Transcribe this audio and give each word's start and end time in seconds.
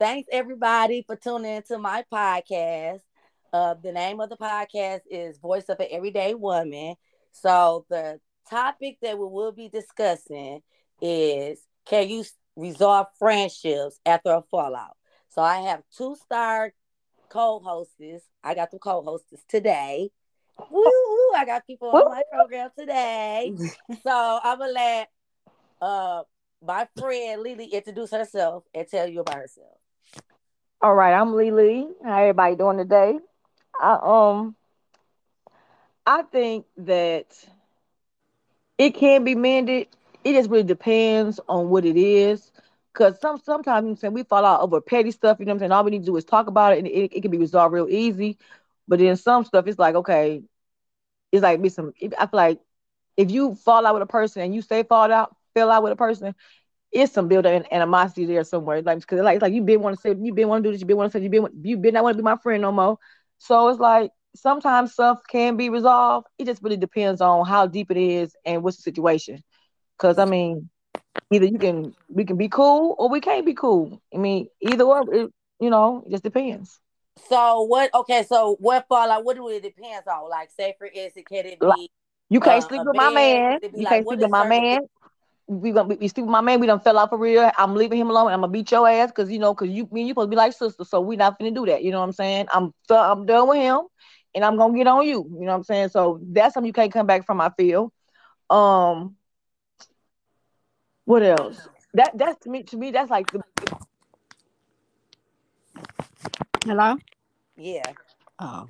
thanks 0.00 0.26
everybody 0.32 1.04
for 1.06 1.14
tuning 1.14 1.56
into 1.56 1.76
my 1.76 2.02
podcast. 2.10 3.00
Uh, 3.52 3.74
the 3.74 3.92
name 3.92 4.18
of 4.18 4.30
the 4.30 4.36
podcast 4.36 5.00
is 5.10 5.36
Voice 5.36 5.68
of 5.68 5.78
an 5.78 5.88
Everyday 5.90 6.32
Woman. 6.32 6.94
So 7.32 7.84
the 7.90 8.18
topic 8.48 8.96
that 9.02 9.18
we 9.18 9.26
will 9.26 9.52
be 9.52 9.68
discussing 9.68 10.62
is 11.02 11.62
can 11.84 12.08
you 12.08 12.24
resolve 12.56 13.08
friendships 13.18 14.00
after 14.06 14.30
a 14.30 14.42
fallout? 14.50 14.96
So 15.28 15.42
I 15.42 15.58
have 15.58 15.82
two 15.94 16.16
star 16.16 16.72
co-hosts. 17.28 18.24
I 18.42 18.54
got 18.54 18.70
the 18.70 18.78
co-hosts 18.78 19.44
today. 19.48 20.08
Woo, 20.70 20.82
I 21.36 21.44
got 21.44 21.66
people 21.66 21.90
on 21.90 22.10
my 22.10 22.22
program 22.32 22.70
today. 22.78 23.52
so 24.02 24.40
I'm 24.42 24.58
gonna 24.58 24.72
let 24.72 25.08
uh 25.82 26.22
my 26.64 26.88
friend 26.98 27.42
Lee 27.42 27.54
Lee 27.54 27.66
introduce 27.66 28.12
herself 28.12 28.64
and 28.74 28.88
tell 28.88 29.06
you 29.06 29.20
about 29.20 29.36
herself. 29.36 29.76
All 30.82 30.94
right, 30.94 31.12
I'm 31.14 31.34
Lee 31.34 31.50
Lee. 31.50 31.88
How 32.04 32.18
everybody 32.20 32.56
doing 32.56 32.78
today? 32.78 33.18
I 33.80 33.98
um 34.02 34.56
I 36.06 36.22
think 36.22 36.66
that 36.78 37.32
it 38.78 38.94
can 38.94 39.24
be 39.24 39.34
mended. 39.34 39.88
It 40.24 40.32
just 40.34 40.50
really 40.50 40.64
depends 40.64 41.40
on 41.48 41.68
what 41.70 41.84
it 41.84 41.96
is. 41.96 42.50
Cause 42.92 43.20
some 43.20 43.38
sometimes 43.38 44.02
we 44.02 44.24
fall 44.24 44.44
out 44.44 44.60
over 44.62 44.80
petty 44.80 45.12
stuff, 45.12 45.38
you 45.38 45.46
know 45.46 45.50
what 45.50 45.54
I'm 45.56 45.58
saying? 45.60 45.72
All 45.72 45.84
we 45.84 45.92
need 45.92 46.00
to 46.00 46.06
do 46.06 46.16
is 46.16 46.24
talk 46.24 46.48
about 46.48 46.72
it 46.72 46.78
and 46.78 46.88
it, 46.88 47.12
it 47.14 47.22
can 47.22 47.30
be 47.30 47.38
resolved 47.38 47.72
real 47.72 47.88
easy. 47.88 48.36
But 48.88 48.98
then 48.98 49.16
some 49.16 49.44
stuff 49.44 49.66
it's 49.68 49.78
like, 49.78 49.94
okay, 49.94 50.42
it's 51.32 51.42
like 51.42 51.62
be 51.62 51.68
some 51.68 51.92
I 52.18 52.26
feel 52.26 52.28
like 52.32 52.60
if 53.16 53.30
you 53.30 53.54
fall 53.54 53.86
out 53.86 53.94
with 53.94 54.02
a 54.02 54.06
person 54.06 54.42
and 54.42 54.54
you 54.54 54.62
stay 54.62 54.82
fall 54.82 55.12
out, 55.12 55.36
fell 55.54 55.70
out 55.70 55.82
with 55.82 55.92
a 55.92 55.96
person, 55.96 56.34
it's 56.92 57.12
some 57.12 57.28
build 57.28 57.46
up 57.46 57.64
animosity 57.70 58.26
there 58.26 58.44
somewhere. 58.44 58.82
Like 58.82 59.00
because 59.00 59.20
like 59.20 59.42
like 59.42 59.52
you 59.52 59.62
been 59.62 59.80
want 59.80 59.96
to 59.96 60.00
say 60.00 60.14
you 60.20 60.34
been 60.34 60.48
want 60.48 60.64
to 60.64 60.68
do 60.68 60.72
this, 60.72 60.80
you 60.80 60.86
been 60.86 60.96
want 60.96 61.12
to 61.12 61.18
say 61.18 61.22
you 61.22 61.30
been 61.30 61.46
you 61.62 61.76
been 61.76 61.94
not 61.94 62.04
want 62.04 62.16
to 62.16 62.22
be 62.22 62.24
my 62.24 62.36
friend 62.36 62.62
no 62.62 62.72
more. 62.72 62.98
So 63.38 63.68
it's 63.68 63.80
like 63.80 64.10
sometimes 64.34 64.92
stuff 64.92 65.20
can 65.28 65.56
be 65.56 65.70
resolved. 65.70 66.26
It 66.38 66.46
just 66.46 66.62
really 66.62 66.76
depends 66.76 67.20
on 67.20 67.46
how 67.46 67.66
deep 67.66 67.90
it 67.90 67.96
is 67.96 68.34
and 68.44 68.62
what's 68.62 68.76
the 68.76 68.82
situation. 68.82 69.42
Cause 69.98 70.18
I 70.18 70.24
mean, 70.24 70.70
either 71.30 71.46
you 71.46 71.58
can 71.58 71.94
we 72.08 72.24
can 72.24 72.36
be 72.36 72.48
cool 72.48 72.94
or 72.98 73.08
we 73.08 73.20
can't 73.20 73.46
be 73.46 73.54
cool. 73.54 74.00
I 74.14 74.18
mean, 74.18 74.48
either 74.60 74.84
or, 74.84 75.02
it, 75.14 75.32
you 75.60 75.70
know, 75.70 76.04
it 76.06 76.10
just 76.10 76.24
depends. 76.24 76.80
So 77.28 77.62
what? 77.62 77.92
Okay, 77.94 78.24
so 78.28 78.56
what 78.60 78.86
fallout? 78.88 79.24
What 79.24 79.36
do 79.36 79.48
it 79.48 79.62
depends 79.62 80.06
on? 80.06 80.28
Like, 80.28 80.50
say 80.56 80.74
for 80.78 80.86
instance, 80.86 81.26
can 81.28 81.46
it 81.46 81.60
be? 81.60 81.90
You 82.28 82.40
can't 82.40 82.64
uh, 82.64 82.68
sleep 82.68 82.82
with 82.84 82.96
my 82.96 83.10
man. 83.10 83.58
You 83.62 83.70
like, 83.84 83.88
can't 83.88 84.06
sleep 84.06 84.20
with 84.20 84.30
my 84.30 84.48
man. 84.48 84.80
We 85.50 85.72
gonna 85.72 85.96
be 85.96 86.06
sleep 86.06 86.26
with 86.26 86.30
my 86.30 86.40
man. 86.40 86.60
We 86.60 86.68
don't 86.68 86.82
fell 86.82 86.96
out 86.96 87.08
for 87.08 87.18
real. 87.18 87.50
I'm 87.58 87.74
leaving 87.74 87.98
him 87.98 88.08
alone. 88.08 88.30
I'm 88.30 88.42
gonna 88.42 88.52
beat 88.52 88.70
your 88.70 88.88
ass 88.88 89.10
because 89.10 89.32
you 89.32 89.40
know, 89.40 89.52
because 89.52 89.68
you 89.68 89.88
me 89.90 90.02
you 90.02 90.10
supposed 90.10 90.26
to 90.26 90.30
be 90.30 90.36
like 90.36 90.52
sister, 90.52 90.84
So 90.84 91.00
we 91.00 91.16
not 91.16 91.40
gonna 91.40 91.50
do 91.50 91.66
that. 91.66 91.82
You 91.82 91.90
know 91.90 91.98
what 91.98 92.06
I'm 92.06 92.12
saying? 92.12 92.46
I'm 92.52 92.72
I'm 92.88 93.26
done 93.26 93.48
with 93.48 93.58
him, 93.58 93.80
and 94.32 94.44
I'm 94.44 94.56
gonna 94.56 94.78
get 94.78 94.86
on 94.86 95.04
you. 95.04 95.28
You 95.28 95.40
know 95.40 95.46
what 95.46 95.54
I'm 95.54 95.64
saying? 95.64 95.88
So 95.88 96.20
that's 96.22 96.54
something 96.54 96.68
you 96.68 96.72
can't 96.72 96.92
come 96.92 97.08
back 97.08 97.26
from. 97.26 97.40
I 97.40 97.50
feel. 97.50 97.92
Um. 98.48 99.16
What 101.04 101.24
else? 101.24 101.66
That 101.94 102.16
that's 102.16 102.38
to 102.44 102.48
me. 102.48 102.62
To 102.62 102.76
me, 102.76 102.92
that's 102.92 103.10
like 103.10 103.32
the. 103.32 103.42
Hello. 106.64 106.96
Yeah. 107.56 107.92
Oh. 108.38 108.68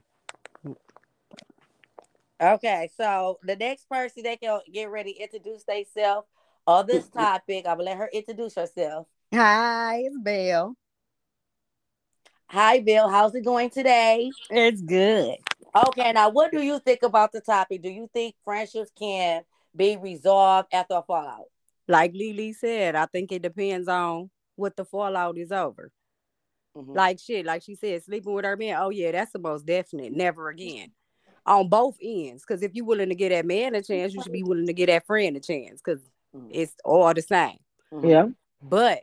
Okay, 2.40 2.88
so 2.96 3.38
the 3.42 3.54
next 3.54 3.86
person 3.86 4.22
that 4.22 4.40
can 4.40 4.60
get 4.72 4.90
ready 4.90 5.12
to 5.12 5.20
introduce 5.20 5.64
themselves 5.64 6.26
on 6.70 6.86
this 6.86 7.08
topic, 7.10 7.66
I'm 7.66 7.78
gonna 7.78 7.90
let 7.90 7.98
her 7.98 8.10
introduce 8.12 8.54
herself. 8.54 9.06
Hi, 9.32 10.02
it's 10.04 10.16
Bell. 10.18 10.74
Hi, 12.48 12.80
Bell. 12.80 13.08
How's 13.08 13.34
it 13.34 13.44
going 13.44 13.70
today? 13.70 14.30
It's 14.48 14.80
good. 14.80 15.36
Okay, 15.88 16.12
now 16.12 16.30
what 16.30 16.50
do 16.50 16.60
you 16.60 16.80
think 16.80 17.02
about 17.02 17.32
the 17.32 17.40
topic? 17.40 17.82
Do 17.82 17.88
you 17.88 18.10
think 18.12 18.34
friendships 18.44 18.90
can 18.98 19.42
be 19.74 19.96
resolved 19.96 20.68
after 20.72 20.94
a 20.94 21.02
fallout? 21.02 21.44
Like 21.86 22.12
Lee 22.12 22.32
Lee 22.32 22.52
said, 22.52 22.96
I 22.96 23.06
think 23.06 23.30
it 23.30 23.42
depends 23.42 23.88
on 23.88 24.30
what 24.56 24.76
the 24.76 24.84
fallout 24.84 25.38
is 25.38 25.52
over. 25.52 25.92
Mm-hmm. 26.76 26.92
Like 26.92 27.18
shit, 27.20 27.46
like 27.46 27.62
she 27.62 27.74
said, 27.74 28.02
sleeping 28.02 28.32
with 28.32 28.44
her 28.44 28.56
man. 28.56 28.76
Oh 28.80 28.90
yeah, 28.90 29.12
that's 29.12 29.32
the 29.32 29.38
most 29.38 29.66
definite. 29.66 30.12
Never 30.12 30.48
again. 30.48 30.92
On 31.46 31.68
both 31.68 31.96
ends, 32.02 32.44
because 32.46 32.62
if 32.62 32.72
you're 32.74 32.84
willing 32.84 33.08
to 33.08 33.14
get 33.14 33.30
that 33.30 33.46
man 33.46 33.74
a 33.74 33.82
chance, 33.82 34.12
you 34.12 34.22
should 34.22 34.32
be 34.32 34.42
willing 34.42 34.66
to 34.66 34.72
get 34.72 34.86
that 34.86 35.06
friend 35.06 35.36
a 35.36 35.40
chance, 35.40 35.80
because. 35.84 36.00
It's 36.50 36.74
all 36.84 37.12
the 37.14 37.22
same. 37.22 37.58
Mm-hmm. 37.92 38.08
Yeah. 38.08 38.26
But 38.62 39.02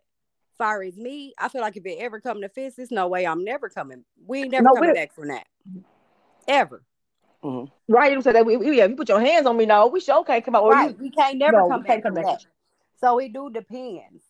far 0.58 0.82
as 0.84 0.98
me, 0.98 1.34
I 1.38 1.50
feel 1.50 1.62
like 1.62 1.78
if 1.78 1.86
it 1.86 1.98
ever 2.00 2.20
come 2.20 2.42
to 2.42 2.50
fist, 2.50 2.78
there's 2.78 2.92
no 2.92 3.08
way 3.08 3.26
I'm 3.26 3.44
never 3.44 3.70
coming. 3.70 4.04
We 4.26 4.42
ain't 4.42 4.52
never 4.52 4.64
no, 4.64 4.74
coming 4.74 4.94
back 4.94 5.14
from 5.14 5.28
that. 5.30 5.48
Ever. 6.48 6.84
Mm-hmm. 7.44 7.94
Right, 7.94 8.12
you 8.12 8.22
said 8.22 8.36
that 8.36 8.46
we, 8.46 8.58
we, 8.58 8.78
yeah, 8.78 8.86
you 8.86 8.96
put 8.96 9.10
your 9.10 9.22
hands 9.22 9.46
on 9.46 9.58
me 9.58 9.66
no, 9.66 9.88
We 9.88 10.00
sure 10.00 10.24
can't 10.24 10.44
come 10.44 10.56
out. 10.56 10.68
Right, 10.68 10.90
you, 10.90 10.98
we 11.04 11.10
can't 11.12 11.38
never 11.38 11.58
no, 11.58 11.70
come 11.70 11.84
back 11.84 12.02
from 12.02 12.16
that. 12.16 12.46
So 13.00 13.20
it 13.20 13.32
do 13.32 13.52
depends. 13.52 14.24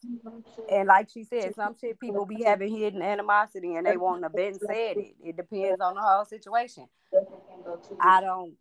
And 0.70 0.88
like 0.88 1.10
she 1.10 1.24
said, 1.24 1.56
some 1.56 1.76
shit 1.80 2.00
people 2.02 2.26
be 2.26 2.44
having 2.44 2.76
hidden 2.76 3.02
animosity 3.02 3.76
and 3.76 3.88
they 3.88 3.96
want 3.96 4.24
to 4.24 4.30
been 4.30 4.60
said 4.60 4.98
it. 4.98 5.16
It 5.24 5.38
depends 5.38 5.80
on 5.80 5.96
the 5.96 6.02
whole 6.02 6.26
situation. 6.26 6.86
I 8.00 8.22
don't 8.22 8.56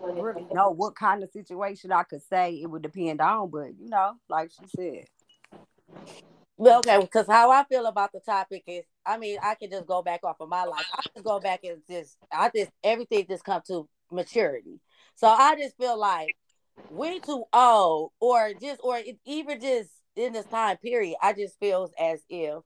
really 0.00 0.46
know 0.52 0.70
what 0.70 0.94
kind 0.94 1.22
of 1.22 1.30
situation 1.30 1.92
I 1.92 2.02
could 2.02 2.22
say 2.22 2.54
it 2.54 2.66
would 2.66 2.82
depend 2.82 3.20
on, 3.20 3.50
but 3.50 3.68
you 3.78 3.88
know, 3.88 4.14
like 4.28 4.50
she 4.50 4.66
said. 4.68 5.04
Well, 6.56 6.78
okay, 6.78 7.00
because 7.00 7.26
how 7.26 7.50
I 7.50 7.64
feel 7.64 7.86
about 7.86 8.12
the 8.12 8.20
topic 8.20 8.62
is, 8.66 8.84
I 9.04 9.18
mean, 9.18 9.38
I 9.42 9.54
can 9.54 9.70
just 9.70 9.86
go 9.86 10.02
back 10.02 10.20
off 10.22 10.36
of 10.40 10.48
my 10.48 10.64
life. 10.64 10.86
I 10.92 11.02
can 11.14 11.22
go 11.22 11.40
back 11.40 11.64
and 11.64 11.82
just, 11.90 12.16
I 12.32 12.50
just 12.54 12.70
everything 12.84 13.26
just 13.28 13.44
come 13.44 13.62
to 13.66 13.88
maturity. 14.12 14.78
So 15.16 15.26
I 15.26 15.56
just 15.56 15.76
feel 15.76 15.98
like 15.98 16.36
we 16.90 17.18
too 17.20 17.44
old, 17.52 18.12
or 18.20 18.52
just, 18.60 18.80
or 18.84 19.00
even 19.24 19.60
just 19.60 19.90
in 20.14 20.34
this 20.34 20.46
time 20.46 20.76
period, 20.76 21.16
I 21.22 21.32
just 21.32 21.58
feels 21.58 21.90
as 21.98 22.20
if 22.28 22.62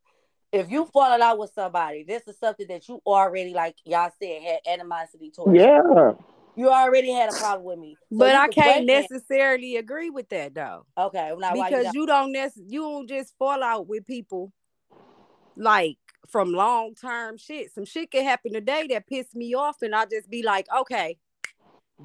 if 0.56 0.70
you 0.70 0.86
falling 0.86 1.22
out 1.22 1.38
with 1.38 1.52
somebody, 1.54 2.04
this 2.04 2.22
is 2.26 2.38
something 2.38 2.66
that 2.68 2.88
you 2.88 3.00
already, 3.06 3.52
like 3.54 3.76
y'all 3.84 4.10
said, 4.20 4.42
had 4.42 4.72
animosity 4.72 5.30
towards. 5.30 5.58
Yeah. 5.58 6.12
You 6.56 6.70
already 6.70 7.12
had 7.12 7.30
a 7.30 7.36
problem 7.36 7.64
with 7.64 7.78
me, 7.78 7.96
so 8.10 8.18
but 8.18 8.34
I 8.34 8.48
can't 8.48 8.86
necessarily 8.86 9.76
agree 9.76 10.08
with 10.08 10.30
that 10.30 10.54
though. 10.54 10.86
Okay, 10.96 11.30
now, 11.38 11.52
because 11.52 11.92
you, 11.92 12.00
you 12.00 12.06
don't 12.06 12.32
necessarily 12.32 12.72
you 12.72 12.80
don't 12.80 13.06
just 13.06 13.36
fall 13.38 13.62
out 13.62 13.86
with 13.86 14.06
people 14.06 14.52
like 15.54 15.98
from 16.30 16.52
long 16.52 16.94
term 16.94 17.36
shit. 17.36 17.74
Some 17.74 17.84
shit 17.84 18.10
can 18.10 18.24
happen 18.24 18.54
today 18.54 18.86
that 18.88 19.06
piss 19.06 19.34
me 19.34 19.54
off, 19.54 19.82
and 19.82 19.94
I 19.94 20.06
just 20.06 20.30
be 20.30 20.42
like, 20.42 20.66
okay, 20.74 21.18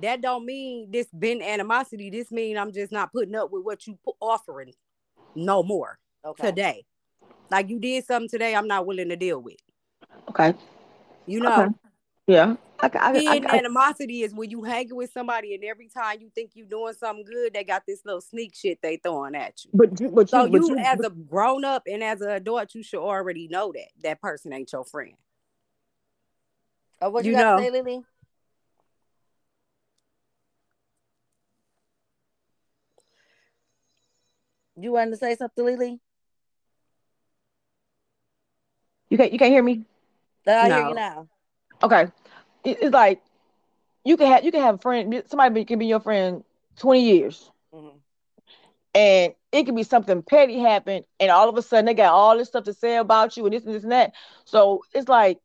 that 0.02 0.22
don't 0.22 0.46
mean 0.46 0.92
this 0.92 1.08
been 1.18 1.42
animosity. 1.42 2.10
This 2.10 2.30
mean 2.30 2.58
I'm 2.58 2.74
just 2.74 2.92
not 2.92 3.14
putting 3.14 3.36
up 3.36 3.52
with 3.52 3.64
what 3.64 3.88
you 3.88 3.98
offering 4.20 4.74
no 5.36 5.64
more 5.64 5.98
okay. 6.26 6.48
today. 6.48 6.86
Like 7.52 7.70
you 7.70 7.80
did 7.80 8.06
something 8.06 8.30
today, 8.30 8.56
I'm 8.56 8.68
not 8.68 8.88
willing 8.88 9.10
to 9.10 9.18
deal 9.18 9.40
with. 9.40 9.58
Okay. 10.30 10.54
You 11.26 11.42
know. 11.42 11.64
Okay. 11.64 11.74
Yeah. 12.28 12.56
I, 12.80 12.90
I, 12.96 13.12
Being 13.12 13.46
I, 13.46 13.58
animosity 13.58 14.24
is 14.24 14.34
when 14.34 14.50
you 14.50 14.64
hanging 14.64 14.96
with 14.96 15.12
somebody 15.12 15.54
and 15.54 15.64
every 15.64 15.90
time 15.90 16.18
you 16.22 16.32
think 16.34 16.52
you're 16.56 16.66
doing 16.66 16.94
something 16.94 17.26
good, 17.26 17.54
they 17.54 17.64
got 17.64 17.84
this 17.86 18.02
little 18.06 18.22
sneak 18.22 18.56
shit 18.56 18.80
they 18.82 18.98
throwing 18.98 19.36
at 19.36 19.64
you. 19.66 19.72
But, 19.74 19.92
but 20.16 20.30
so 20.30 20.46
you, 20.46 20.52
but 20.52 20.62
you, 20.62 20.70
you 20.70 20.78
as 20.80 21.00
a 21.02 21.10
grown 21.10 21.64
up 21.64 21.84
and 21.86 22.02
as 22.02 22.22
an 22.22 22.32
adult, 22.32 22.74
you 22.74 22.82
should 22.82 23.04
already 23.04 23.48
know 23.50 23.72
that 23.74 23.90
that 24.02 24.22
person 24.22 24.54
ain't 24.54 24.72
your 24.72 24.86
friend. 24.86 25.14
Oh, 27.02 27.10
what 27.10 27.26
you, 27.26 27.32
you 27.32 27.38
got 27.38 27.58
to 27.58 27.64
say, 27.64 27.70
Lee 27.70 27.82
Lee? 27.82 28.02
You 34.78 34.94
wanted 34.94 35.12
to 35.12 35.18
say 35.18 35.36
something, 35.36 35.66
Lee 35.66 35.76
Lee? 35.76 36.00
You 39.11 39.17
can't. 39.17 39.34
You 39.34 39.37
can't 39.37 39.52
hear 39.52 39.61
me. 39.61 39.84
I 40.47 40.69
no. 40.69 40.75
hear 40.75 40.87
you 40.87 40.96
now. 40.96 41.28
Okay, 41.84 42.03
it, 42.63 42.78
it's 42.81 42.93
like 42.93 43.22
you 44.05 44.16
can 44.16 44.28
have 44.28 44.46
you 44.46 44.52
can 44.52 44.61
have 44.61 44.75
a 44.75 44.78
friend. 44.78 45.22
Somebody 45.28 45.66
can 45.66 45.78
be 45.78 45.85
your 45.85 45.99
friend 45.99 46.46
twenty 46.78 47.03
years, 47.03 47.52
mm-hmm. 47.73 47.97
and 48.96 49.34
it 49.52 49.66
can 49.66 49.75
be 49.75 49.84
something 49.84 50.23
petty 50.23 50.59
happen, 50.59 51.03
and 51.19 51.29
all 51.29 51.49
of 51.49 51.58
a 51.58 51.61
sudden 51.61 51.85
they 51.85 51.93
got 51.93 52.13
all 52.13 52.37
this 52.37 52.47
stuff 52.47 52.63
to 52.63 52.73
say 52.73 52.96
about 52.96 53.35
you 53.35 53.46
and 53.46 53.53
this 53.53 53.66
and 53.66 53.75
this 53.75 53.84
and 53.84 53.91
that. 53.91 54.13
So 54.46 54.81
it's 54.93 55.09
like 55.09 55.40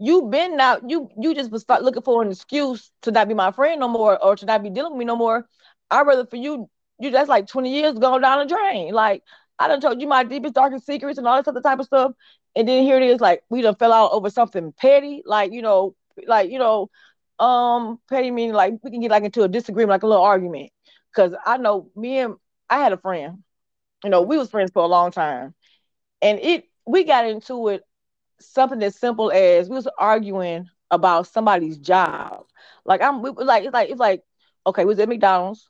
you've 0.00 0.28
been 0.28 0.58
out. 0.58 0.90
You 0.90 1.08
you 1.16 1.32
just 1.32 1.52
was 1.52 1.62
start 1.62 1.84
looking 1.84 2.02
for 2.02 2.22
an 2.22 2.32
excuse 2.32 2.90
to 3.02 3.12
not 3.12 3.28
be 3.28 3.34
my 3.34 3.52
friend 3.52 3.78
no 3.78 3.88
more, 3.88 4.22
or 4.22 4.34
to 4.34 4.46
not 4.46 4.64
be 4.64 4.70
dealing 4.70 4.94
with 4.94 4.98
me 4.98 5.04
no 5.04 5.16
more. 5.16 5.46
I'd 5.92 6.08
rather 6.08 6.26
for 6.26 6.36
you 6.36 6.68
you 6.98 7.10
that's 7.10 7.28
like 7.28 7.46
20 7.46 7.72
years 7.72 7.98
going 7.98 8.22
down 8.22 8.40
the 8.40 8.52
drain. 8.52 8.92
Like 8.92 9.22
I 9.64 9.68
done 9.68 9.80
told 9.80 10.00
you 10.00 10.08
my 10.08 10.24
deepest, 10.24 10.54
darkest 10.54 10.86
secrets 10.86 11.18
and 11.18 11.26
all 11.26 11.36
this 11.38 11.48
other 11.48 11.60
type 11.60 11.78
of 11.78 11.86
stuff. 11.86 12.12
And 12.56 12.68
then 12.68 12.82
here 12.84 12.96
it 12.98 13.02
is, 13.04 13.20
like 13.20 13.42
we 13.50 13.62
done 13.62 13.76
fell 13.76 13.92
out 13.92 14.12
over 14.12 14.30
something 14.30 14.72
petty, 14.72 15.22
like 15.26 15.52
you 15.52 15.62
know, 15.62 15.94
like 16.26 16.50
you 16.50 16.58
know, 16.58 16.90
um, 17.38 17.98
petty 18.08 18.30
meaning 18.30 18.54
like 18.54 18.74
we 18.82 18.90
can 18.90 19.00
get 19.00 19.10
like 19.10 19.24
into 19.24 19.42
a 19.42 19.48
disagreement, 19.48 19.90
like 19.90 20.02
a 20.02 20.06
little 20.06 20.24
argument. 20.24 20.70
Cause 21.14 21.34
I 21.44 21.58
know 21.58 21.90
me 21.96 22.18
and 22.18 22.36
I 22.70 22.78
had 22.78 22.92
a 22.92 22.96
friend, 22.96 23.42
you 24.04 24.10
know, 24.10 24.22
we 24.22 24.38
was 24.38 24.50
friends 24.50 24.70
for 24.72 24.82
a 24.82 24.86
long 24.86 25.10
time. 25.12 25.54
And 26.22 26.38
it 26.40 26.64
we 26.86 27.04
got 27.04 27.26
into 27.26 27.68
it 27.68 27.82
something 28.40 28.82
as 28.82 28.96
simple 28.98 29.30
as 29.32 29.68
we 29.68 29.76
was 29.76 29.88
arguing 29.98 30.68
about 30.90 31.26
somebody's 31.28 31.78
job. 31.78 32.44
Like 32.84 33.02
I'm 33.02 33.22
we, 33.22 33.30
like 33.30 33.64
it's 33.64 33.74
like 33.74 33.90
it's 33.90 34.00
like 34.00 34.22
okay, 34.66 34.84
was 34.84 34.98
at 35.00 35.08
McDonald's 35.08 35.68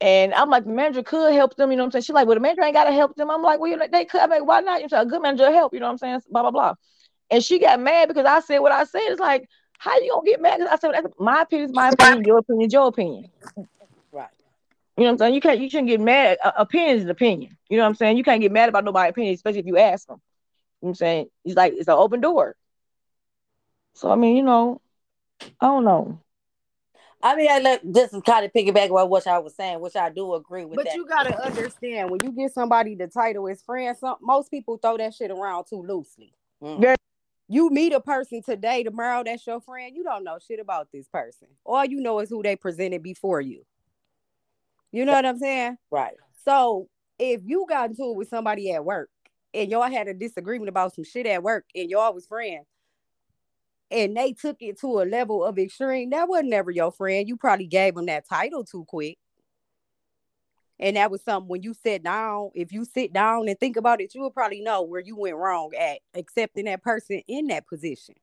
and 0.00 0.32
I'm 0.34 0.48
like 0.48 0.64
the 0.64 0.70
manager 0.70 1.02
could 1.02 1.34
help 1.34 1.56
them, 1.56 1.70
you 1.70 1.76
know 1.76 1.82
what 1.82 1.88
I'm 1.88 1.92
saying? 1.92 2.02
She's 2.02 2.14
like, 2.14 2.26
well, 2.26 2.36
the 2.36 2.40
manager 2.40 2.62
ain't 2.62 2.74
gotta 2.74 2.92
help 2.92 3.14
them. 3.16 3.30
I'm 3.30 3.42
like, 3.42 3.60
well, 3.60 3.70
you 3.70 3.76
know, 3.76 3.86
they 3.90 4.04
could. 4.04 4.20
I 4.20 4.26
mean, 4.26 4.46
why 4.46 4.60
not? 4.60 4.80
You 4.80 4.88
know, 4.90 5.02
a 5.02 5.06
good 5.06 5.22
manager 5.22 5.50
help, 5.52 5.74
you 5.74 5.80
know 5.80 5.86
what 5.86 5.92
I'm 5.92 5.98
saying? 5.98 6.20
Blah 6.30 6.42
blah 6.42 6.50
blah. 6.50 6.74
And 7.30 7.44
she 7.44 7.58
got 7.58 7.80
mad 7.80 8.08
because 8.08 8.26
I 8.26 8.40
said 8.40 8.58
what 8.58 8.72
I 8.72 8.84
said. 8.84 9.02
It's 9.02 9.20
like, 9.20 9.48
how 9.78 9.98
you 9.98 10.10
gonna 10.10 10.26
get 10.26 10.40
mad? 10.40 10.58
Because 10.58 10.72
I 10.72 10.76
said 10.76 10.94
that's 10.94 11.14
my 11.18 11.42
opinion 11.42 11.70
is 11.70 11.74
my 11.74 11.90
opinion, 11.90 12.24
your 12.24 12.38
opinion 12.38 12.66
is 12.66 12.72
your 12.72 12.86
opinion. 12.88 13.30
Right. 14.12 14.28
You 14.96 15.04
know 15.04 15.06
what 15.06 15.12
I'm 15.12 15.18
saying? 15.18 15.34
You 15.34 15.40
can't 15.40 15.60
you 15.60 15.70
shouldn't 15.70 15.88
get 15.88 16.00
mad. 16.00 16.38
Uh, 16.42 16.52
opinion 16.56 16.96
is 16.96 17.04
an 17.04 17.10
opinion. 17.10 17.56
You 17.68 17.76
know 17.76 17.84
what 17.84 17.90
I'm 17.90 17.94
saying? 17.94 18.16
You 18.16 18.24
can't 18.24 18.40
get 18.40 18.52
mad 18.52 18.68
about 18.68 18.84
nobody's 18.84 19.10
opinion, 19.10 19.34
especially 19.34 19.60
if 19.60 19.66
you 19.66 19.78
ask 19.78 20.06
them. 20.06 20.20
You 20.80 20.86
know 20.86 20.88
what 20.88 20.90
I'm 20.90 20.94
saying? 20.96 21.26
It's 21.44 21.56
like 21.56 21.74
it's 21.76 21.88
an 21.88 21.94
open 21.94 22.20
door. 22.20 22.56
So 23.94 24.10
I 24.10 24.16
mean, 24.16 24.36
you 24.36 24.42
know, 24.42 24.80
I 25.60 25.66
don't 25.66 25.84
know. 25.84 26.20
I 27.22 27.36
mean, 27.36 27.50
I 27.50 27.58
look, 27.58 27.80
this 27.84 28.12
is 28.12 28.22
kind 28.22 28.46
of 28.46 28.52
piggyback 28.52 28.90
on 28.90 29.10
what 29.10 29.26
I 29.26 29.38
was 29.38 29.54
saying, 29.54 29.80
which 29.80 29.96
I 29.96 30.08
do 30.08 30.34
agree 30.34 30.64
with. 30.64 30.76
But 30.76 30.86
that. 30.86 30.94
you 30.94 31.06
gotta 31.06 31.38
understand 31.44 32.10
when 32.10 32.20
you 32.24 32.32
give 32.32 32.50
somebody 32.52 32.94
the 32.94 33.08
title 33.08 33.48
as 33.48 33.62
friend, 33.62 33.96
some 33.96 34.16
most 34.22 34.50
people 34.50 34.78
throw 34.78 34.96
that 34.96 35.14
shit 35.14 35.30
around 35.30 35.64
too 35.68 35.82
loosely. 35.86 36.32
Mm. 36.62 36.82
Yeah. 36.82 36.94
You 37.48 37.68
meet 37.70 37.92
a 37.92 38.00
person 38.00 38.42
today, 38.42 38.84
tomorrow, 38.84 39.24
that's 39.24 39.46
your 39.46 39.60
friend. 39.60 39.94
You 39.94 40.04
don't 40.04 40.24
know 40.24 40.38
shit 40.38 40.60
about 40.60 40.88
this 40.92 41.08
person. 41.08 41.48
All 41.64 41.84
you 41.84 42.00
know 42.00 42.20
is 42.20 42.30
who 42.30 42.42
they 42.42 42.56
presented 42.56 43.02
before 43.02 43.40
you. 43.40 43.64
You 44.92 45.04
know 45.04 45.12
what 45.12 45.26
I'm 45.26 45.38
saying? 45.38 45.76
right. 45.90 46.14
So 46.44 46.88
if 47.18 47.42
you 47.44 47.66
got 47.68 47.90
into 47.90 48.10
it 48.10 48.16
with 48.16 48.28
somebody 48.28 48.72
at 48.72 48.84
work 48.84 49.10
and 49.52 49.70
y'all 49.70 49.90
had 49.90 50.08
a 50.08 50.14
disagreement 50.14 50.68
about 50.68 50.94
some 50.94 51.04
shit 51.04 51.26
at 51.26 51.42
work 51.42 51.66
and 51.74 51.90
y'all 51.90 52.14
was 52.14 52.26
friends, 52.26 52.66
and 53.90 54.16
they 54.16 54.32
took 54.32 54.56
it 54.60 54.78
to 54.80 55.00
a 55.00 55.04
level 55.04 55.44
of 55.44 55.58
extreme, 55.58 56.10
that 56.10 56.28
was 56.28 56.42
never 56.44 56.70
your 56.70 56.92
friend. 56.92 57.28
You 57.28 57.36
probably 57.36 57.66
gave 57.66 57.94
them 57.94 58.06
that 58.06 58.28
title 58.28 58.64
too 58.64 58.84
quick. 58.86 59.18
And 60.78 60.96
that 60.96 61.10
was 61.10 61.22
something 61.22 61.48
when 61.48 61.62
you 61.62 61.74
sit 61.74 62.02
down, 62.02 62.50
if 62.54 62.72
you 62.72 62.86
sit 62.86 63.12
down 63.12 63.48
and 63.48 63.58
think 63.60 63.76
about 63.76 64.00
it, 64.00 64.14
you 64.14 64.22
will 64.22 64.30
probably 64.30 64.62
know 64.62 64.82
where 64.82 65.02
you 65.02 65.14
went 65.14 65.36
wrong 65.36 65.72
at 65.78 65.98
accepting 66.14 66.64
that 66.64 66.82
person 66.82 67.20
in 67.28 67.48
that 67.48 67.66
position. 67.66 68.14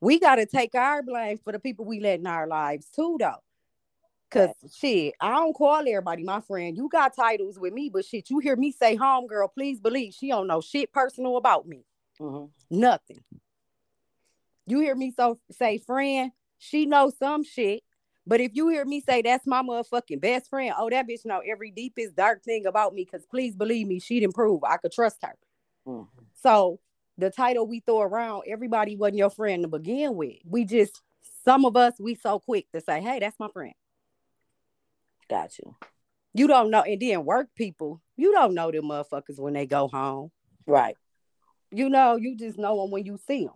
We 0.00 0.18
got 0.18 0.36
to 0.36 0.46
take 0.46 0.74
our 0.74 1.02
blame 1.02 1.38
for 1.38 1.52
the 1.52 1.60
people 1.60 1.84
we 1.84 2.00
let 2.00 2.18
in 2.18 2.26
our 2.26 2.48
lives 2.48 2.88
too, 2.94 3.16
though. 3.20 3.42
Cause 4.28 4.50
shit, 4.74 5.14
I 5.20 5.30
don't 5.30 5.52
call 5.52 5.78
everybody 5.78 6.24
my 6.24 6.40
friend. 6.40 6.76
You 6.76 6.88
got 6.88 7.14
titles 7.14 7.58
with 7.60 7.72
me, 7.72 7.88
but 7.88 8.04
shit, 8.04 8.28
you 8.28 8.40
hear 8.40 8.56
me 8.56 8.72
say, 8.72 8.96
"Home 8.96 9.28
girl, 9.28 9.46
please 9.46 9.78
believe 9.78 10.14
she 10.14 10.28
don't 10.28 10.48
know 10.48 10.60
shit 10.60 10.92
personal 10.92 11.36
about 11.36 11.68
me, 11.68 11.84
Mhm. 12.20 12.50
nothing." 12.68 13.22
You 14.66 14.80
hear 14.80 14.94
me 14.94 15.12
so 15.16 15.38
say, 15.50 15.78
"Friend," 15.78 16.32
she 16.58 16.86
knows 16.86 17.16
some 17.18 17.44
shit, 17.44 17.82
but 18.26 18.40
if 18.40 18.52
you 18.54 18.68
hear 18.68 18.84
me 18.84 19.00
say 19.00 19.22
that's 19.22 19.46
my 19.46 19.62
motherfucking 19.62 20.20
best 20.20 20.50
friend, 20.50 20.74
oh 20.76 20.90
that 20.90 21.08
bitch 21.08 21.24
know 21.24 21.40
every 21.46 21.70
deepest 21.70 22.16
dark 22.16 22.42
thing 22.42 22.66
about 22.66 22.94
me. 22.94 23.04
Cause 23.04 23.24
please 23.26 23.54
believe 23.54 23.86
me, 23.86 24.00
she'd 24.00 24.22
improve. 24.22 24.64
I 24.64 24.76
could 24.78 24.92
trust 24.92 25.18
her. 25.22 25.36
Mhm. 25.86 26.08
So 26.34 26.80
the 27.16 27.30
title 27.30 27.66
we 27.66 27.80
throw 27.80 28.00
around, 28.00 28.44
everybody 28.46 28.96
wasn't 28.96 29.18
your 29.18 29.30
friend 29.30 29.62
to 29.62 29.68
begin 29.68 30.16
with. 30.16 30.36
We 30.44 30.64
just 30.64 31.00
some 31.44 31.64
of 31.64 31.76
us 31.76 31.94
we 32.00 32.16
so 32.16 32.40
quick 32.40 32.70
to 32.72 32.80
say, 32.80 33.00
"Hey, 33.00 33.20
that's 33.20 33.38
my 33.38 33.48
friend." 33.48 33.74
Got 35.28 35.58
you. 35.58 35.76
You 36.34 36.46
don't 36.46 36.70
know, 36.70 36.82
and 36.82 37.00
then 37.00 37.24
work 37.24 37.48
people, 37.54 38.02
you 38.16 38.32
don't 38.32 38.54
know 38.54 38.70
them 38.70 38.84
motherfuckers 38.84 39.38
when 39.38 39.54
they 39.54 39.66
go 39.66 39.88
home. 39.88 40.30
Right. 40.66 40.96
You 41.70 41.88
know, 41.88 42.16
you 42.16 42.36
just 42.36 42.58
know 42.58 42.80
them 42.82 42.90
when 42.90 43.04
you 43.04 43.18
see 43.26 43.44
them. 43.44 43.54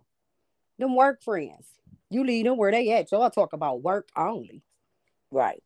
Them 0.81 0.95
work 0.95 1.23
friends, 1.23 1.67
you 2.09 2.23
leave 2.23 2.45
them 2.45 2.57
where 2.57 2.71
they 2.71 2.91
at. 2.91 3.11
Y'all 3.11 3.29
talk 3.29 3.53
about 3.53 3.81
work 3.81 4.09
only. 4.15 4.61
Right. 5.31 5.63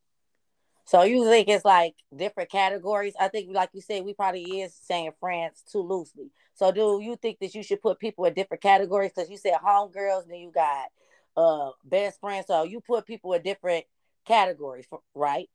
So 0.85 1.01
you 1.01 1.25
think 1.25 1.47
it's 1.47 1.65
like 1.65 1.95
different 2.15 2.51
categories? 2.51 3.15
I 3.19 3.27
think, 3.27 3.49
like 3.51 3.69
you 3.73 3.81
said, 3.81 4.05
we 4.05 4.13
probably 4.13 4.61
is 4.61 4.75
saying 4.83 5.11
friends 5.19 5.63
too 5.71 5.81
loosely. 5.81 6.29
So 6.53 6.71
do 6.71 6.99
you 7.01 7.15
think 7.15 7.39
that 7.39 7.55
you 7.55 7.63
should 7.63 7.81
put 7.81 7.99
people 7.99 8.25
in 8.25 8.33
different 8.35 8.61
categories? 8.61 9.11
Because 9.15 9.29
you 9.29 9.37
said 9.37 9.55
homegirls, 9.65 10.27
then 10.27 10.37
you 10.37 10.51
got 10.53 10.87
uh 11.35 11.71
best 11.83 12.19
friends. 12.19 12.45
So 12.47 12.63
you 12.63 12.81
put 12.81 13.07
people 13.07 13.33
in 13.33 13.41
different 13.41 13.85
categories, 14.25 14.85
right? 15.15 15.49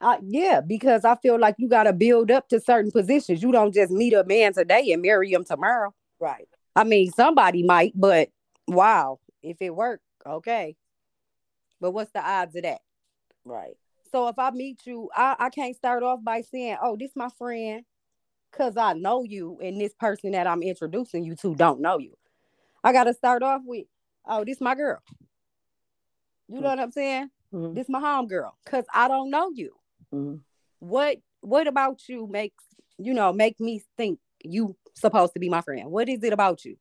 Uh, 0.00 0.18
yeah, 0.22 0.60
because 0.60 1.04
I 1.04 1.16
feel 1.16 1.38
like 1.38 1.54
you 1.58 1.68
got 1.68 1.84
to 1.84 1.92
build 1.92 2.30
up 2.30 2.48
to 2.50 2.60
certain 2.60 2.90
positions. 2.90 3.42
You 3.42 3.52
don't 3.52 3.72
just 3.72 3.90
meet 3.90 4.12
a 4.12 4.24
man 4.24 4.52
today 4.52 4.92
and 4.92 5.00
marry 5.00 5.32
him 5.32 5.44
tomorrow. 5.44 5.94
Right. 6.20 6.48
I 6.76 6.84
mean, 6.84 7.10
somebody 7.12 7.62
might, 7.62 7.92
but 7.94 8.28
wow, 8.66 9.18
if 9.42 9.58
it 9.60 9.74
worked, 9.74 10.04
okay. 10.26 10.76
But 11.80 11.92
what's 11.92 12.12
the 12.12 12.20
odds 12.20 12.56
of 12.56 12.62
that? 12.62 12.80
Right. 13.44 13.76
So 14.12 14.28
if 14.28 14.38
I 14.38 14.50
meet 14.50 14.86
you, 14.86 15.10
I, 15.14 15.36
I 15.38 15.50
can't 15.50 15.76
start 15.76 16.02
off 16.02 16.20
by 16.22 16.42
saying, 16.42 16.76
oh, 16.80 16.96
this 16.96 17.10
my 17.16 17.28
friend, 17.36 17.84
because 18.50 18.76
I 18.76 18.92
know 18.92 19.24
you, 19.24 19.58
and 19.62 19.80
this 19.80 19.92
person 19.94 20.32
that 20.32 20.46
I'm 20.46 20.62
introducing 20.62 21.24
you 21.24 21.34
to 21.36 21.54
don't 21.54 21.80
know 21.80 21.98
you. 21.98 22.14
I 22.82 22.92
gotta 22.92 23.14
start 23.14 23.42
off 23.42 23.62
with, 23.64 23.86
oh, 24.26 24.44
this 24.44 24.60
my 24.60 24.74
girl. 24.74 25.00
You 26.48 26.60
know 26.60 26.68
what 26.68 26.78
I'm 26.78 26.90
saying? 26.90 27.30
Mhm. 27.52 27.74
This 27.74 27.88
my 27.88 28.00
home 28.00 28.26
girl, 28.26 28.56
because 28.64 28.84
I 28.92 29.08
don't 29.08 29.30
know 29.30 29.50
you. 29.50 29.74
Mhm. 30.12 30.40
What 30.78 31.18
what 31.40 31.66
about 31.66 32.08
you 32.08 32.26
makes 32.26 32.64
you 32.98 33.14
know 33.14 33.32
make 33.32 33.58
me 33.60 33.82
think 33.96 34.20
you 34.44 34.76
supposed 34.94 35.32
to 35.34 35.40
be 35.40 35.48
my 35.48 35.62
friend? 35.62 35.90
What 35.90 36.08
is 36.08 36.22
it 36.22 36.32
about 36.32 36.64
you? 36.64 36.76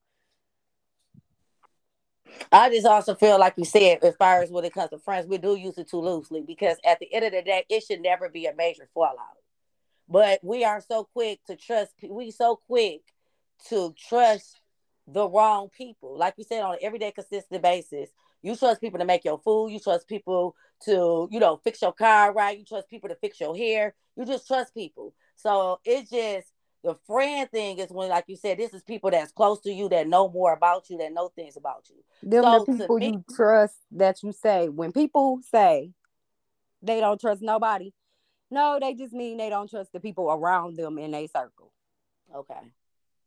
I 2.52 2.70
just 2.70 2.86
also 2.86 3.16
feel 3.16 3.40
like 3.40 3.56
you 3.58 3.66
said, 3.66 4.00
as 4.04 4.16
far 4.16 4.42
as 4.42 4.52
when 4.52 4.66
it 4.66 4.74
comes 4.74 4.90
to 4.92 5.00
friends, 5.00 5.28
we 5.28 5.38
do 5.38 5.56
use 5.56 5.78
it 5.78 5.90
too 5.90 6.02
loosely 6.02 6.42
because 6.42 6.78
at 6.86 7.00
the 7.00 7.14
end 7.14 7.26
of 7.26 7.32
the 7.32 7.42
day, 7.42 7.66
it 7.70 7.84
should 7.84 8.02
never 8.02 8.30
be 8.30 8.46
a 8.46 8.56
major 8.56 8.88
fallout. 8.94 9.38
But 10.08 10.40
we 10.44 10.64
are 10.64 10.82
so 10.82 11.06
quick 11.06 11.40
to 11.48 11.56
trust. 11.56 11.94
We 12.08 12.32
so 12.32 12.58
quick 12.68 13.02
to 13.70 13.94
trust 13.98 14.60
the 15.08 15.28
wrong 15.28 15.70
people. 15.76 16.18
Like 16.18 16.36
you 16.38 16.44
said, 16.44 16.62
on 16.62 16.74
an 16.74 16.80
everyday 16.82 17.12
consistent 17.12 17.62
basis, 17.62 18.10
you 18.42 18.56
trust 18.56 18.82
people 18.82 19.00
to 19.00 19.06
make 19.06 19.26
your 19.26 19.40
food. 19.40 19.70
You 19.70 19.80
trust 19.80 20.08
people 20.08 20.56
to, 20.86 21.28
you 21.32 21.40
know, 21.40 21.60
fix 21.64 21.82
your 21.82 21.94
car 21.94 22.34
right. 22.34 22.58
You 22.58 22.66
trust 22.66 22.90
people 22.90 23.10
to 23.10 23.16
fix 23.16 23.40
your 23.40 23.56
hair. 23.56 23.96
You 24.16 24.26
just 24.26 24.48
trust 24.48 24.74
people. 24.74 25.14
So 25.36 25.80
it's 25.86 26.10
just 26.10 26.53
the 26.84 26.96
friend 27.08 27.50
thing 27.50 27.80
is 27.80 27.90
when, 27.90 28.10
like 28.10 28.26
you 28.28 28.36
said, 28.36 28.58
this 28.58 28.74
is 28.74 28.84
people 28.84 29.10
that's 29.10 29.32
close 29.32 29.62
to 29.62 29.72
you 29.72 29.88
that 29.90 30.08
know 30.08 30.30
more 30.30 30.54
about 30.54 30.90
you, 30.90 30.98
that 30.98 31.14
know 31.14 31.30
things 31.30 31.56
about 31.56 31.88
you. 31.90 31.96
Them 32.30 32.44
So, 32.44 32.66
the 32.66 32.74
people 32.74 33.00
me- 33.00 33.08
you 33.08 33.26
trust 33.36 33.78
that 33.92 34.22
you 34.22 34.32
say 34.34 34.70
when 34.70 34.92
people 34.92 35.40
say 35.50 35.92
they 36.82 37.00
don't 37.00 37.20
trust 37.20 37.42
nobody, 37.42 37.94
no, 38.52 38.78
they 38.80 38.94
just 38.94 39.14
mean 39.14 39.38
they 39.38 39.50
don't 39.50 39.70
trust 39.70 39.94
the 39.94 40.00
people 40.00 40.30
around 40.30 40.76
them 40.76 40.98
in 40.98 41.14
a 41.14 41.28
circle. 41.28 41.72
Okay. 42.36 42.74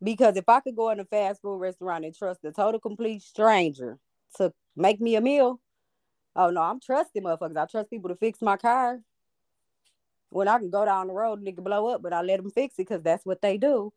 Because 0.02 0.37
if 0.37 0.49
I 0.49 0.61
could 0.61 0.76
go 0.76 0.90
in 0.90 1.00
a 1.00 1.04
fast 1.04 1.40
food 1.40 1.59
restaurant 1.59 2.04
and 2.04 2.14
trust 2.14 2.45
a 2.45 2.52
total 2.52 2.78
complete 2.78 3.23
stranger 3.23 3.99
to 4.37 4.52
make 4.76 5.00
me 5.00 5.16
a 5.16 5.21
meal, 5.23 5.61
oh 6.37 6.50
no, 6.50 6.61
I'm 6.61 6.81
trusting 6.81 7.23
motherfuckers. 7.23 7.57
I 7.57 7.64
trust 7.64 7.90
people 7.90 8.11
to 8.11 8.16
fix 8.16 8.42
my 8.42 8.59
car. 8.59 9.00
When 10.30 10.49
I 10.49 10.59
can 10.59 10.71
go 10.71 10.85
down 10.85 11.06
the 11.06 11.12
road 11.12 11.38
and 11.38 11.49
it 11.49 11.54
can 11.54 11.64
blow 11.64 11.88
up, 11.88 12.02
but 12.02 12.12
I 12.12 12.23
let 12.23 12.42
them 12.42 12.50
fix 12.50 12.75
it 12.75 12.88
because 12.88 13.02
that's 13.02 13.25
what 13.25 13.42
they 13.42 13.59
do. 13.59 13.92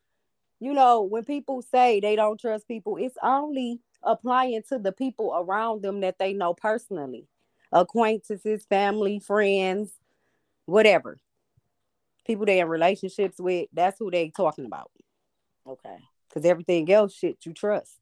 You 0.60 0.74
know, 0.74 1.02
when 1.02 1.24
people 1.26 1.62
say 1.62 2.00
they 2.00 2.16
don't 2.16 2.40
trust 2.40 2.68
people, 2.68 2.98
it's 2.98 3.18
only 3.24 3.80
applying 4.04 4.62
to 4.70 4.78
the 4.78 4.92
people 4.92 5.34
around 5.36 5.82
them 5.82 6.02
that 6.02 6.20
they 6.20 6.34
know 6.34 6.54
personally 6.54 7.28
acquaintances, 7.72 8.66
family, 8.66 9.20
friends, 9.20 9.92
whatever. 10.66 11.18
People 12.26 12.46
they're 12.46 12.64
in 12.64 12.70
relationships 12.70 13.40
with, 13.40 13.70
that's 13.74 13.98
who 14.00 14.12
they 14.12 14.30
talking 14.30 14.66
about. 14.66 14.92
Okay. 15.66 15.98
Because 16.28 16.46
everything 16.46 16.92
else, 16.92 17.14
shit, 17.14 17.38
you 17.46 17.54
trust. 17.54 17.98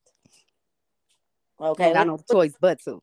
Okay. 1.60 1.86
Ain't 1.86 1.94
got 1.96 2.08
no 2.08 2.20
choice 2.30 2.54
but 2.60 2.80
to. 2.84 3.02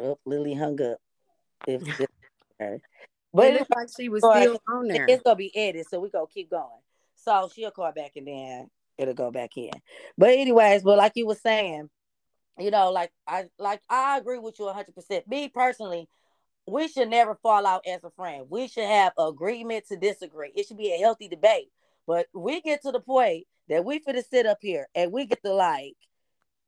Oh, 0.00 0.18
Lee 0.24 0.38
Lee 0.38 0.54
hung 0.54 0.80
up. 0.82 0.98
If, 1.66 1.82
if-. 2.00 2.08
But 3.32 3.46
it 3.46 3.54
looked 3.60 3.76
like 3.76 3.88
she 3.96 4.08
was 4.08 4.22
still 4.22 4.60
on 4.68 4.88
there. 4.88 5.06
it's 5.08 5.22
gonna 5.22 5.36
be 5.36 5.56
edited, 5.56 5.86
so 5.88 6.00
we 6.00 6.10
gonna 6.10 6.26
keep 6.26 6.50
going. 6.50 6.66
So 7.14 7.48
she'll 7.54 7.70
call 7.70 7.92
back 7.92 8.12
and 8.16 8.26
then 8.26 8.68
it'll 8.98 9.14
go 9.14 9.30
back 9.30 9.56
in. 9.56 9.70
But 10.18 10.30
anyways, 10.30 10.82
but 10.82 10.98
like 10.98 11.12
you 11.14 11.26
were 11.26 11.36
saying, 11.36 11.88
you 12.58 12.70
know, 12.70 12.90
like 12.90 13.12
I 13.26 13.48
like 13.58 13.82
I 13.88 14.18
agree 14.18 14.38
with 14.38 14.58
you 14.58 14.68
hundred 14.68 14.94
percent. 14.94 15.28
Me 15.28 15.48
personally, 15.48 16.08
we 16.66 16.88
should 16.88 17.08
never 17.08 17.36
fall 17.36 17.66
out 17.66 17.86
as 17.86 18.02
a 18.04 18.10
friend. 18.10 18.46
We 18.48 18.68
should 18.68 18.84
have 18.84 19.12
agreement 19.18 19.86
to 19.88 19.96
disagree. 19.96 20.52
It 20.54 20.66
should 20.66 20.78
be 20.78 20.92
a 20.92 20.98
healthy 20.98 21.28
debate. 21.28 21.70
But 22.06 22.26
we 22.34 22.60
get 22.60 22.82
to 22.82 22.90
the 22.90 23.00
point 23.00 23.46
that 23.68 23.84
we 23.84 24.00
finna 24.00 24.24
sit 24.28 24.46
up 24.46 24.58
here 24.60 24.88
and 24.94 25.12
we 25.12 25.26
get 25.26 25.42
to 25.44 25.52
like 25.52 25.96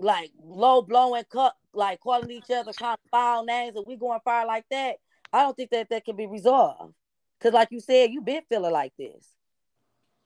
like 0.03 0.31
low 0.43 0.83
blowing 0.83 1.25
cut 1.31 1.55
like 1.75 2.01
calling 2.01 2.31
each 2.31 2.51
other 2.51 2.73
kind 2.73 2.95
of 2.95 3.11
foul 3.11 3.45
names 3.45 3.77
and 3.77 3.85
we 3.87 3.97
going 3.97 4.21
fire 4.25 4.47
like 4.47 4.65
that. 4.71 4.97
I 5.33 5.43
don't 5.43 5.57
think 5.57 5.71
that 5.71 5.89
that 5.91 6.05
can 6.05 6.17
be 6.17 6.27
resolved. 6.27 6.95
Cause 7.41 7.53
like 7.53 7.69
you 7.71 7.81
said, 7.81 8.11
you 8.11 8.21
been 8.21 8.43
feeling 8.49 8.73
like 8.73 8.93
this. 8.99 9.29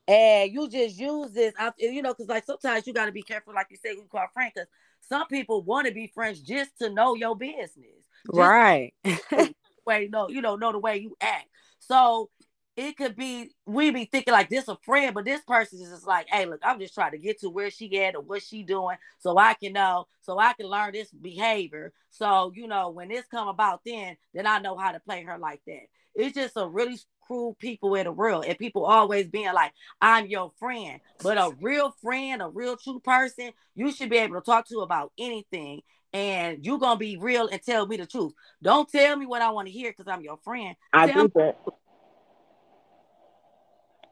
And 0.09 0.53
you 0.53 0.69
just 0.69 0.99
use 0.99 1.33
this, 1.33 1.53
you 1.79 2.03
know, 2.03 2.13
because 2.13 2.29
like 2.29 2.45
sometimes 2.45 2.87
you 2.87 2.93
got 2.93 3.07
to 3.07 3.13
be 3.13 3.23
careful, 3.23 3.55
like 3.55 3.67
you 3.71 3.77
said, 3.77 3.93
you 3.93 4.07
call 4.11 4.27
friend, 4.33 4.53
because 4.55 4.69
some 5.01 5.27
people 5.27 5.63
want 5.63 5.89
to 5.89 5.93
be 5.93 6.07
friends 6.07 6.41
just 6.41 6.79
to 6.79 6.91
know 6.91 7.15
your 7.15 7.37
business, 7.37 8.07
right? 8.33 8.95
way, 9.87 10.09
no, 10.11 10.29
you 10.29 10.43
know, 10.43 10.57
know 10.57 10.73
the 10.73 10.79
way 10.79 10.99
you 10.99 11.17
act. 11.21 11.47
So 11.79 12.31
it 12.77 12.97
could 12.97 13.17
be 13.17 13.51
we 13.65 13.91
be 13.91 14.05
thinking 14.05 14.33
like 14.33 14.51
this 14.51 14.69
a 14.69 14.77
friend, 14.83 15.15
but 15.15 15.25
this 15.25 15.41
person 15.43 15.81
is 15.81 15.89
just 15.89 16.07
like, 16.07 16.27
hey, 16.29 16.45
look, 16.45 16.61
I'm 16.63 16.79
just 16.79 16.95
trying 16.95 17.13
to 17.13 17.19
get 17.19 17.41
to 17.41 17.49
where 17.49 17.71
she 17.71 18.03
at 18.03 18.15
or 18.15 18.21
what 18.21 18.43
she 18.43 18.63
doing, 18.63 18.99
so 19.19 19.39
I 19.39 19.55
can 19.55 19.73
know, 19.73 20.07
so 20.21 20.39
I 20.39 20.53
can 20.53 20.67
learn 20.67 20.93
this 20.93 21.11
behavior. 21.11 21.93
So 22.11 22.53
you 22.55 22.67
know, 22.67 22.91
when 22.91 23.09
this 23.09 23.27
come 23.31 23.49
about, 23.49 23.81
then 23.85 24.17
then 24.35 24.47
I 24.47 24.59
know 24.59 24.77
how 24.77 24.93
to 24.93 25.01
play 25.01 25.23
her 25.23 25.39
like 25.39 25.63
that. 25.67 25.87
It's 26.15 26.35
just 26.35 26.57
a 26.57 26.67
really 26.67 26.99
cruel 27.23 27.57
people 27.59 27.95
in 27.95 28.05
the 28.05 28.13
world, 28.13 28.45
and 28.47 28.59
people 28.59 28.85
always 28.85 29.27
being 29.27 29.53
like, 29.55 29.73
I'm 30.01 30.27
your 30.27 30.53
friend, 30.59 31.01
but 31.23 31.39
a 31.39 31.55
real 31.61 31.95
friend, 32.03 32.43
a 32.43 32.49
real 32.49 32.77
true 32.77 33.01
person, 33.01 33.53
you 33.75 33.91
should 33.91 34.11
be 34.11 34.19
able 34.19 34.35
to 34.35 34.45
talk 34.45 34.69
to 34.69 34.81
about 34.81 35.13
anything. 35.19 35.81
And 36.13 36.65
you're 36.65 36.79
gonna 36.79 36.99
be 36.99 37.19
real 37.19 37.49
and 37.49 37.61
tell 37.61 37.87
me 37.87 37.99
the 37.99 38.07
truth. 38.07 38.33
Don't 38.63 38.89
tell 38.89 39.17
me 39.17 39.27
what 39.27 39.43
I 39.43 39.51
want 39.51 39.67
to 39.69 39.73
hear 39.73 39.91
because 39.91 40.11
I'm 40.11 40.23
your 40.23 40.39
friend. 40.39 40.75
I 40.93 41.09
tell 41.09 41.25
do 41.25 41.33
that. 41.35 41.59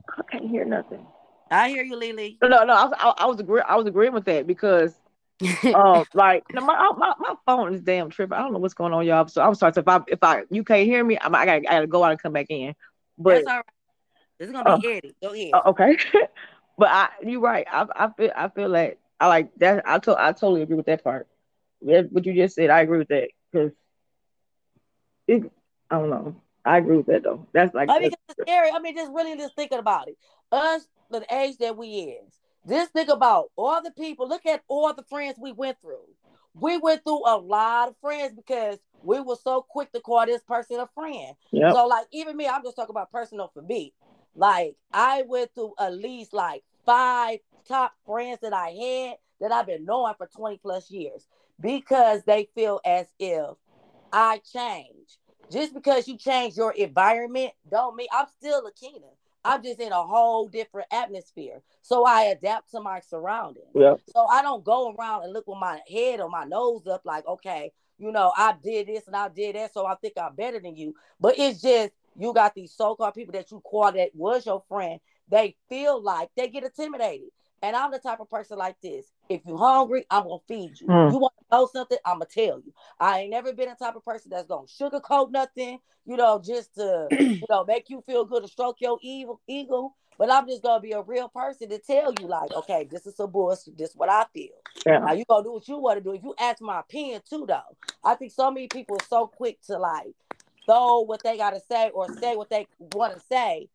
I 0.08 0.23
can't 0.30 0.49
hear 0.49 0.64
nothing. 0.64 1.06
I 1.50 1.68
hear 1.68 1.82
you, 1.82 1.96
Lee 1.96 2.12
Lee. 2.12 2.38
No, 2.42 2.49
no, 2.49 2.64
no. 2.64 2.73
I 2.75 2.84
was, 2.84 2.92
I, 2.99 3.14
I 3.18 3.26
was 3.26 3.40
agreeing. 3.40 3.64
I 3.68 3.76
was 3.76 3.87
agreeing 3.87 4.12
with 4.12 4.25
that 4.25 4.46
because, 4.46 4.94
um, 5.75 6.04
like, 6.14 6.44
my, 6.52 6.62
my 6.62 7.14
my 7.18 7.34
phone 7.46 7.75
is 7.75 7.80
damn 7.82 8.11
tripping. 8.11 8.37
I 8.37 8.42
don't 8.42 8.52
know 8.52 8.58
what's 8.58 8.75
going 8.75 8.92
on, 8.92 9.06
y'all. 9.06 9.26
So 9.28 9.42
I'm 9.42 9.54
sorry. 9.54 9.73
So 9.73 9.80
if 9.80 9.88
I 9.88 10.00
if 10.08 10.18
I 10.23 10.42
you 10.50 10.64
can't 10.64 10.87
hear 10.87 11.04
me, 11.04 11.18
I'm, 11.20 11.34
I 11.34 11.44
gotta, 11.44 11.58
I 11.68 11.75
gotta 11.75 11.87
go 11.87 12.02
out 12.02 12.12
and 12.12 12.23
come 12.23 12.32
back 12.32 12.46
in. 12.49 12.75
But 13.18 13.44
That's 13.44 13.46
all 13.46 13.56
right. 13.56 13.64
This 14.38 14.49
is 14.49 14.52
gonna 14.52 14.78
be 14.78 14.88
uh, 14.88 14.90
Eddie. 14.90 15.16
Go 15.23 15.32
ahead. 15.32 15.50
Uh, 15.52 15.62
okay. 15.70 15.96
but 16.78 16.88
I, 16.88 17.08
you're 17.25 17.40
right. 17.40 17.66
I, 17.70 17.87
I 17.94 18.08
feel, 18.16 18.30
I 18.34 18.49
feel 18.49 18.68
like 18.68 18.99
I 19.20 19.28
like 19.28 19.54
that. 19.56 19.82
I 19.87 19.99
to, 20.00 20.16
I 20.18 20.32
totally 20.32 20.62
agree 20.62 20.76
with 20.76 20.87
that 20.87 21.04
part. 21.04 21.28
What 21.80 22.25
you 22.26 22.34
just 22.34 22.54
said, 22.54 22.70
I 22.70 22.80
agree 22.80 22.99
with 22.99 23.08
that 23.08 23.28
because 23.52 23.73
it. 25.28 25.50
I 25.90 25.99
don't 25.99 26.11
know. 26.11 26.37
I 26.64 26.78
agree 26.78 26.97
with 26.97 27.06
that 27.06 27.23
though. 27.23 27.47
That's 27.52 27.75
like 27.75 27.90
I 27.90 27.99
mean, 27.99 28.12
it's 28.28 28.40
scary. 28.40 28.71
I 28.71 28.78
mean, 28.78 28.97
just 28.97 29.12
really 29.12 29.37
just 29.37 29.54
thinking 29.54 29.78
about 29.78 30.09
it. 30.09 30.16
Us, 30.50 30.87
the 31.11 31.25
age 31.35 31.59
that 31.59 31.76
we 31.76 31.87
is, 31.87 32.40
just 32.68 32.92
think 32.92 33.09
about 33.09 33.50
all 33.56 33.83
the 33.83 33.90
people. 33.90 34.28
Look 34.28 34.47
at 34.47 34.62
all 34.68 34.92
the 34.94 35.04
friends 35.04 35.38
we 35.38 35.52
went 35.52 35.80
through. 35.80 36.06
We 36.54 36.78
went 36.78 37.02
through 37.02 37.26
a 37.26 37.37
lot 37.37 37.88
of 37.88 37.97
friends 38.00 38.33
because 38.35 38.78
we 39.02 39.21
were 39.21 39.37
so 39.37 39.66
quick 39.68 39.92
to 39.92 40.00
call 40.00 40.25
this 40.25 40.42
person 40.42 40.80
a 40.80 40.88
friend. 40.94 41.35
Yep. 41.50 41.73
So, 41.73 41.87
like, 41.87 42.06
even 42.12 42.37
me, 42.37 42.47
I'm 42.47 42.62
just 42.62 42.76
talking 42.76 42.94
about 42.94 43.12
personal 43.12 43.50
for 43.52 43.62
me. 43.62 43.92
Like, 44.35 44.76
I 44.92 45.25
went 45.26 45.54
through 45.54 45.75
at 45.78 45.94
least 45.94 46.33
like 46.33 46.62
five 46.87 47.40
top 47.68 47.92
friends 48.06 48.38
that 48.42 48.52
I 48.52 48.71
had 48.71 49.16
that 49.40 49.52
I've 49.52 49.66
been 49.66 49.85
knowing 49.85 50.14
for 50.16 50.26
20 50.26 50.59
plus 50.59 50.90
years 50.90 51.26
because 51.61 52.23
they 52.25 52.49
feel 52.54 52.80
as 52.85 53.06
if 53.18 53.56
I 54.12 54.40
changed. 54.52 55.18
Just 55.50 55.74
because 55.74 56.08
you 56.08 56.16
change 56.16 56.56
your 56.56 56.72
environment 56.72 57.52
don't 57.70 57.96
mean 57.96 58.08
I'm 58.12 58.26
still 58.38 58.62
Lakina. 58.62 59.08
I'm 59.44 59.62
just 59.62 59.78
in 59.78 59.92
a 59.92 60.02
whole 60.02 60.48
different 60.48 60.88
atmosphere. 60.90 61.60
So 61.82 62.06
I 62.06 62.22
adapt 62.22 62.70
to 62.70 62.80
my 62.80 63.00
surroundings. 63.00 63.66
Yeah. 63.74 63.94
So 64.14 64.26
I 64.26 64.40
don't 64.40 64.64
go 64.64 64.94
around 64.94 65.24
and 65.24 65.32
look 65.32 65.46
with 65.46 65.58
my 65.58 65.80
head 65.90 66.20
or 66.20 66.30
my 66.30 66.44
nose 66.44 66.86
up 66.86 67.02
like, 67.04 67.26
okay, 67.26 67.72
you 67.98 68.10
know, 68.10 68.32
I 68.36 68.54
did 68.62 68.88
this 68.88 69.06
and 69.06 69.14
I 69.14 69.28
did 69.28 69.54
that, 69.56 69.72
so 69.72 69.86
I 69.86 69.94
think 69.96 70.14
I'm 70.16 70.34
better 70.34 70.60
than 70.60 70.76
you. 70.76 70.94
But 71.20 71.38
it's 71.38 71.60
just 71.60 71.92
you 72.18 72.32
got 72.32 72.54
these 72.54 72.72
so-called 72.72 73.14
people 73.14 73.32
that 73.32 73.50
you 73.50 73.60
call 73.60 73.92
that 73.92 74.10
was 74.14 74.46
your 74.46 74.62
friend. 74.68 74.98
They 75.28 75.56
feel 75.68 76.02
like 76.02 76.30
they 76.36 76.48
get 76.48 76.64
intimidated. 76.64 77.28
And 77.62 77.74
I'm 77.74 77.90
the 77.90 77.98
type 77.98 78.20
of 78.20 78.30
person 78.30 78.58
like 78.58 78.76
this. 78.82 79.06
If 79.28 79.40
you're 79.46 79.58
hungry, 79.58 80.04
I'm 80.10 80.24
gonna 80.24 80.36
feed 80.46 80.78
you. 80.80 80.86
Mm. 80.86 81.12
You 81.12 81.18
want 81.18 81.33
know 81.50 81.68
something, 81.72 81.98
I'm 82.04 82.18
gonna 82.18 82.26
tell 82.26 82.60
you. 82.60 82.72
I 82.98 83.20
ain't 83.20 83.30
never 83.30 83.52
been 83.52 83.68
a 83.68 83.74
type 83.74 83.96
of 83.96 84.04
person 84.04 84.30
that's 84.30 84.48
gonna 84.48 84.66
sugarcoat 84.66 85.30
nothing, 85.30 85.78
you 86.04 86.16
know, 86.16 86.40
just 86.44 86.74
to 86.76 87.08
you 87.18 87.42
know 87.48 87.64
make 87.64 87.90
you 87.90 88.02
feel 88.06 88.24
good 88.24 88.42
to 88.42 88.48
stroke 88.48 88.76
your 88.80 88.98
evil 89.02 89.40
ego. 89.46 89.94
But 90.16 90.30
I'm 90.30 90.46
just 90.46 90.62
gonna 90.62 90.80
be 90.80 90.92
a 90.92 91.02
real 91.02 91.28
person 91.28 91.68
to 91.70 91.78
tell 91.78 92.12
you, 92.20 92.28
like, 92.28 92.52
okay, 92.52 92.86
this 92.88 93.04
is 93.06 93.18
a 93.18 93.26
bullshit. 93.26 93.76
This 93.76 93.90
is 93.90 93.96
what 93.96 94.08
I 94.08 94.24
feel. 94.32 94.52
Yeah. 94.86 94.98
Now 94.98 95.12
you 95.12 95.24
gonna 95.28 95.44
do 95.44 95.52
what 95.52 95.66
you 95.66 95.78
want 95.78 95.98
to 95.98 96.04
do. 96.04 96.14
If 96.14 96.22
you 96.22 96.34
ask 96.38 96.60
my 96.60 96.80
opinion 96.80 97.22
too, 97.28 97.46
though, 97.48 97.76
I 98.04 98.14
think 98.14 98.32
so 98.32 98.50
many 98.50 98.68
people 98.68 98.96
are 98.96 99.06
so 99.08 99.26
quick 99.26 99.60
to 99.62 99.78
like 99.78 100.14
throw 100.66 101.00
what 101.00 101.22
they 101.22 101.36
gotta 101.36 101.60
say 101.68 101.90
or 101.90 102.08
say 102.20 102.36
what 102.36 102.48
they 102.50 102.66
want 102.78 103.14
to 103.14 103.20
say 103.20 103.68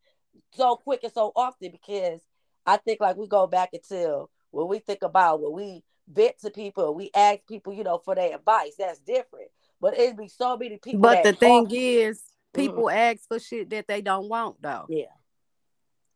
so 0.52 0.76
quick 0.76 1.04
and 1.04 1.14
so 1.14 1.32
often 1.36 1.72
because 1.72 2.22
I 2.66 2.78
think 2.78 3.00
like 3.00 3.18
we 3.18 3.28
go 3.28 3.48
back 3.48 3.70
until 3.74 4.30
when 4.52 4.68
we 4.68 4.80
think 4.80 5.02
about 5.04 5.42
when 5.42 5.54
we 5.54 5.84
vet 6.10 6.40
to 6.42 6.50
people, 6.50 6.94
we 6.94 7.12
ask 7.16 7.40
people, 7.48 7.74
you 7.74 7.84
know, 7.84 8.00
for 8.04 8.16
their 8.16 8.36
advice. 8.36 8.76
That's 8.78 9.00
different. 9.00 9.50
But 9.82 9.98
it'd 9.98 10.18
be 10.18 10.28
so 10.28 10.58
many 10.58 10.78
people. 10.78 11.02
But 11.02 11.24
the 11.24 11.34
thing 11.34 11.68
is, 11.72 12.22
people 12.54 12.86
mm-hmm. 12.86 12.98
ask 12.98 13.28
for 13.28 13.40
shit 13.40 13.70
that 13.70 13.88
they 13.88 14.02
don't 14.02 14.28
want, 14.28 14.62
though. 14.62 14.86
Yeah. 14.90 15.06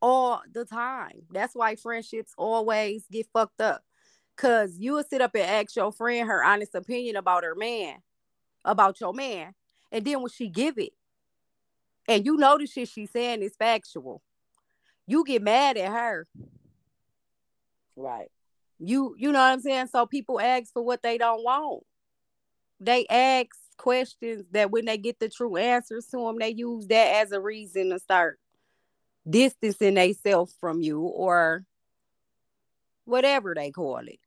All 0.01 0.41
the 0.51 0.65
time. 0.65 1.23
That's 1.31 1.55
why 1.55 1.75
friendships 1.75 2.33
always 2.37 3.05
get 3.09 3.27
fucked 3.31 3.61
up. 3.61 3.83
Cause 4.35 4.77
you 4.79 4.93
will 4.93 5.03
sit 5.03 5.21
up 5.21 5.35
and 5.35 5.43
ask 5.43 5.75
your 5.75 5.91
friend 5.91 6.27
her 6.27 6.43
honest 6.43 6.73
opinion 6.73 7.15
about 7.15 7.43
her 7.43 7.53
man, 7.53 7.97
about 8.65 8.99
your 8.99 9.13
man, 9.13 9.53
and 9.91 10.03
then 10.03 10.21
when 10.21 10.31
she 10.31 10.49
give 10.49 10.79
it, 10.79 10.93
and 12.07 12.25
you 12.25 12.37
know 12.37 12.57
the 12.57 12.65
shit 12.65 12.89
she's 12.89 13.11
saying 13.11 13.43
is 13.43 13.55
factual, 13.55 14.23
you 15.05 15.23
get 15.23 15.43
mad 15.43 15.77
at 15.77 15.91
her. 15.91 16.27
Right. 17.95 18.31
You 18.85 19.15
you 19.17 19.31
know 19.31 19.39
what 19.39 19.53
I'm 19.53 19.61
saying? 19.61 19.87
So 19.87 20.05
people 20.05 20.39
ask 20.39 20.71
for 20.73 20.81
what 20.83 21.01
they 21.01 21.17
don't 21.17 21.43
want. 21.43 21.83
They 22.79 23.05
ask 23.07 23.47
questions 23.77 24.45
that 24.51 24.71
when 24.71 24.85
they 24.85 24.97
get 24.97 25.19
the 25.19 25.29
true 25.29 25.55
answers 25.57 26.07
to 26.07 26.17
them, 26.17 26.37
they 26.39 26.49
use 26.49 26.87
that 26.87 27.23
as 27.23 27.31
a 27.31 27.39
reason 27.39 27.91
to 27.91 27.99
start 27.99 28.39
distancing 29.29 29.93
themselves 29.93 30.55
from 30.59 30.81
you 30.81 30.99
or 31.01 31.65
whatever 33.05 33.53
they 33.55 33.71
call 33.71 33.99
it. 33.99 34.19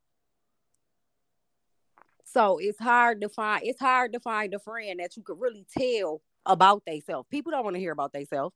So 2.24 2.58
it's 2.58 2.78
hard 2.78 3.20
to 3.20 3.28
find 3.28 3.62
it's 3.64 3.80
hard 3.80 4.12
to 4.14 4.20
find 4.20 4.52
a 4.54 4.58
friend 4.58 5.00
that 5.00 5.16
you 5.16 5.22
could 5.22 5.40
really 5.40 5.66
tell 5.76 6.22
about 6.44 6.84
themselves. 6.86 7.28
People 7.30 7.52
don't 7.52 7.64
want 7.64 7.74
to 7.74 7.80
hear 7.80 7.92
about 7.92 8.12
themselves 8.12 8.54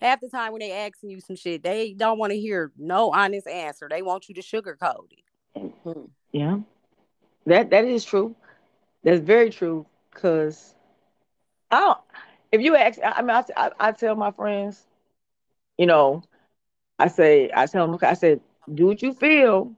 half 0.00 0.20
the 0.20 0.28
time 0.28 0.52
when 0.52 0.60
they 0.60 0.72
asking 0.72 1.10
you 1.10 1.20
some 1.20 1.36
shit, 1.36 1.62
they 1.62 1.92
don't 1.92 2.18
want 2.18 2.32
to 2.32 2.38
hear 2.38 2.72
no 2.78 3.10
honest 3.12 3.46
answer. 3.46 3.88
They 3.90 4.02
want 4.02 4.28
you 4.28 4.34
to 4.36 4.42
sugarcoat 4.42 5.12
it. 5.12 5.24
Mm-hmm. 5.58 6.04
Yeah, 6.32 6.58
that 7.46 7.70
that 7.70 7.84
is 7.84 8.04
true. 8.04 8.34
That's 9.02 9.20
very 9.20 9.50
true. 9.50 9.86
Cause 10.12 10.74
I 11.70 11.80
don't. 11.80 11.98
If 12.52 12.60
you 12.62 12.76
ask, 12.76 12.98
I 13.04 13.22
mean, 13.22 13.30
I, 13.30 13.44
I, 13.56 13.70
I 13.78 13.92
tell 13.92 14.16
my 14.16 14.32
friends, 14.32 14.82
you 15.78 15.86
know, 15.86 16.22
I 16.98 17.08
say, 17.08 17.50
I 17.54 17.66
tell 17.66 17.86
them, 17.86 17.98
I 18.02 18.14
said, 18.14 18.40
do 18.74 18.86
what 18.86 19.02
you 19.02 19.12
feel, 19.12 19.72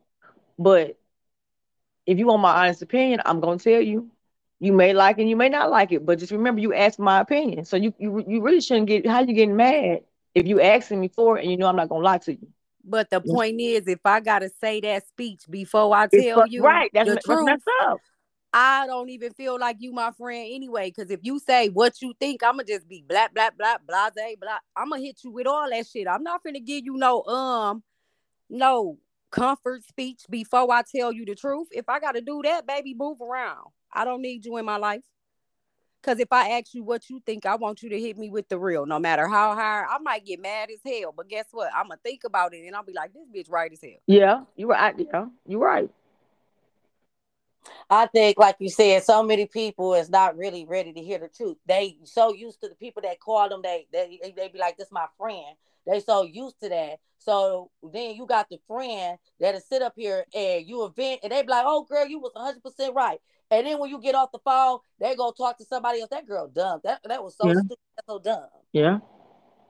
but 0.58 0.98
if 2.06 2.18
you 2.18 2.26
want 2.26 2.42
my 2.42 2.64
honest 2.64 2.82
opinion, 2.82 3.20
I'm 3.24 3.40
gonna 3.40 3.58
tell 3.58 3.80
you. 3.80 4.10
You 4.58 4.72
may 4.72 4.94
like 4.94 5.18
it, 5.18 5.26
you 5.26 5.34
may 5.36 5.48
not 5.48 5.70
like 5.70 5.90
it, 5.90 6.06
but 6.06 6.20
just 6.20 6.30
remember, 6.30 6.60
you 6.60 6.72
asked 6.72 7.00
my 7.00 7.20
opinion. 7.20 7.64
So 7.64 7.76
you 7.76 7.92
you, 7.98 8.24
you 8.26 8.40
really 8.42 8.60
shouldn't 8.60 8.86
get 8.86 9.06
how 9.06 9.20
you 9.20 9.34
getting 9.34 9.56
mad 9.56 10.02
if 10.34 10.46
you 10.46 10.60
asking 10.60 11.00
me 11.00 11.08
for 11.08 11.38
it 11.38 11.42
and 11.42 11.50
you 11.50 11.56
know 11.56 11.66
I'm 11.66 11.76
not 11.76 11.88
gonna 11.88 12.04
lie 12.04 12.18
to 12.18 12.32
you. 12.32 12.48
But 12.84 13.10
the 13.10 13.20
point 13.20 13.60
is, 13.60 13.86
if 13.86 14.00
I 14.04 14.20
gotta 14.20 14.50
say 14.60 14.80
that 14.80 15.06
speech 15.06 15.42
before 15.48 15.94
I 15.94 16.08
tell 16.08 16.46
you 16.46 16.64
right, 16.64 16.90
that's 16.92 17.08
the 17.08 17.16
truth, 17.16 17.46
messed 17.46 17.62
up. 17.82 18.00
I 18.52 18.86
don't 18.86 19.08
even 19.08 19.32
feel 19.32 19.58
like 19.58 19.76
you 19.80 19.92
my 19.92 20.10
friend 20.10 20.48
anyway. 20.52 20.90
Because 20.90 21.10
if 21.10 21.20
you 21.22 21.38
say 21.38 21.68
what 21.68 22.02
you 22.02 22.12
think, 22.20 22.42
I'ma 22.42 22.64
just 22.66 22.88
be 22.88 23.04
blah 23.06 23.28
blah 23.34 23.50
blah 23.56 23.76
blah 23.86 24.10
blah 24.10 24.34
blah. 24.40 24.58
I'ma 24.76 24.96
hit 24.96 25.24
you 25.24 25.30
with 25.30 25.46
all 25.46 25.70
that 25.70 25.86
shit. 25.86 26.06
I'm 26.06 26.22
not 26.22 26.42
gonna 26.44 26.60
give 26.60 26.84
you 26.84 26.96
no 26.96 27.22
um 27.24 27.82
no 28.50 28.98
comfort 29.30 29.84
speech 29.84 30.22
before 30.28 30.70
I 30.72 30.82
tell 30.82 31.12
you 31.12 31.24
the 31.24 31.34
truth. 31.34 31.68
If 31.70 31.88
I 31.88 32.00
gotta 32.00 32.20
do 32.20 32.42
that, 32.44 32.66
baby, 32.66 32.94
move 32.94 33.20
around. 33.20 33.68
I 33.92 34.04
don't 34.04 34.22
need 34.22 34.44
you 34.44 34.56
in 34.58 34.64
my 34.64 34.76
life. 34.76 35.04
Cause 36.02 36.18
if 36.18 36.32
I 36.32 36.58
ask 36.58 36.74
you 36.74 36.82
what 36.82 37.08
you 37.08 37.20
think, 37.24 37.46
I 37.46 37.54
want 37.54 37.82
you 37.82 37.88
to 37.90 38.00
hit 38.00 38.18
me 38.18 38.28
with 38.28 38.48
the 38.48 38.58
real, 38.58 38.86
no 38.86 38.98
matter 38.98 39.28
how 39.28 39.54
hard. 39.54 39.86
I 39.88 39.98
might 39.98 40.26
get 40.26 40.40
mad 40.40 40.68
as 40.70 40.80
hell, 40.84 41.14
but 41.16 41.28
guess 41.28 41.46
what? 41.52 41.70
I'm 41.74 41.88
gonna 41.88 42.00
think 42.02 42.24
about 42.24 42.52
it 42.54 42.66
and 42.66 42.74
I'll 42.74 42.82
be 42.82 42.92
like, 42.92 43.12
this 43.12 43.28
bitch 43.32 43.50
right 43.50 43.72
as 43.72 43.80
hell. 43.80 44.00
Yeah, 44.06 44.40
you 44.56 44.68
right. 44.68 44.94
Yeah, 44.98 45.26
you 45.46 45.62
right. 45.62 45.88
I 47.88 48.06
think, 48.06 48.38
like 48.38 48.56
you 48.58 48.68
said, 48.68 49.04
so 49.04 49.22
many 49.22 49.46
people 49.46 49.94
is 49.94 50.10
not 50.10 50.36
really 50.36 50.64
ready 50.64 50.92
to 50.92 51.00
hear 51.00 51.18
the 51.18 51.28
truth. 51.28 51.56
They 51.66 51.98
so 52.04 52.34
used 52.34 52.60
to 52.62 52.68
the 52.68 52.74
people 52.74 53.02
that 53.02 53.20
call 53.20 53.48
them, 53.48 53.60
they 53.62 53.86
they 53.92 54.18
they 54.36 54.48
be 54.48 54.58
like, 54.58 54.76
"This 54.76 54.90
my 54.90 55.06
friend." 55.16 55.56
They 55.86 56.00
so 56.00 56.22
used 56.22 56.60
to 56.60 56.68
that. 56.68 57.00
So 57.18 57.70
then 57.82 58.14
you 58.14 58.24
got 58.26 58.48
the 58.48 58.58
friend 58.66 59.18
that'll 59.40 59.60
sit 59.60 59.82
up 59.82 59.94
here 59.96 60.24
and 60.34 60.66
you 60.66 60.84
event, 60.84 61.20
and 61.22 61.32
they 61.32 61.42
be 61.42 61.48
like, 61.48 61.64
"Oh, 61.66 61.84
girl, 61.84 62.06
you 62.06 62.18
was 62.18 62.32
100 62.34 62.62
percent 62.62 62.94
right." 62.94 63.20
And 63.52 63.66
then 63.66 63.78
when 63.78 63.90
you 63.90 64.00
get 64.00 64.14
off 64.14 64.32
the 64.32 64.38
phone, 64.38 64.78
they 64.98 65.14
go 65.14 65.30
talk 65.30 65.58
to 65.58 65.64
somebody 65.66 66.00
else. 66.00 66.08
That 66.10 66.26
girl 66.26 66.48
dumb. 66.48 66.80
That 66.84 67.00
that 67.04 67.22
was 67.22 67.36
so 67.36 67.46
yeah. 67.46 67.58
stupid. 67.58 67.78
So 68.08 68.18
dumb. 68.18 68.46
Yeah. 68.72 68.98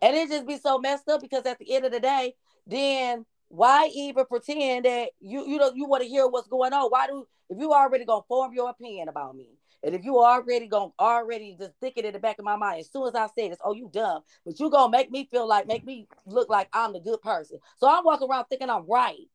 And 0.00 0.16
it 0.16 0.28
just 0.28 0.46
be 0.46 0.56
so 0.56 0.78
messed 0.78 1.08
up 1.08 1.20
because 1.20 1.44
at 1.46 1.58
the 1.58 1.74
end 1.74 1.84
of 1.84 1.90
the 1.90 1.98
day, 1.98 2.34
then 2.64 3.26
why 3.48 3.90
even 3.92 4.24
pretend 4.26 4.84
that 4.84 5.10
you 5.20 5.44
you 5.46 5.58
know 5.58 5.72
you 5.74 5.86
want 5.86 6.04
to 6.04 6.08
hear 6.08 6.28
what's 6.28 6.46
going 6.46 6.72
on? 6.72 6.90
Why 6.90 7.08
do 7.08 7.26
if 7.50 7.58
you 7.58 7.72
already 7.72 8.04
gonna 8.04 8.22
form 8.28 8.54
your 8.54 8.70
opinion 8.70 9.08
about 9.08 9.34
me? 9.34 9.48
And 9.82 9.96
if 9.96 10.04
you 10.04 10.20
already 10.20 10.68
gonna 10.68 10.92
already 11.00 11.56
just 11.58 11.72
thinking 11.80 12.04
in 12.04 12.12
the 12.12 12.20
back 12.20 12.38
of 12.38 12.44
my 12.44 12.54
mind, 12.54 12.80
as 12.80 12.90
soon 12.90 13.08
as 13.08 13.16
I 13.16 13.26
say 13.36 13.48
this, 13.48 13.58
oh, 13.64 13.74
you 13.74 13.90
dumb, 13.92 14.22
but 14.46 14.60
you 14.60 14.70
gonna 14.70 14.92
make 14.92 15.10
me 15.10 15.28
feel 15.28 15.48
like 15.48 15.66
make 15.66 15.84
me 15.84 16.06
look 16.24 16.48
like 16.48 16.68
I'm 16.72 16.92
the 16.92 17.00
good 17.00 17.20
person. 17.20 17.58
So 17.78 17.88
I'm 17.88 18.04
walking 18.04 18.28
around 18.30 18.44
thinking 18.44 18.70
I'm 18.70 18.86
right. 18.86 19.28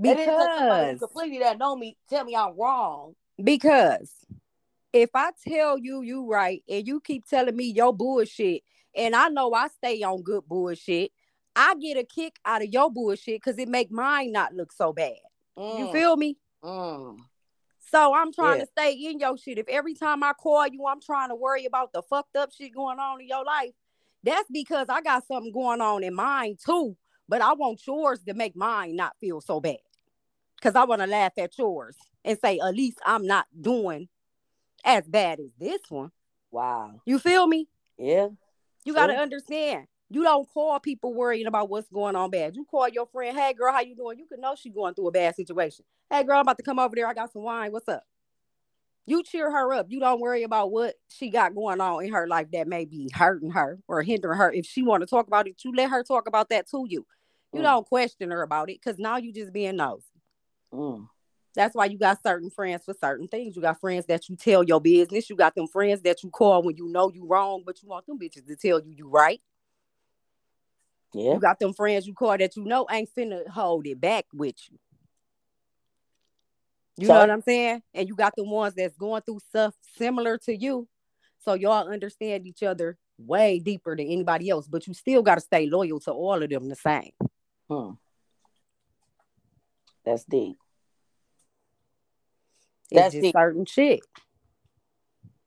Because 0.00 0.98
completely 0.98 1.38
that 1.38 1.58
know 1.58 1.74
me 1.76 1.96
tell 2.10 2.24
me 2.24 2.36
I'm 2.36 2.58
wrong. 2.58 3.14
Because 3.44 4.10
if 4.92 5.10
I 5.14 5.30
tell 5.46 5.78
you 5.78 6.02
you 6.02 6.26
right 6.30 6.62
and 6.68 6.86
you 6.86 7.00
keep 7.00 7.26
telling 7.26 7.56
me 7.56 7.64
your 7.66 7.94
bullshit, 7.94 8.62
and 8.94 9.14
I 9.14 9.28
know 9.28 9.52
I 9.52 9.68
stay 9.68 10.02
on 10.02 10.22
good 10.22 10.46
bullshit, 10.48 11.12
I 11.54 11.74
get 11.76 11.96
a 11.96 12.04
kick 12.04 12.36
out 12.44 12.62
of 12.62 12.68
your 12.68 12.90
bullshit 12.90 13.36
because 13.36 13.58
it 13.58 13.68
make 13.68 13.90
mine 13.90 14.32
not 14.32 14.54
look 14.54 14.72
so 14.72 14.92
bad. 14.92 15.16
Mm. 15.58 15.78
You 15.78 15.92
feel 15.92 16.16
me? 16.16 16.36
Mm. 16.62 17.18
So 17.90 18.14
I'm 18.14 18.32
trying 18.32 18.58
yeah. 18.58 18.64
to 18.64 18.70
stay 18.70 18.92
in 18.92 19.18
your 19.18 19.36
shit. 19.36 19.58
If 19.58 19.68
every 19.68 19.94
time 19.94 20.22
I 20.22 20.32
call 20.32 20.66
you, 20.68 20.86
I'm 20.86 21.00
trying 21.00 21.28
to 21.30 21.34
worry 21.34 21.66
about 21.66 21.92
the 21.92 22.02
fucked 22.02 22.36
up 22.36 22.52
shit 22.52 22.74
going 22.74 22.98
on 22.98 23.20
in 23.20 23.28
your 23.28 23.44
life, 23.44 23.72
that's 24.22 24.48
because 24.50 24.88
I 24.88 25.00
got 25.00 25.26
something 25.26 25.52
going 25.52 25.80
on 25.80 26.04
in 26.04 26.14
mine 26.14 26.56
too. 26.64 26.96
But 27.28 27.42
I 27.42 27.52
want 27.54 27.80
yours 27.86 28.20
to 28.26 28.34
make 28.34 28.56
mine 28.56 28.96
not 28.96 29.16
feel 29.20 29.40
so 29.40 29.60
bad. 29.60 29.78
Cause 30.60 30.74
I 30.74 30.84
want 30.84 31.00
to 31.00 31.06
laugh 31.06 31.32
at 31.38 31.56
yours 31.56 31.96
and 32.24 32.38
say, 32.38 32.58
at 32.58 32.74
least 32.74 32.98
I'm 33.04 33.26
not 33.26 33.46
doing 33.58 34.08
as 34.84 35.06
bad 35.06 35.40
as 35.40 35.50
this 35.58 35.80
one. 35.88 36.10
Wow. 36.50 37.00
You 37.04 37.18
feel 37.18 37.46
me? 37.46 37.68
Yeah. 37.98 38.28
You 38.84 38.94
got 38.94 39.08
to 39.08 39.14
understand. 39.14 39.86
You 40.08 40.24
don't 40.24 40.48
call 40.52 40.80
people 40.80 41.14
worrying 41.14 41.46
about 41.46 41.70
what's 41.70 41.88
going 41.88 42.16
on 42.16 42.30
bad. 42.30 42.56
You 42.56 42.64
call 42.64 42.88
your 42.88 43.06
friend, 43.06 43.38
hey 43.38 43.52
girl, 43.52 43.72
how 43.72 43.80
you 43.80 43.94
doing? 43.94 44.18
You 44.18 44.26
can 44.26 44.40
know 44.40 44.56
she's 44.56 44.74
going 44.74 44.94
through 44.94 45.06
a 45.06 45.12
bad 45.12 45.36
situation. 45.36 45.84
Hey 46.10 46.24
girl, 46.24 46.36
I'm 46.36 46.42
about 46.42 46.58
to 46.58 46.64
come 46.64 46.80
over 46.80 46.96
there. 46.96 47.06
I 47.06 47.14
got 47.14 47.32
some 47.32 47.42
wine. 47.42 47.70
What's 47.70 47.88
up? 47.88 48.02
You 49.06 49.22
cheer 49.22 49.50
her 49.50 49.72
up. 49.72 49.86
You 49.88 50.00
don't 50.00 50.20
worry 50.20 50.42
about 50.42 50.72
what 50.72 50.94
she 51.08 51.30
got 51.30 51.54
going 51.54 51.80
on 51.80 52.04
in 52.04 52.12
her 52.12 52.26
life 52.26 52.48
that 52.52 52.66
may 52.66 52.84
be 52.84 53.08
hurting 53.14 53.50
her 53.50 53.78
or 53.86 54.02
hindering 54.02 54.38
her. 54.38 54.52
If 54.52 54.66
she 54.66 54.82
want 54.82 55.02
to 55.02 55.06
talk 55.06 55.28
about 55.28 55.46
it, 55.46 55.62
you 55.64 55.72
let 55.74 55.90
her 55.90 56.02
talk 56.02 56.26
about 56.26 56.48
that 56.50 56.68
to 56.70 56.84
you. 56.88 57.06
You 57.52 57.60
mm. 57.60 57.64
don't 57.64 57.86
question 57.86 58.30
her 58.30 58.42
about 58.42 58.68
it 58.68 58.80
because 58.82 58.98
now 58.98 59.16
you 59.16 59.32
just 59.32 59.52
being 59.52 59.76
nosy. 59.76 60.04
Mm. 60.72 61.06
That's 61.54 61.74
why 61.74 61.86
you 61.86 61.98
got 61.98 62.22
certain 62.22 62.50
friends 62.50 62.84
for 62.84 62.94
certain 63.00 63.26
things. 63.26 63.56
You 63.56 63.62
got 63.62 63.80
friends 63.80 64.06
that 64.06 64.28
you 64.28 64.36
tell 64.36 64.62
your 64.62 64.80
business. 64.80 65.28
You 65.28 65.36
got 65.36 65.54
them 65.54 65.66
friends 65.66 66.02
that 66.02 66.22
you 66.22 66.30
call 66.30 66.62
when 66.62 66.76
you 66.76 66.88
know 66.88 67.10
you 67.12 67.26
wrong, 67.26 67.62
but 67.66 67.82
you 67.82 67.88
want 67.88 68.06
them 68.06 68.18
bitches 68.18 68.46
to 68.46 68.56
tell 68.56 68.80
you 68.80 68.92
you 68.96 69.08
right. 69.08 69.40
Yeah. 71.12 71.34
You 71.34 71.40
got 71.40 71.58
them 71.58 71.74
friends 71.74 72.06
you 72.06 72.14
call 72.14 72.38
that 72.38 72.56
you 72.56 72.64
know 72.64 72.86
ain't 72.90 73.10
finna 73.16 73.48
hold 73.48 73.86
it 73.86 74.00
back 74.00 74.26
with 74.32 74.56
you. 74.70 74.78
You 76.98 77.06
so, 77.06 77.14
know 77.14 77.20
what 77.20 77.30
I'm 77.30 77.42
saying? 77.42 77.82
And 77.94 78.08
you 78.08 78.14
got 78.14 78.34
the 78.36 78.44
ones 78.44 78.74
that's 78.74 78.96
going 78.96 79.22
through 79.22 79.40
stuff 79.48 79.74
similar 79.96 80.38
to 80.38 80.54
you. 80.54 80.86
So 81.38 81.54
y'all 81.54 81.88
understand 81.88 82.46
each 82.46 82.62
other 82.62 82.98
way 83.18 83.58
deeper 83.58 83.96
than 83.96 84.06
anybody 84.06 84.50
else, 84.50 84.68
but 84.68 84.86
you 84.86 84.94
still 84.94 85.22
got 85.22 85.36
to 85.36 85.40
stay 85.40 85.66
loyal 85.66 85.98
to 86.00 86.12
all 86.12 86.42
of 86.42 86.48
them 86.48 86.68
the 86.68 86.76
same. 86.76 87.12
Hmm. 87.68 87.92
That's 90.04 90.24
deep. 90.24 90.56
It's 92.90 93.00
That's 93.00 93.14
deep. 93.14 93.34
certain 93.34 93.64
shit. 93.64 94.00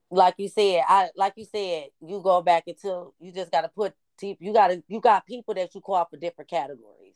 Like 0.09 0.35
you 0.37 0.47
said, 0.47 0.81
I 0.87 1.09
like 1.15 1.33
you 1.37 1.45
said, 1.45 1.87
you 2.05 2.21
go 2.21 2.41
back 2.41 2.65
until 2.67 3.13
you 3.19 3.31
just 3.31 3.51
got 3.51 3.61
to 3.61 3.69
put 3.69 3.93
you 4.21 4.53
got 4.53 4.67
to 4.67 4.83
you 4.87 5.01
got 5.01 5.25
people 5.25 5.53
that 5.55 5.73
you 5.73 5.81
call 5.81 6.05
for 6.05 6.17
different 6.17 6.49
categories. 6.49 7.15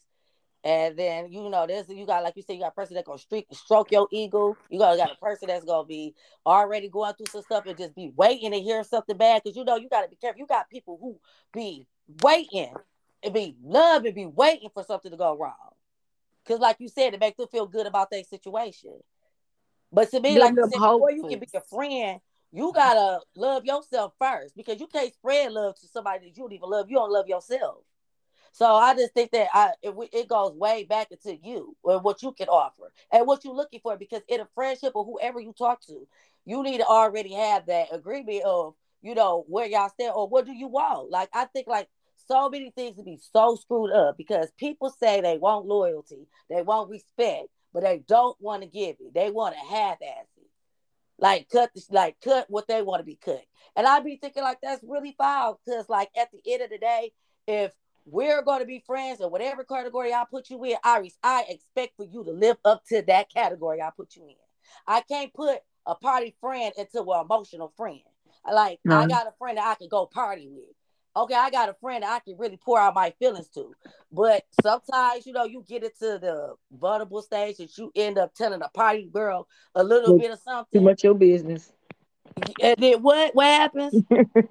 And 0.64 0.98
then 0.98 1.32
you 1.32 1.50
know, 1.50 1.66
there's 1.68 1.88
you 1.90 2.06
got 2.06 2.24
like 2.24 2.36
you 2.36 2.42
said, 2.42 2.54
you 2.54 2.62
got 2.62 2.70
a 2.72 2.76
person 2.76 2.96
that 2.96 3.06
gonna 3.06 3.20
streak, 3.20 3.46
stroke 3.52 3.92
your 3.92 4.08
ego. 4.12 4.58
You 4.70 4.80
got 4.80 4.98
got 4.98 5.12
a 5.12 5.16
person 5.16 5.48
that's 5.48 5.64
gonna 5.64 5.86
be 5.86 6.16
already 6.46 6.90
going 6.90 7.14
through 7.14 7.28
some 7.28 7.44
stuff 7.44 7.66
and 7.68 7.78
just 7.78 7.96
be 7.96 8.12
waiting 8.16 8.52
to 8.52 8.60
hear 8.60 8.84
something 8.84 9.16
bad. 9.16 9.44
Cause 9.44 9.56
you 9.56 9.64
know 9.64 9.78
you 9.78 9.88
gotta 9.90 10.10
be 10.10 10.16
careful. 10.16 10.40
You 10.40 10.48
got 10.48 10.70
people 10.70 10.98
who 11.00 11.20
be 11.54 11.86
waiting 12.22 12.74
and 13.24 13.34
be 13.34 13.56
love 13.64 14.06
and 14.06 14.16
be 14.16 14.26
waiting 14.26 14.70
for 14.74 14.84
something 14.84 15.12
to 15.12 15.18
go 15.18 15.38
wrong. 15.38 15.54
Cause 16.46 16.60
like 16.60 16.78
you 16.80 16.90
said, 16.90 17.14
it 17.14 17.20
makes 17.20 17.38
them 17.38 17.48
feel 17.50 17.68
good 17.68 17.86
about 17.86 18.10
their 18.10 18.24
situation. 18.24 19.00
But 19.92 20.12
to 20.12 20.20
me, 20.20 20.38
like 20.40 20.56
you 20.56 20.64
said, 20.70 20.80
before 20.80 21.12
you 21.12 21.24
can 21.24 21.40
be 21.40 21.48
a 21.54 21.62
friend, 21.62 22.20
you 22.52 22.72
gotta 22.74 23.22
love 23.36 23.66
yourself 23.66 24.14
first 24.20 24.56
because 24.56 24.80
you 24.80 24.88
can't 24.88 25.14
spread 25.14 25.52
love 25.52 25.76
to 25.80 25.88
somebody 25.88 26.28
that 26.28 26.38
you 26.38 26.44
don't 26.44 26.54
even 26.54 26.70
love. 26.70 26.90
You 26.90 26.98
don't 26.98 27.12
love 27.12 27.28
yourself. 27.28 27.84
So 28.52 28.66
I 28.66 28.96
just 28.96 29.14
think 29.14 29.32
that 29.32 29.50
I 29.54 29.72
it, 29.82 29.94
it 30.12 30.28
goes 30.28 30.54
way 30.54 30.84
back 30.84 31.12
into 31.12 31.36
you 31.36 31.76
or 31.84 32.00
what 32.00 32.24
you 32.24 32.32
can 32.32 32.48
offer 32.48 32.92
and 33.12 33.28
what 33.28 33.46
you're 33.46 33.54
looking 33.54 33.82
for. 33.82 33.98
Because 33.98 34.22
in 34.28 34.40
a 34.42 34.48
friendship 34.56 34.94
or 34.96 35.06
whoever 35.06 35.40
you 35.40 35.54
talk 35.54 35.82
to, 35.88 36.08
you 36.46 36.64
need 36.64 36.80
to 36.80 36.86
already 36.86 37.34
have 37.34 37.68
that 37.68 37.90
agreement 37.92 38.44
of 38.44 38.74
you 39.02 39.14
know 39.14 39.46
where 39.48 39.68
y'all 39.68 39.90
stand 39.90 40.14
or 40.16 40.28
what 40.28 40.46
do 40.46 40.54
you 40.54 40.68
want. 40.68 41.12
Like 41.12 41.30
I 41.34 41.46
think 41.46 41.68
like 41.68 41.88
so 42.28 42.50
many 42.50 42.72
things 42.72 42.98
to 42.98 43.04
be 43.04 43.20
so 43.32 43.56
screwed 43.56 43.92
up 43.92 44.18
because 44.18 44.52
people 44.58 44.90
say 44.90 45.22
they 45.22 45.38
want 45.38 45.66
loyalty, 45.66 46.28
they 46.50 46.62
want 46.62 46.90
respect, 46.90 47.48
but 47.78 47.84
they 47.84 48.04
don't 48.08 48.36
want 48.40 48.64
to 48.64 48.68
give 48.68 48.96
it. 49.00 49.14
They 49.14 49.30
want 49.30 49.54
to 49.54 49.60
half 49.60 50.02
ass 50.02 50.26
it. 50.38 50.50
Like 51.20 51.48
cut 51.48 51.70
this, 51.76 51.92
like 51.92 52.16
cut 52.24 52.48
what 52.50 52.68
they 52.68 52.82
want 52.82 53.02
to 53.02 53.06
be 53.06 53.20
cut. 53.24 53.44
And 53.76 53.86
I 53.86 54.00
be 54.00 54.16
thinking 54.16 54.42
like 54.42 54.58
that's 54.64 54.84
really 54.84 55.14
foul 55.16 55.60
because 55.64 55.88
like 55.88 56.10
at 56.20 56.30
the 56.32 56.40
end 56.52 56.64
of 56.64 56.72
the 56.72 56.80
day, 56.80 57.14
if 57.46 57.72
we're 58.08 58.42
going 58.42 58.62
to 58.62 58.66
be 58.66 58.84
friends 58.88 59.22
or 59.22 59.30
whatever 59.30 59.64
category 59.64 60.12
I 60.12 60.24
put 60.28 60.50
you 60.50 60.64
in, 60.64 60.78
Iris, 60.84 61.20
I 61.22 61.46
expect 61.50 61.98
for 61.98 62.06
you 62.06 62.24
to 62.24 62.32
live 62.32 62.58
up 62.66 62.82
to 62.88 63.04
that 63.04 63.32
category 63.32 63.80
I 63.80 63.92
put 63.96 64.16
you 64.16 64.24
in. 64.24 64.34
I 64.88 65.02
can't 65.02 65.32
put 65.32 65.60
a 65.86 65.94
party 65.94 66.36
friend 66.42 66.74
into 66.80 67.04
an 67.04 67.26
emotional 67.26 67.72
friend. 67.78 68.02
Like 68.52 68.80
no. 68.84 68.98
I 68.98 69.08
got 69.08 69.28
a 69.28 69.34
friend 69.38 69.60
that 69.60 69.68
I 69.68 69.76
can 69.76 69.88
go 69.88 70.08
party 70.08 70.48
with 70.50 70.66
okay, 71.24 71.36
I 71.36 71.50
got 71.50 71.70
a 71.70 71.74
friend 71.74 72.04
that 72.04 72.12
I 72.12 72.20
can 72.20 72.38
really 72.38 72.58
pour 72.58 72.80
out 72.80 72.96
my 72.96 73.14
feelings 73.20 73.50
to. 73.50 73.74
But 74.12 74.44
sometimes, 74.62 75.26
you 75.26 75.34
know, 75.34 75.46
you 75.46 75.64
get 75.68 75.84
it 75.84 75.98
to 76.00 76.20
the 76.20 76.56
vulnerable 76.72 77.22
stage 77.22 77.58
that 77.58 77.78
you 77.78 77.92
end 77.96 78.18
up 78.18 78.34
telling 78.34 78.62
a 78.62 78.70
party 78.70 79.10
girl 79.12 79.48
a 79.76 79.84
little 79.84 80.18
bit 80.18 80.32
of 80.32 80.40
something. 80.40 80.80
Too 80.80 80.86
much 80.86 81.04
your 81.04 81.16
business. 81.16 81.72
And 82.62 82.76
then 82.78 83.02
what 83.02 83.34
what 83.36 83.46
happens? 83.46 84.04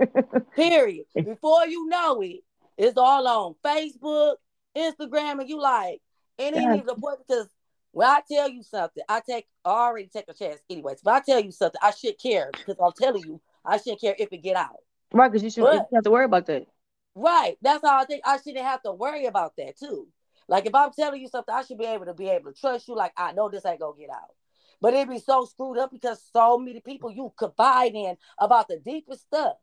Period. 0.57 1.07
Before 1.15 1.67
you 1.67 1.87
know 1.89 2.21
it, 2.23 2.41
it's 2.77 2.97
all 2.97 3.27
on 3.27 3.55
Facebook, 3.65 4.37
Instagram, 4.77 5.41
and 5.41 5.49
you 5.49 5.61
like, 5.61 6.01
and 6.39 6.57
even 6.57 6.87
the 6.87 6.95
point 6.95 7.19
because 7.27 7.49
when 7.93 8.09
I 8.09 8.21
tell 8.31 8.51
you 8.51 8.63
something, 8.63 9.03
I 9.09 9.23
take 9.27 9.47
I 9.65 9.71
already 9.71 10.09
take 10.13 10.27
a 10.29 10.35
chance 10.35 10.61
anyways. 10.69 11.01
But 11.03 11.15
I 11.15 11.21
tell 11.21 11.41
you 11.41 11.53
something, 11.53 11.81
I 11.83 11.93
should 11.93 12.19
care 12.19 12.51
because 12.53 12.77
I'm 12.83 12.93
telling 12.99 13.23
you, 13.23 13.41
I 13.65 13.79
shouldn't 13.79 14.01
care 14.01 14.15
if 14.19 14.33
it 14.33 14.43
get 14.43 14.57
out. 14.57 14.77
Right, 15.13 15.31
because 15.31 15.43
you 15.43 15.51
shouldn't 15.51 15.87
have 15.93 16.05
to 16.05 16.11
worry 16.11 16.25
about 16.25 16.47
that. 16.47 16.67
Right. 17.15 17.57
That's 17.63 17.83
how 17.83 17.99
I 17.99 18.05
think 18.05 18.23
I 18.27 18.37
shouldn't 18.37 18.65
have 18.65 18.83
to 18.83 18.93
worry 18.93 19.27
about 19.27 19.55
that 19.57 19.79
too. 19.79 20.09
Like 20.49 20.67
if 20.67 20.75
I'm 20.75 20.93
telling 20.93 21.21
you 21.21 21.29
something, 21.29 21.55
I 21.55 21.63
should 21.63 21.79
be 21.79 21.87
able 21.87 22.05
to 22.07 22.15
be 22.15 22.29
able 22.29 22.53
to 22.53 22.61
trust 22.61 22.89
you. 22.89 22.95
Like 22.95 23.13
I 23.17 23.33
know 23.33 23.49
this 23.49 23.65
ain't 23.65 23.81
gonna 23.81 23.99
get 23.99 24.11
out. 24.11 24.35
But 24.81 24.93
it'd 24.93 25.09
be 25.09 25.19
so 25.19 25.47
screwed 25.47 25.79
up 25.79 25.91
because 25.91 26.23
so 26.33 26.59
many 26.59 26.81
people 26.81 27.11
you 27.11 27.33
confide 27.39 27.95
in 27.95 28.17
about 28.39 28.69
the 28.69 28.79
deepest 28.79 29.23
stuff. 29.23 29.57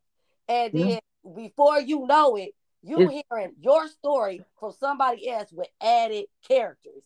And 0.50 0.74
then 0.74 1.00
mm-hmm. 1.26 1.36
before 1.36 1.80
you 1.80 2.08
know 2.08 2.36
it, 2.36 2.56
you 2.82 2.98
hearing 3.08 3.54
your 3.62 3.88
story 3.88 4.44
from 4.60 4.74
somebody 4.74 5.30
else 5.30 5.54
with 5.54 5.68
added 5.80 6.26
characters, 6.48 7.04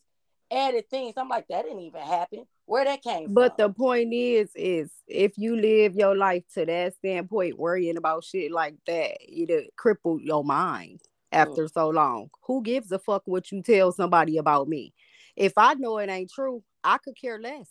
added 0.50 0.88
things. 0.88 1.14
I'm 1.16 1.28
like, 1.28 1.46
that 1.48 1.64
didn't 1.64 1.80
even 1.80 2.00
happen 2.00 2.46
where 2.68 2.84
that 2.84 3.02
came 3.02 3.32
but 3.32 3.56
from. 3.56 3.68
the 3.68 3.74
point 3.74 4.12
is 4.12 4.50
is 4.54 4.90
if 5.06 5.38
you 5.38 5.56
live 5.56 5.94
your 5.94 6.14
life 6.14 6.44
to 6.52 6.66
that 6.66 6.94
standpoint 6.94 7.58
worrying 7.58 7.96
about 7.96 8.22
shit 8.22 8.52
like 8.52 8.74
that 8.86 9.16
it'll 9.26 9.64
cripple 9.82 10.18
your 10.22 10.44
mind 10.44 11.00
after 11.32 11.64
mm. 11.64 11.72
so 11.72 11.88
long. 11.88 12.30
Who 12.46 12.62
gives 12.62 12.90
a 12.92 12.98
fuck 12.98 13.22
what 13.26 13.50
you 13.52 13.62
tell 13.62 13.92
somebody 13.92 14.36
about 14.36 14.68
me? 14.68 14.92
If 15.34 15.54
i 15.56 15.74
know 15.74 15.98
it 15.98 16.10
ain't 16.10 16.30
true 16.30 16.62
i 16.84 16.98
could 16.98 17.18
care 17.18 17.40
less. 17.40 17.70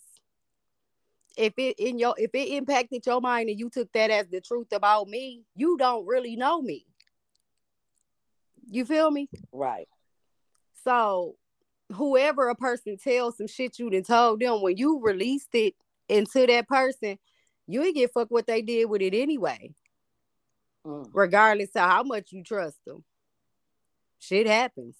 If 1.37 1.53
it 1.57 1.75
in 1.77 1.99
your 1.99 2.15
if 2.17 2.31
it 2.33 2.49
impacted 2.55 3.05
your 3.05 3.21
mind 3.21 3.49
and 3.49 3.59
you 3.59 3.69
took 3.69 3.91
that 3.93 4.09
as 4.09 4.27
the 4.29 4.41
truth 4.41 4.71
about 4.71 5.07
me 5.07 5.43
you 5.55 5.77
don't 5.77 6.07
really 6.07 6.35
know 6.35 6.59
me. 6.59 6.87
You 8.69 8.83
feel 8.83 9.11
me? 9.11 9.29
Right. 9.51 9.87
So 10.83 11.35
whoever 11.93 12.49
a 12.49 12.55
person 12.55 12.97
tells 12.97 13.37
some 13.37 13.47
shit 13.47 13.79
you 13.79 13.89
done 13.89 14.03
told 14.03 14.39
them 14.39 14.61
when 14.61 14.77
you 14.77 14.99
released 15.01 15.49
it 15.53 15.75
into 16.09 16.45
that 16.47 16.67
person, 16.67 17.17
you 17.67 17.83
ain't 17.83 17.95
get 17.95 18.13
fuck 18.13 18.29
what 18.29 18.47
they 18.47 18.61
did 18.61 18.85
with 18.85 19.01
it 19.01 19.13
anyway. 19.13 19.73
Mm. 20.85 21.09
Regardless 21.13 21.69
of 21.75 21.89
how 21.89 22.03
much 22.03 22.31
you 22.31 22.43
trust 22.43 22.77
them. 22.85 23.03
Shit 24.19 24.47
happens. 24.47 24.95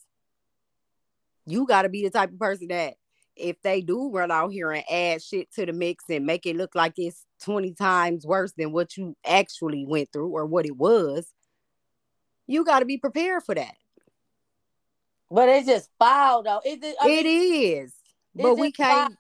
You 1.46 1.66
gotta 1.66 1.90
be 1.90 2.04
the 2.04 2.10
type 2.10 2.32
of 2.32 2.40
person 2.40 2.68
that 2.70 2.96
if 3.36 3.62
they 3.62 3.82
do 3.82 4.10
run 4.12 4.32
out 4.32 4.52
here 4.52 4.72
and 4.72 4.84
add 4.90 5.22
shit 5.22 5.52
to 5.54 5.66
the 5.66 5.74
mix 5.74 6.06
and 6.10 6.26
make 6.26 6.46
it 6.46 6.56
look 6.56 6.74
like 6.76 6.94
it's 6.98 7.26
20 7.44 7.74
times 7.74 8.26
worse 8.26 8.52
than 8.58 8.72
what 8.72 8.98
you 8.98 9.16
actually 9.26 9.86
went 9.86 10.12
through 10.12 10.30
or 10.30 10.46
what 10.46 10.66
it 10.66 10.76
was, 10.76 11.32
You 12.48 12.64
got 12.66 12.80
to 12.80 12.86
be 12.86 12.98
prepared 12.98 13.44
for 13.44 13.56
that. 13.56 13.76
But 15.30 15.50
it's 15.50 15.68
just 15.68 15.90
foul 16.00 16.44
though. 16.44 16.62
Is 16.66 16.80
it? 16.82 16.96
I 17.02 17.08
mean, 17.08 17.26
is, 17.26 17.94
but 18.36 18.56
we 18.56 18.72
can't. 18.72 19.16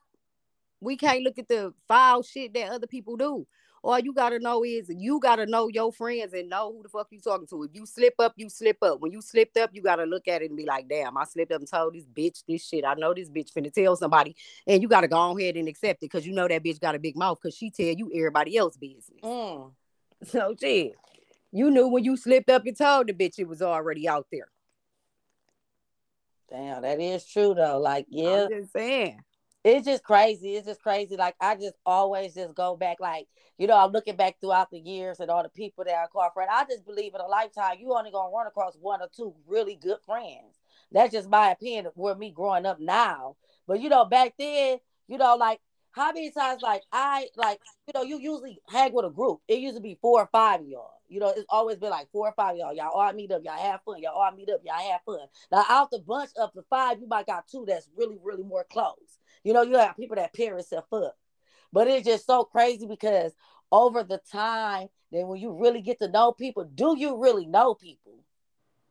We 0.80 0.96
can't 0.96 1.24
look 1.24 1.40
at 1.40 1.48
the 1.48 1.74
foul 1.88 2.22
shit 2.22 2.54
that 2.54 2.72
other 2.72 2.88
people 2.88 3.18
do. 3.18 3.48
All 3.84 4.00
you 4.00 4.14
gotta 4.14 4.40
know 4.40 4.64
is 4.64 4.90
you 4.90 5.20
gotta 5.20 5.46
know 5.46 5.70
your 5.70 5.92
friends 5.92 6.34
and 6.34 6.50
know 6.50 6.74
who 6.74 6.84
the 6.84 6.90
fuck 6.90 7.08
you 7.10 7.20
talking 7.20 7.48
to. 7.48 7.64
If 7.64 7.72
you 7.74 7.86
slip 7.86 8.16
up, 8.20 8.34
you 8.36 8.50
slip 8.50 8.78
up. 8.82 9.00
When 9.00 9.12
you 9.12 9.22
slipped 9.22 9.58
up, 9.58 9.72
you 9.74 9.82
gotta 9.82 10.04
look 10.04 10.28
at 10.28 10.42
it 10.42 10.50
and 10.50 10.58
be 10.58 10.66
like, 10.66 10.88
damn, 10.88 11.18
I 11.18 11.24
slipped 11.26 11.52
up 11.52 11.62
and 11.62 11.70
told 11.70 11.96
this 11.96 12.06
bitch 12.06 12.44
this 12.48 12.68
shit. 12.68 12.86
I 12.86 12.96
know 12.96 13.14
this 13.14 13.30
bitch 13.30 13.52
finna 13.54 13.74
tell 13.74 13.96
somebody. 13.96 14.36
And 14.66 14.82
you 14.82 14.88
gotta 14.88 15.08
go 15.08 15.38
ahead 15.38 15.56
and 15.56 15.68
accept 15.68 16.04
it 16.04 16.12
because 16.12 16.28
you 16.28 16.34
know 16.34 16.48
that 16.48 16.64
bitch 16.64 16.80
got 16.80 16.96
a 16.96 17.00
big 17.00 17.16
mouth 17.16 17.40
because 17.42 17.56
she 17.56 17.70
tell 17.72 17.86
you 17.86 18.12
everybody 18.14 18.58
else 18.58 18.78
business. 18.78 19.22
Mm. 19.24 19.72
So 20.26 20.56
shit. 20.60 20.94
You 21.52 21.72
knew 21.72 21.88
when 21.88 22.04
you 22.04 22.18
slipped 22.18 22.50
up 22.50 22.66
and 22.66 22.78
told 22.78 23.08
the 23.08 23.14
bitch 23.14 23.40
it 23.40 23.48
was 23.48 23.62
already 23.62 24.08
out 24.08 24.28
there. 24.32 24.50
Damn, 26.50 26.82
that 26.84 27.00
is 27.02 27.26
true 27.26 27.54
though. 27.54 27.80
Like, 27.80 28.06
yeah, 28.10 28.44
I'm 28.44 28.50
just 28.50 28.72
saying. 28.72 29.20
it's 29.64 29.86
just 29.86 30.04
crazy. 30.04 30.56
It's 30.56 30.68
just 30.68 30.82
crazy. 30.82 31.18
Like 31.18 31.36
I 31.42 31.56
just 31.56 31.76
always 31.86 32.34
just 32.36 32.56
go 32.56 32.76
back, 32.78 33.00
like, 33.00 33.28
you 33.58 33.68
know, 33.68 33.78
I'm 33.78 33.92
looking 33.92 34.16
back 34.16 34.40
throughout 34.40 34.72
the 34.72 34.80
years 34.80 35.20
and 35.20 35.30
all 35.30 35.44
the 35.44 35.50
people 35.50 35.84
that 35.84 35.96
I 35.96 36.08
call 36.08 36.30
friend. 36.34 36.50
I 36.52 36.64
just 36.66 36.86
believe 36.86 37.14
in 37.16 37.22
a 37.22 37.28
lifetime, 37.28 37.78
you 37.80 37.94
only 37.94 38.12
gonna 38.12 38.34
run 38.34 38.48
across 38.48 38.78
one 38.80 39.02
or 39.02 39.10
two 39.16 39.34
really 39.48 39.76
good 39.76 39.98
friends. 40.06 40.60
That's 40.92 41.12
just 41.12 41.30
my 41.30 41.52
opinion 41.52 41.88
for 41.96 42.16
me 42.16 42.32
growing 42.32 42.66
up 42.66 42.80
now. 42.80 43.36
But 43.68 43.82
you 43.82 43.90
know, 43.90 44.06
back 44.06 44.36
then, 44.40 44.78
you 45.08 45.18
know, 45.18 45.36
like 45.36 45.60
how 45.92 46.14
many 46.14 46.32
times 46.32 46.62
like 46.62 46.84
I 46.92 47.28
like, 47.36 47.60
you 47.88 47.94
know, 47.96 48.04
you 48.04 48.20
usually 48.20 48.60
hang 48.70 48.94
with 48.94 49.06
a 49.06 49.10
group. 49.10 49.40
It 49.48 49.60
used 49.60 49.76
to 49.76 49.82
be 49.82 49.98
four 50.02 50.22
or 50.22 50.30
five 50.32 50.62
of 50.62 50.68
y'all. 50.68 50.97
You 51.10 51.20
know, 51.20 51.30
it's 51.30 51.46
always 51.50 51.78
been 51.78 51.90
like 51.90 52.12
four 52.12 52.28
or 52.28 52.34
five 52.34 52.54
of 52.54 52.58
y'all. 52.58 52.74
Y'all 52.74 52.92
all 52.92 53.14
meet 53.14 53.32
up, 53.32 53.42
y'all 53.44 53.58
have 53.58 53.82
fun. 53.84 54.02
Y'all 54.02 54.20
all 54.20 54.32
meet 54.32 54.50
up, 54.50 54.62
y'all 54.64 54.92
have 54.92 55.02
fun. 55.06 55.28
Now 55.52 55.66
out 55.70 55.92
the 55.92 56.00
bunch 56.00 56.32
of 56.40 56.52
the 56.54 56.64
five, 56.70 57.00
you 57.00 57.08
might 57.08 57.28
got 57.28 57.48
two 57.48 57.66
that's 57.68 57.90
really, 57.96 58.18
really 58.22 58.44
more 58.44 58.66
close. 58.70 59.20
You 59.44 59.54
know, 59.54 59.62
you 59.62 59.78
have 59.78 59.96
people 59.96 60.16
that 60.18 60.34
pair 60.34 60.58
itself 60.58 60.86
up. 60.92 61.18
But 61.72 61.88
it's 61.88 62.06
just 62.06 62.26
so 62.26 62.44
crazy 62.44 62.86
because 62.86 63.34
over 63.72 64.04
the 64.04 64.20
time, 64.32 64.88
then 65.12 65.28
when 65.28 65.40
you 65.40 65.58
really 65.60 65.82
get 65.82 66.00
to 66.00 66.10
know 66.10 66.32
people, 66.32 66.66
do 66.66 66.96
you 66.98 67.18
really 67.22 67.46
know 67.46 67.74
people? 67.74 68.20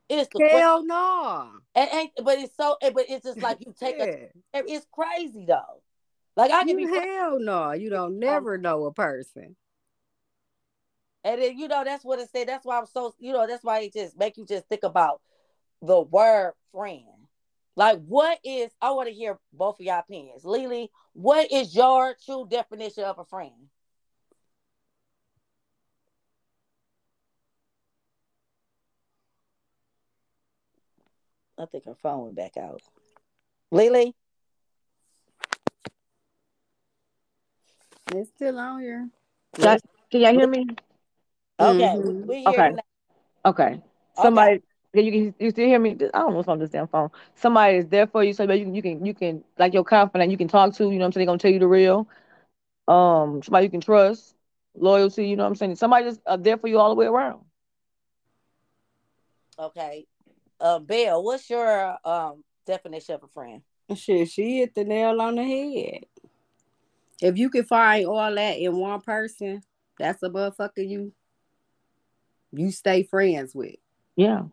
It's 0.09 0.29
the 0.33 0.39
question. 0.39 0.59
Hell 0.59 0.85
no. 0.85 1.51
And, 1.75 1.91
and 1.93 2.09
but 2.25 2.39
it's 2.39 2.57
so 2.57 2.77
but 2.81 3.07
it's 3.09 3.25
just 3.25 3.41
like 3.43 3.59
you 3.61 3.75
take 3.81 3.99
a 3.99 4.31
it's 4.55 4.87
crazy 4.93 5.45
though. 5.47 5.83
Like 6.37 6.51
I 6.51 6.65
can 6.65 6.77
be 6.77 6.83
You 6.83 7.01
hell 7.01 7.39
no. 7.41 7.73
You 7.73 7.91
don't 7.91 8.15
oh. 8.15 8.19
never 8.19 8.59
know 8.59 8.85
a 8.85 8.93
person. 8.93 9.57
And 11.27 11.43
then 11.43 11.59
you 11.59 11.67
know 11.67 11.83
that's 11.83 12.05
what 12.05 12.21
it 12.21 12.31
said. 12.31 12.47
That's 12.47 12.65
why 12.65 12.79
I'm 12.79 12.87
so 12.87 13.13
you 13.19 13.33
know, 13.33 13.49
that's 13.49 13.65
why 13.65 13.81
it 13.81 13.93
just 13.93 14.17
make 14.17 14.37
you 14.37 14.47
just 14.47 14.69
think 14.69 14.85
about 14.85 15.21
the 15.83 16.01
word 16.01 16.53
friend. 16.71 17.03
Like 17.75 17.99
what 18.07 18.39
is 18.45 18.71
I 18.81 18.93
want 18.93 19.09
to 19.09 19.15
hear 19.15 19.37
both 19.53 19.81
of 19.81 19.85
y'all 19.85 19.99
opinions. 19.99 20.45
Lee 20.45 20.69
Lee, 20.69 20.91
what 21.15 21.51
is 21.51 21.75
your 21.75 22.15
true 22.25 22.47
definition 22.49 23.03
of 23.03 23.19
a 23.19 23.25
friend? 23.25 23.51
I 31.59 31.67
think 31.67 31.87
her 31.87 31.97
phone 31.97 32.23
went 32.23 32.37
back 32.37 32.57
out. 32.57 32.83
Lee 33.73 33.91
Lee? 33.91 34.15
It's 38.15 38.31
still 38.31 38.57
on 38.61 38.81
here. 38.81 39.09
Can 39.57 39.81
can 40.13 40.21
y'all 40.21 40.33
hear 40.33 40.47
me? 40.47 40.69
Okay, 41.59 41.99
we, 41.99 42.13
Mhm. 42.13 42.27
we 42.27 42.47
Okay. 42.47 42.71
now. 42.71 42.83
Okay. 43.47 43.81
Somebody, 44.21 44.63
can 44.95 45.05
you 45.05 45.13
can 45.13 45.35
you 45.39 45.51
still 45.51 45.67
hear 45.67 45.79
me? 45.79 45.93
I 45.93 45.95
don't 45.97 46.31
know 46.31 46.37
what's 46.37 46.49
on 46.49 46.59
this 46.59 46.71
damn 46.71 46.89
phone. 46.89 47.11
Somebody 47.35 47.79
is 47.79 47.87
there 47.89 48.07
for 48.07 48.25
you, 48.25 48.33
so 48.33 48.47
that 48.47 48.59
you 48.59 48.65
can 48.65 48.75
you 48.75 48.83
can 48.83 49.07
you 49.07 49.15
can 49.15 49.45
like 49.59 49.73
you're 49.75 49.85
confident, 49.85 50.31
you 50.31 50.37
can 50.39 50.49
talk 50.49 50.75
to. 50.75 50.85
You 50.85 50.91
know 50.93 50.99
what 50.99 51.07
I'm 51.07 51.13
saying? 51.13 51.27
They're 51.27 51.33
gonna 51.33 51.39
tell 51.39 51.51
you 51.51 51.59
the 51.59 51.69
real. 51.69 52.09
Um, 52.89 53.43
somebody 53.43 53.67
you 53.67 53.71
can 53.71 53.81
trust, 53.81 54.35
loyalty. 54.75 55.29
You 55.29 55.37
know 55.37 55.45
what 55.45 55.51
I'm 55.51 55.55
saying? 55.57 55.77
Somebody 55.77 56.07
just 56.07 56.21
uh, 56.27 56.37
there 56.37 56.57
for 56.57 56.69
you 56.69 56.79
all 56.79 56.89
the 56.91 56.95
way 56.95 57.07
around. 57.07 57.41
Okay. 59.59 60.07
Uh 60.61 60.79
Bell, 60.79 61.23
what's 61.23 61.49
your 61.51 61.97
um 62.07 62.43
definition 62.67 63.15
of 63.15 63.23
a 63.25 63.29
friend? 63.29 63.63
Shit, 63.95 64.29
she 64.31 64.59
hit 64.59 64.75
the 64.75 64.85
nail 64.85 65.21
on 65.21 65.37
the 65.37 65.45
head. 65.45 66.05
If 67.23 67.39
you 67.39 67.49
can 67.51 67.65
find 67.65 68.07
all 68.07 68.35
that 68.35 68.59
in 68.59 68.77
one 68.77 69.01
person, 69.01 69.63
that's 69.99 70.23
a 70.23 70.29
motherfucker 70.29 70.87
you 70.89 71.13
you 72.57 72.71
stay 72.71 73.03
friends 73.03 73.55
with. 73.55 73.77
Yeah. 74.17 74.45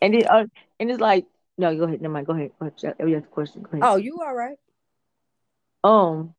And 0.00 0.14
it 0.14 0.28
uh, 0.28 0.46
and 0.80 0.90
it's 0.90 1.00
like 1.00 1.26
no, 1.58 1.74
go 1.76 1.84
ahead. 1.84 2.00
Never 2.00 2.14
mind. 2.14 2.26
Go 2.26 2.32
ahead. 2.32 2.50
Go 2.58 2.66
ahead. 2.66 2.96
Oh, 2.98 3.06
you 3.06 3.14
have 3.14 3.24
a 3.24 3.28
question. 3.28 3.62
Go 3.62 3.68
ahead. 3.72 3.80
Oh, 3.82 3.96
you 3.96 4.18
all 4.20 4.34
right? 4.34 4.58
Um, 5.84 6.34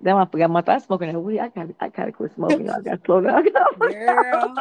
then 0.00 0.16
I 0.16 0.24
forgot 0.26 0.50
my 0.50 0.60
thought 0.60 0.82
smoking 0.82 1.12
that 1.12 1.18
weed. 1.18 1.40
I 1.40 1.48
got 1.48 1.68
I 1.80 1.88
gotta 1.88 2.12
quit 2.12 2.32
smoking. 2.34 2.70
I 2.70 2.80
gotta 2.80 3.00
slow 3.04 3.20
down. 3.20 3.44
Girl, 3.78 4.54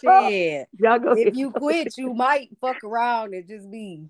shit. 0.00 0.68
Y'all 0.78 0.98
go 0.98 1.12
If 1.12 1.18
ahead. 1.18 1.36
you 1.36 1.50
quit, 1.50 1.96
you 1.96 2.14
might 2.14 2.50
fuck 2.60 2.82
around 2.84 3.34
and 3.34 3.46
just 3.46 3.70
be 3.70 4.06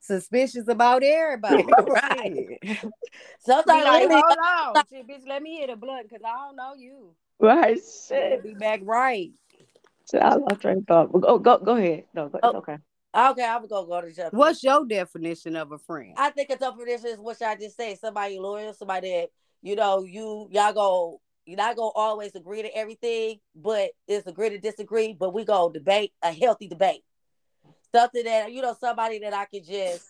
suspicious 0.00 0.68
about 0.68 1.02
everybody. 1.02 1.64
Right. 1.88 2.58
Shit. 2.62 2.78
Sometimes 3.40 3.84
like, 3.84 4.02
Lee 4.02 4.14
Lee, 4.14 4.22
hold 4.24 4.76
on, 4.76 4.84
shit, 4.90 5.08
bitch, 5.08 5.26
let 5.26 5.42
me 5.42 5.58
hit 5.58 5.70
a 5.70 5.76
blunt 5.76 6.08
because 6.08 6.22
I 6.24 6.34
don't 6.46 6.56
know 6.56 6.74
you. 6.76 7.14
Right, 7.38 7.76
Better 7.76 7.80
shit. 8.08 8.42
Be 8.42 8.54
back 8.54 8.80
right. 8.82 9.30
Shit 10.10 10.22
I 10.22 10.34
lost 10.36 10.60
train 10.60 10.78
of 10.78 10.86
thought. 10.86 11.12
Go, 11.12 11.38
go, 11.38 11.58
go 11.58 11.76
ahead. 11.76 12.04
No, 12.14 12.28
go, 12.28 12.38
Oh. 12.42 12.56
okay. 12.58 12.78
okay, 13.14 13.44
I'm 13.44 13.66
gonna 13.66 13.86
go 13.86 14.00
to 14.00 14.12
Jeff. 14.12 14.32
What's 14.32 14.62
your 14.62 14.84
definition 14.86 15.56
of 15.56 15.72
a 15.72 15.78
friend? 15.78 16.14
I 16.16 16.30
think 16.30 16.50
a 16.50 16.56
definition 16.56 17.06
is 17.08 17.18
what 17.18 17.40
I 17.42 17.56
just 17.56 17.76
say. 17.76 17.94
Somebody 17.94 18.38
loyal, 18.38 18.72
somebody 18.74 19.10
that 19.10 19.28
you 19.62 19.76
know, 19.76 20.04
you 20.04 20.48
y'all 20.50 20.72
go 20.72 21.20
you're 21.46 21.56
not 21.56 21.76
gonna 21.76 21.90
always 21.94 22.34
agree 22.34 22.60
to 22.62 22.76
everything, 22.76 23.40
but 23.56 23.90
it's 24.06 24.26
agree 24.26 24.50
to 24.50 24.58
disagree. 24.58 25.14
But 25.18 25.32
we 25.32 25.44
go 25.46 25.70
debate 25.70 26.12
a 26.22 26.30
healthy 26.30 26.68
debate, 26.68 27.02
something 27.94 28.24
that 28.24 28.52
you 28.52 28.60
know, 28.62 28.76
somebody 28.78 29.18
that 29.20 29.32
I 29.32 29.46
could 29.46 29.64
just, 29.66 30.06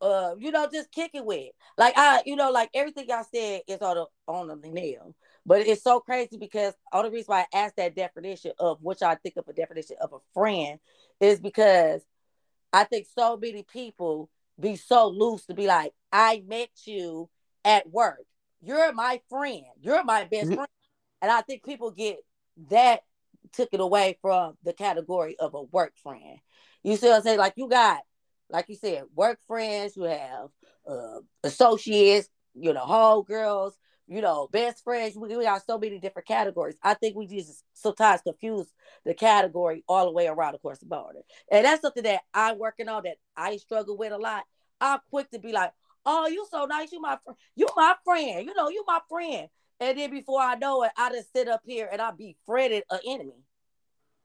uh, 0.00 0.34
you 0.38 0.50
know, 0.50 0.68
just 0.72 0.92
kick 0.92 1.12
it 1.14 1.24
with. 1.24 1.50
Like 1.76 1.94
I, 1.96 2.22
you 2.26 2.36
know, 2.36 2.50
like 2.50 2.70
everything 2.74 3.06
y'all 3.08 3.24
said 3.32 3.62
is 3.68 3.80
on 3.80 3.96
the 3.96 4.06
on 4.26 4.48
the 4.48 4.56
nail. 4.68 5.14
But 5.46 5.66
it's 5.66 5.82
so 5.82 6.00
crazy 6.00 6.36
because 6.36 6.74
all 6.92 7.02
the 7.02 7.10
reason 7.10 7.26
why 7.28 7.46
I 7.52 7.58
asked 7.58 7.76
that 7.76 7.96
definition 7.96 8.52
of 8.58 8.78
what 8.82 9.00
y'all 9.00 9.16
think 9.22 9.36
of 9.36 9.48
a 9.48 9.52
definition 9.52 9.96
of 10.00 10.12
a 10.12 10.18
friend 10.34 10.78
is 11.20 11.40
because 11.40 12.02
I 12.72 12.84
think 12.84 13.06
so 13.18 13.36
many 13.36 13.62
people 13.62 14.30
be 14.58 14.76
so 14.76 15.08
loose 15.08 15.46
to 15.46 15.54
be 15.54 15.66
like, 15.66 15.92
I 16.12 16.44
met 16.46 16.70
you 16.84 17.28
at 17.64 17.90
work. 17.90 18.24
You're 18.62 18.92
my 18.92 19.20
friend. 19.28 19.64
You're 19.80 20.04
my 20.04 20.24
best 20.24 20.50
Mhm. 20.50 20.54
friend. 20.54 20.68
And 21.22 21.30
I 21.30 21.40
think 21.42 21.64
people 21.64 21.90
get 21.90 22.18
that 22.68 23.02
took 23.52 23.70
it 23.72 23.80
away 23.80 24.18
from 24.20 24.56
the 24.62 24.72
category 24.72 25.36
of 25.38 25.54
a 25.54 25.62
work 25.62 25.96
friend. 25.96 26.38
You 26.82 26.96
see 26.96 27.08
what 27.08 27.16
I'm 27.16 27.22
saying? 27.22 27.38
Like 27.38 27.54
you 27.56 27.68
got, 27.68 28.02
like 28.50 28.68
you 28.68 28.76
said, 28.76 29.04
work 29.14 29.38
friends, 29.46 29.96
you 29.96 30.04
have 30.04 30.48
uh 30.88 31.20
associates, 31.44 32.28
you 32.54 32.72
know, 32.72 32.80
whole 32.80 33.22
girls, 33.22 33.76
you 34.06 34.20
know, 34.20 34.48
best 34.52 34.82
friends. 34.82 35.16
We, 35.16 35.36
we 35.36 35.44
got 35.44 35.64
so 35.64 35.78
many 35.78 35.98
different 36.00 36.26
categories. 36.26 36.76
I 36.82 36.94
think 36.94 37.16
we 37.16 37.26
just 37.26 37.64
sometimes 37.74 38.22
confuse 38.22 38.66
the 39.04 39.14
category 39.14 39.84
all 39.88 40.06
the 40.06 40.12
way 40.12 40.26
around 40.26 40.54
across 40.56 40.80
the 40.80 40.86
border. 40.86 41.20
And 41.50 41.64
that's 41.64 41.82
something 41.82 42.02
that 42.02 42.22
I'm 42.34 42.58
working 42.58 42.88
on 42.88 43.04
that 43.04 43.16
I 43.36 43.56
struggle 43.58 43.96
with 43.96 44.12
a 44.12 44.18
lot. 44.18 44.44
I'm 44.80 44.98
quick 45.10 45.30
to 45.30 45.38
be 45.38 45.52
like, 45.52 45.72
oh, 46.04 46.26
you 46.26 46.46
so 46.50 46.64
nice. 46.64 46.90
You 46.90 47.00
my 47.00 47.18
friend. 47.24 47.38
You 47.54 47.68
my 47.76 47.94
friend. 48.04 48.46
You 48.46 48.54
know, 48.54 48.68
you 48.68 48.84
my 48.86 49.00
friend. 49.08 49.48
And 49.78 49.96
then 49.96 50.10
before 50.10 50.40
I 50.40 50.56
know 50.56 50.82
it, 50.82 50.90
I 50.96 51.10
just 51.10 51.32
sit 51.32 51.48
up 51.48 51.62
here 51.64 51.88
and 51.90 52.02
I 52.02 52.10
befriended 52.10 52.84
an 52.90 53.00
enemy. 53.06 53.44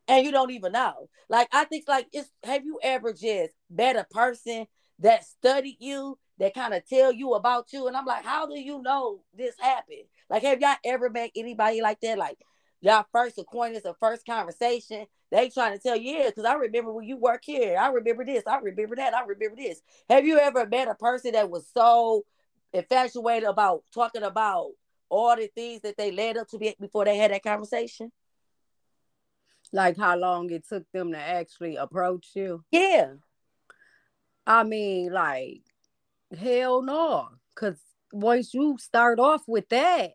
And 0.08 0.26
you 0.26 0.32
don't 0.32 0.52
even 0.52 0.72
know. 0.72 1.10
Like 1.30 1.48
I 1.52 1.65
think 1.65 1.86
like 1.88 2.08
it's 2.13 2.30
have 2.44 2.63
you 2.63 2.80
ever 2.84 3.12
just 3.12 3.54
met 3.70 3.96
a 3.96 4.06
person 4.06 4.68
that 5.00 5.26
studied 5.26 5.78
you, 5.80 6.18
that 6.39 6.54
kind 6.54 6.74
of 6.74 6.88
tell 6.88 7.12
you 7.12 7.34
about 7.34 7.74
you? 7.74 7.88
And 7.88 7.98
I'm 7.98 8.06
like, 8.06 8.24
how 8.24 8.46
do 8.46 8.60
you 8.60 8.82
know 8.82 9.22
this 9.36 9.56
happened? 9.60 10.04
Like, 10.30 10.44
have 10.44 10.62
y'all 10.62 10.76
ever 10.84 11.10
met 11.10 11.32
anybody 11.36 11.82
like 11.82 12.00
that? 12.02 12.18
Like 12.18 12.38
y'all 12.82 13.06
first 13.12 13.39
acquaintance 13.39 13.86
or 13.86 13.96
first 14.00 14.26
conversation, 14.26 15.06
they 15.32 15.50
trying 15.50 15.74
to 15.74 15.80
tell 15.80 15.96
you, 15.96 16.18
yeah, 16.18 16.30
because 16.30 16.46
I 16.46 16.54
remember 16.54 16.94
when 16.94 17.06
you 17.06 17.18
work 17.18 17.41
here. 17.44 17.78
I 17.78 17.89
remember 17.89 18.24
this. 18.26 18.44
I 18.48 18.58
remember 18.58 18.96
that. 18.98 19.13
I 19.13 19.22
remember 19.22 19.56
this. 19.56 19.82
Have 20.10 20.26
you 20.26 20.38
ever 20.38 20.68
met 20.68 20.88
a 20.88 20.96
person 20.96 21.32
that 21.32 21.50
was 21.50 21.68
so 21.74 22.26
infatuated 22.74 23.50
about 23.50 23.84
talking 23.94 24.24
about 24.24 24.72
all 25.10 25.36
the 25.36 25.50
things 25.56 25.82
that 25.82 25.98
they 25.98 26.12
led 26.12 26.38
up 26.38 26.48
to 26.50 26.58
be 26.58 26.76
before 26.80 27.06
they 27.06 27.18
had 27.18 27.32
that 27.32 27.44
conversation? 27.44 28.12
Like 29.75 29.97
how 29.97 30.15
long 30.15 30.49
it 30.51 30.65
took 30.65 30.89
them 30.93 31.11
to 31.11 31.17
actually 31.17 31.75
approach 31.75 32.29
you? 32.33 32.63
Yeah. 32.71 33.15
I 34.47 34.63
mean, 34.63 35.11
like, 35.11 35.63
hell 36.39 36.81
no. 36.81 37.27
Cause 37.55 37.75
once 38.13 38.53
you 38.53 38.77
start 38.79 39.19
off 39.19 39.41
with 39.47 39.67
that, 39.69 40.13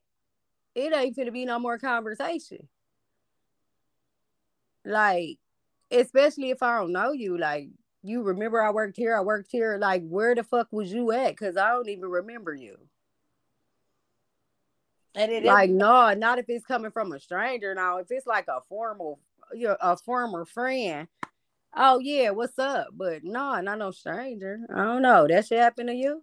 it 0.75 0.95
ain't 0.95 1.15
gonna 1.15 1.31
be 1.31 1.45
no 1.45 1.59
more 1.59 1.79
conversation. 1.79 2.69
Like, 4.83 5.37
especially 5.91 6.49
if 6.49 6.63
I 6.63 6.79
don't 6.79 6.93
know 6.93 7.13
you. 7.13 7.37
Like 7.37 7.69
you 8.03 8.23
remember 8.23 8.63
I 8.63 8.71
worked 8.71 8.97
here, 8.97 9.15
I 9.15 9.21
worked 9.21 9.51
here. 9.53 9.77
Like 9.79 10.09
where 10.09 10.35
the 10.35 10.43
fuck 10.43 10.69
was 10.71 10.91
you 10.91 11.13
at? 11.13 11.37
Cause 11.37 11.59
I 11.59 11.69
don't 11.73 11.91
even 11.91 12.09
remember 12.09 12.55
you. 12.55 12.79
And 15.15 15.31
it 15.31 15.45
like 15.45 15.69
no, 15.69 16.15
not 16.15 16.39
if 16.39 16.47
it's 16.49 16.65
coming 16.65 16.93
from 16.93 17.13
a 17.13 17.21
stranger. 17.21 17.75
Now, 17.75 17.99
if 17.99 18.07
it's 18.11 18.27
like 18.27 18.49
a 18.49 18.61
formal, 18.71 19.19
you 19.55 19.69
know, 19.69 19.77
a 19.81 19.97
former 19.97 20.45
friend. 20.45 21.09
Oh 21.75 21.99
yeah, 21.99 22.31
what's 22.31 22.59
up? 22.59 22.89
But 22.93 23.23
no, 23.25 23.61
not 23.61 23.79
no 23.79 23.91
stranger. 23.91 24.61
I 24.75 24.85
don't 24.85 25.03
know. 25.03 25.27
That 25.29 25.47
shit 25.47 25.61
happened 25.61 25.89
to 25.89 25.95
you? 25.95 26.23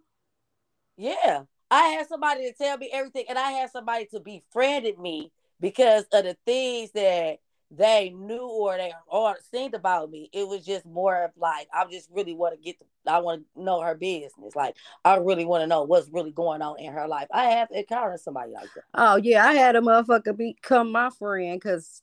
Yeah, 0.98 1.44
I 1.72 1.84
had 1.90 2.08
somebody 2.08 2.50
to 2.50 2.54
tell 2.54 2.78
me 2.78 2.90
everything, 2.92 3.26
and 3.30 3.38
I 3.38 3.52
had 3.52 3.72
somebody 3.72 4.06
to 4.08 4.20
befriended 4.20 5.00
me 5.00 5.32
because 5.60 6.06
of 6.12 6.24
the 6.24 6.36
things 6.46 6.92
that 6.92 7.40
they 7.70 8.10
knew 8.10 8.48
or 8.48 8.78
they 8.78 8.94
or 9.08 9.36
seen 9.52 9.76
about 9.76 10.10
me. 10.10 10.30
It 10.34 10.48
was 10.48 10.66
just 10.66 10.86
more 10.86 11.26
of 11.26 11.32
like 11.38 11.68
I 11.74 11.86
just 11.92 12.10
really 12.12 12.34
want 12.34 12.56
to 12.56 12.62
get. 12.62 12.80
The, 12.80 13.12
I 13.12 13.20
want 13.20 13.44
to 13.56 13.62
know 13.62 13.82
her 13.82 13.96
business. 13.96 14.56
Like 14.56 14.76
I 15.06 15.18
really 15.18 15.46
want 15.46 15.64
to 15.64 15.68
know 15.68 15.84
what's 15.84 16.10
really 16.10 16.32
going 16.32 16.62
on 16.62 16.80
in 16.80 16.92
her 16.94 17.08
life. 17.08 17.28
I 17.34 17.46
have 17.46 17.70
encountered 17.72 18.20
somebody 18.20 18.52
like 18.52 18.70
that. 18.76 18.84
Oh 18.94 19.16
yeah, 19.18 19.46
I 19.46 19.54
had 19.54 19.76
a 19.76 19.82
motherfucker 19.82 20.36
become 20.36 20.92
my 20.92 21.10
friend 21.10 21.60
because 21.60 22.02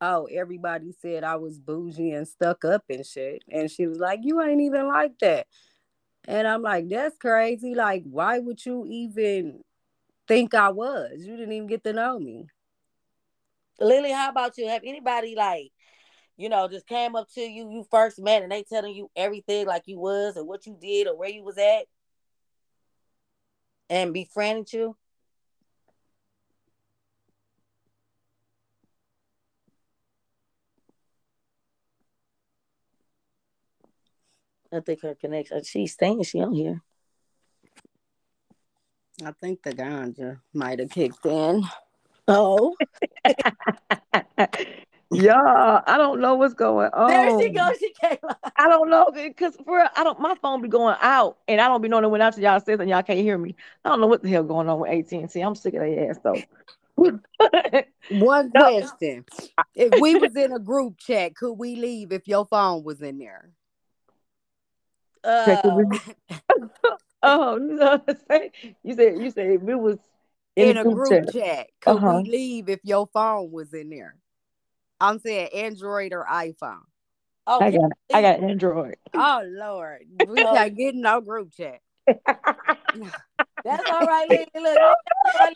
oh 0.00 0.26
everybody 0.26 0.94
said 1.00 1.24
I 1.24 1.36
was 1.36 1.58
bougie 1.58 2.12
and 2.12 2.26
stuck 2.26 2.64
up 2.64 2.84
and 2.88 3.04
shit, 3.04 3.42
and 3.50 3.70
she 3.70 3.86
was 3.86 3.98
like, 3.98 4.20
"You 4.22 4.42
ain't 4.42 4.60
even 4.60 4.88
like 4.88 5.18
that," 5.20 5.46
and 6.26 6.46
I'm 6.46 6.62
like, 6.62 6.88
"That's 6.88 7.16
crazy. 7.18 7.74
Like, 7.74 8.04
why 8.04 8.38
would 8.38 8.64
you 8.64 8.86
even?" 8.86 9.62
think 10.26 10.54
I 10.54 10.70
was. 10.70 11.12
You 11.18 11.36
didn't 11.36 11.52
even 11.52 11.68
get 11.68 11.84
to 11.84 11.92
know 11.92 12.18
me. 12.18 12.46
Lee 13.80 14.00
Lee, 14.00 14.12
how 14.12 14.30
about 14.30 14.56
you? 14.56 14.68
Have 14.68 14.82
anybody 14.84 15.34
like, 15.36 15.70
you 16.36 16.48
know, 16.48 16.68
just 16.68 16.86
came 16.86 17.14
up 17.14 17.28
to 17.34 17.40
you, 17.40 17.70
you 17.70 17.86
first 17.90 18.18
met, 18.20 18.42
and 18.42 18.50
they 18.50 18.62
telling 18.62 18.94
you 18.94 19.10
everything 19.14 19.66
like 19.66 19.82
you 19.86 19.98
was 19.98 20.36
or 20.36 20.44
what 20.44 20.66
you 20.66 20.76
did 20.80 21.06
or 21.06 21.16
where 21.16 21.28
you 21.28 21.42
was 21.44 21.58
at, 21.58 21.84
and 23.90 24.12
befriended 24.12 24.72
you? 24.72 24.96
I 34.76 34.80
think 34.80 35.02
her 35.02 35.14
connection. 35.14 35.62
She's 35.64 35.92
staying. 35.92 36.22
She 36.24 36.40
on 36.40 36.52
here. 36.52 36.82
I 39.24 39.32
think 39.40 39.62
the 39.62 39.72
ganja 39.72 40.40
might 40.52 40.78
have 40.78 40.90
kicked 40.90 41.24
in. 41.24 41.64
Oh. 42.28 42.76
yeah, 45.10 45.80
I 45.86 45.96
don't 45.96 46.20
know 46.20 46.34
what's 46.34 46.52
going 46.54 46.90
on. 46.92 47.08
There 47.08 47.40
she 47.40 47.50
goes. 47.50 47.78
She 47.78 47.92
came 48.00 48.18
out. 48.28 48.36
I 48.56 48.68
don't 48.68 48.90
know 48.90 49.10
because 49.12 49.56
for 49.64 49.88
I 49.96 50.04
don't 50.04 50.20
my 50.20 50.34
phone 50.42 50.60
be 50.60 50.68
going 50.68 50.96
out 51.00 51.38
and 51.48 51.60
I 51.60 51.68
don't 51.68 51.80
be 51.80 51.88
knowing 51.88 52.04
it 52.04 52.08
went 52.08 52.22
out 52.22 52.34
to 52.34 52.40
y'all 52.42 52.60
says 52.60 52.80
and 52.80 52.90
y'all 52.90 53.02
can't 53.02 53.20
hear 53.20 53.38
me. 53.38 53.54
I 53.84 53.88
don't 53.88 54.00
know 54.00 54.06
what 54.06 54.22
the 54.22 54.28
hell 54.28 54.42
going 54.42 54.68
on 54.68 54.80
with 54.80 54.90
AT&T. 54.90 55.40
I'm 55.40 55.54
sick 55.54 55.74
of 55.74 55.80
their 55.80 56.10
ass 56.10 56.18
though. 56.22 56.42
One 58.10 58.50
question. 58.50 59.24
if 59.74 60.00
we 60.00 60.16
was 60.16 60.36
in 60.36 60.52
a 60.52 60.58
group 60.58 60.98
chat, 60.98 61.36
could 61.36 61.54
we 61.54 61.76
leave 61.76 62.12
if 62.12 62.28
your 62.28 62.44
phone 62.44 62.84
was 62.84 63.00
in 63.00 63.18
there? 63.18 63.50
Uh, 65.24 65.56
oh 67.22 67.58
no! 67.58 68.00
You 68.82 68.94
said 68.94 69.18
you 69.18 69.30
said 69.30 69.46
it 69.46 69.62
was 69.62 69.98
in, 70.54 70.68
in 70.70 70.76
a 70.76 70.84
group, 70.84 71.10
chat. 71.10 71.32
chat. 71.32 71.66
Could 71.80 71.96
uh-huh. 71.96 72.20
we 72.22 72.30
leave 72.30 72.68
if 72.68 72.80
your 72.84 73.06
phone 73.06 73.50
was 73.50 73.74
in 73.74 73.90
there? 73.90 74.16
I'm 75.00 75.18
saying 75.18 75.48
Android 75.52 76.12
or 76.12 76.26
iPhone. 76.30 76.82
Oh, 77.46 77.60
I 77.60 77.70
got 77.70 77.90
I 78.12 78.22
got 78.22 78.42
Android. 78.42 78.96
Oh 79.14 79.42
Lord, 79.44 80.02
we 80.26 80.36
can't 80.42 80.76
get 80.76 80.94
no 80.94 81.20
group 81.20 81.52
chat. 81.52 81.80
That's 83.66 83.90
all 83.90 84.06
right, 84.06 84.28
Lee 84.28 84.46
Lee. 84.54 84.62
Look, 84.62 84.78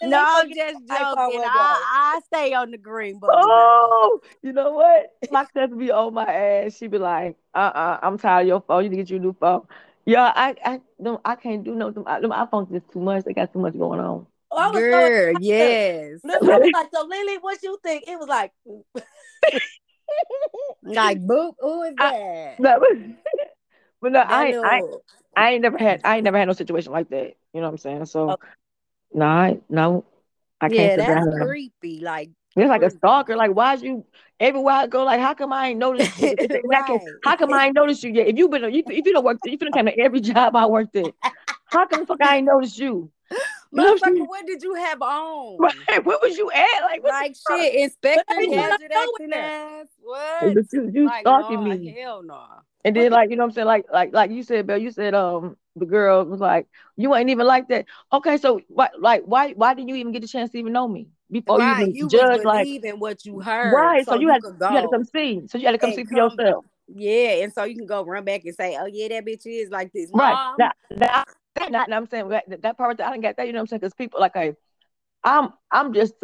no, 0.03 0.25
I'm 0.27 0.49
just 0.49 0.79
joking. 0.81 1.43
I, 1.45 2.17
I 2.17 2.21
stay 2.27 2.53
on 2.55 2.73
the 2.73 2.79
green 2.79 3.21
button. 3.21 3.37
Oh, 3.41 4.21
you 4.43 4.53
know 4.53 4.73
what? 4.73 5.13
My 5.31 5.45
cousin 5.45 5.79
be 5.79 5.93
on 5.93 6.13
my 6.15 6.25
ass. 6.25 6.77
She 6.77 6.89
be 6.89 6.99
like, 6.99 7.37
"Uh, 7.55 7.59
uh-uh, 7.59 7.79
uh, 7.79 7.99
i 8.03 8.07
am 8.09 8.19
tired 8.19 8.43
of 8.43 8.49
your 8.49 8.61
phone. 8.63 8.83
You 8.83 8.91
need 8.91 8.97
to 8.97 9.03
get 9.03 9.11
you 9.11 9.17
a 9.19 9.21
new 9.21 9.37
phone." 9.39 9.63
Yeah, 10.07 10.33
I, 10.35 10.57
I, 10.65 10.81
no, 10.99 11.21
I 11.25 11.37
can't 11.37 11.63
do 11.63 11.77
no. 11.77 11.91
Them, 11.93 12.05
them 12.05 12.33
iPhones 12.33 12.75
is 12.75 12.83
too 12.93 13.01
much. 13.01 13.25
They 13.25 13.33
got 13.33 13.53
too 13.53 13.61
much 13.61 13.79
going 13.79 14.01
on. 14.01 14.27
Oh, 14.51 14.73
Girl, 14.73 15.35
so 15.35 15.41
yes. 15.41 16.21
I 16.25 16.39
was 16.41 16.71
like, 16.75 16.89
so 16.93 17.07
Lee 17.07 17.25
Lee, 17.25 17.39
what 17.41 17.63
you 17.63 17.79
think? 17.85 18.09
It 18.09 18.19
was 18.19 18.29
like, 18.29 18.53
like 20.83 21.19
boop. 21.21 21.55
Who 21.61 21.83
is 21.85 21.95
that? 21.99 22.57
I, 22.59 22.87
but 24.01 24.13
no, 24.13 24.21
I, 24.21 24.55
I, 24.65 24.83
I 25.37 25.53
ain't 25.53 25.63
never 25.63 25.79
had, 25.79 26.01
I 26.05 26.17
ain't 26.17 26.25
never 26.25 26.39
had 26.39 26.47
no 26.47 26.53
situation 26.55 26.93
like 26.93 27.09
that. 27.11 27.37
You 27.53 27.61
know 27.61 27.67
what 27.67 27.73
I'm 27.73 27.79
saying? 27.79 28.07
So, 28.07 28.31
okay. 28.33 28.49
no, 29.13 29.27
I, 29.27 29.59
no, 29.69 30.05
I 30.61 30.69
can't. 30.69 31.01
Yeah, 31.01 31.23
that's 31.23 31.37
creepy. 31.43 32.01
Like, 32.01 32.31
it's 32.57 32.69
like 32.69 32.83
a 32.83 32.91
stalker. 32.91 33.37
Like, 33.37 33.53
why'd 33.53 33.81
you 33.81 34.05
everywhere 34.41 34.75
I 34.75 34.87
go? 34.89 35.05
Like, 35.05 35.21
how 35.21 35.35
come 35.35 35.53
I 35.53 35.69
ain't 35.69 35.79
noticed 35.79 36.21
you? 36.21 36.35
right. 36.65 37.01
How 37.25 37.37
come 37.37 37.53
I 37.53 37.67
ain't 37.67 37.75
noticed 37.75 38.03
you 38.03 38.13
yet? 38.13 38.27
If 38.27 38.37
you 38.37 38.49
been, 38.49 38.65
if 38.65 38.87
you 38.89 39.13
don't 39.13 39.25
work, 39.25 39.39
if 39.45 39.53
you 39.53 39.59
been 39.59 39.73
come 39.73 39.87
to 39.87 39.99
every 39.99 40.21
job 40.21 40.57
I 40.57 40.67
worked 40.67 40.97
at, 40.97 41.13
how 41.67 41.87
come 41.87 42.01
the 42.01 42.07
fuck 42.07 42.23
I 42.23 42.39
ain't 42.39 42.47
noticed 42.47 42.79
you? 42.79 43.11
Motherfucker, 43.73 44.27
what 44.27 44.45
did 44.47 44.63
you 44.65 44.75
have 44.75 45.01
on? 45.01 45.59
Right, 45.59 46.05
where 46.05 46.19
was 46.21 46.37
you 46.37 46.51
at? 46.51 46.83
Like, 46.83 47.05
like 47.05 47.37
shit, 47.49 47.75
Inspector 47.77 48.25
Gadget 48.29 48.91
acting 48.93 49.33
ass. 49.33 49.87
What? 50.03 50.55
But 50.55 50.65
you, 50.73 50.91
you 50.93 51.07
like, 51.07 51.21
stalking 51.21 51.63
no, 51.63 51.77
me. 51.77 51.97
Hell 51.97 52.23
no. 52.25 52.43
And 52.85 52.97
then, 52.97 53.13
like, 53.13 53.31
you 53.31 53.37
know 53.37 53.43
what 53.43 53.49
I'm 53.49 53.55
saying? 53.55 53.67
Like, 53.67 53.87
like, 53.93 54.15
like 54.15 54.31
you 54.31 54.43
said, 54.43 54.67
Bell, 54.67 54.79
you 54.79 54.91
said, 54.91 55.15
um, 55.15 55.57
the 55.77 55.85
girl 55.85 56.25
was 56.25 56.41
like, 56.41 56.67
you 56.97 57.15
ain't 57.15 57.29
even 57.29 57.47
like 57.47 57.69
that. 57.69 57.87
Okay, 58.13 58.39
so 58.39 58.61
why, 58.69 58.89
like, 58.99 59.23
why, 59.25 59.53
why 59.53 59.75
didn't 59.75 59.89
you 59.89 59.97
even 59.97 60.13
get 60.13 60.25
a 60.25 60.29
chance 60.29 60.51
to 60.53 60.59
even 60.59 60.73
know 60.73 60.89
me 60.89 61.09
before 61.31 61.59
right, 61.59 61.79
you 61.79 61.83
even 61.83 61.95
you 61.95 62.09
judge? 62.09 62.45
like, 62.45 62.67
even 62.67 62.99
what 62.99 63.25
you 63.27 63.41
heard, 63.41 63.73
right? 63.73 64.05
So, 64.05 64.13
so 64.13 64.15
you, 64.17 64.29
you 64.29 64.33
had, 64.33 64.43
you 64.45 64.77
had 64.77 64.83
to 64.83 64.89
come 64.89 65.05
see. 65.05 65.43
So 65.47 65.59
you 65.59 65.67
had 65.67 65.73
to 65.73 65.79
come 65.79 65.93
see 65.93 66.05
for 66.05 66.15
yourself. 66.15 66.65
Yeah, 66.93 67.43
and 67.43 67.53
so 67.53 67.65
you 67.65 67.77
can 67.77 67.87
go 67.87 68.05
run 68.05 68.25
back 68.25 68.45
and 68.45 68.55
say, 68.55 68.77
"Oh 68.77 68.87
yeah, 68.87 69.09
that 69.09 69.25
bitch 69.25 69.47
is 69.47 69.71
like 69.71 69.93
this." 69.93 70.11
Right. 70.13 70.55
Now, 70.59 70.73
now, 70.91 71.25
not, 71.69 71.93
I'm 71.93 72.09
saying 72.09 72.29
that, 72.31 72.63
that 72.63 72.77
part 72.77 73.01
I 73.01 73.11
didn't 73.11 73.23
get 73.23 73.37
that. 73.37 73.47
You 73.47 73.53
know 73.53 73.59
what 73.59 73.63
I'm 73.63 73.67
saying? 73.69 73.81
Because 73.81 73.95
people 73.95 74.21
like 74.21 74.37
I, 74.37 74.55
I'm 75.23 75.53
I'm 75.71 75.95
just 75.95 76.15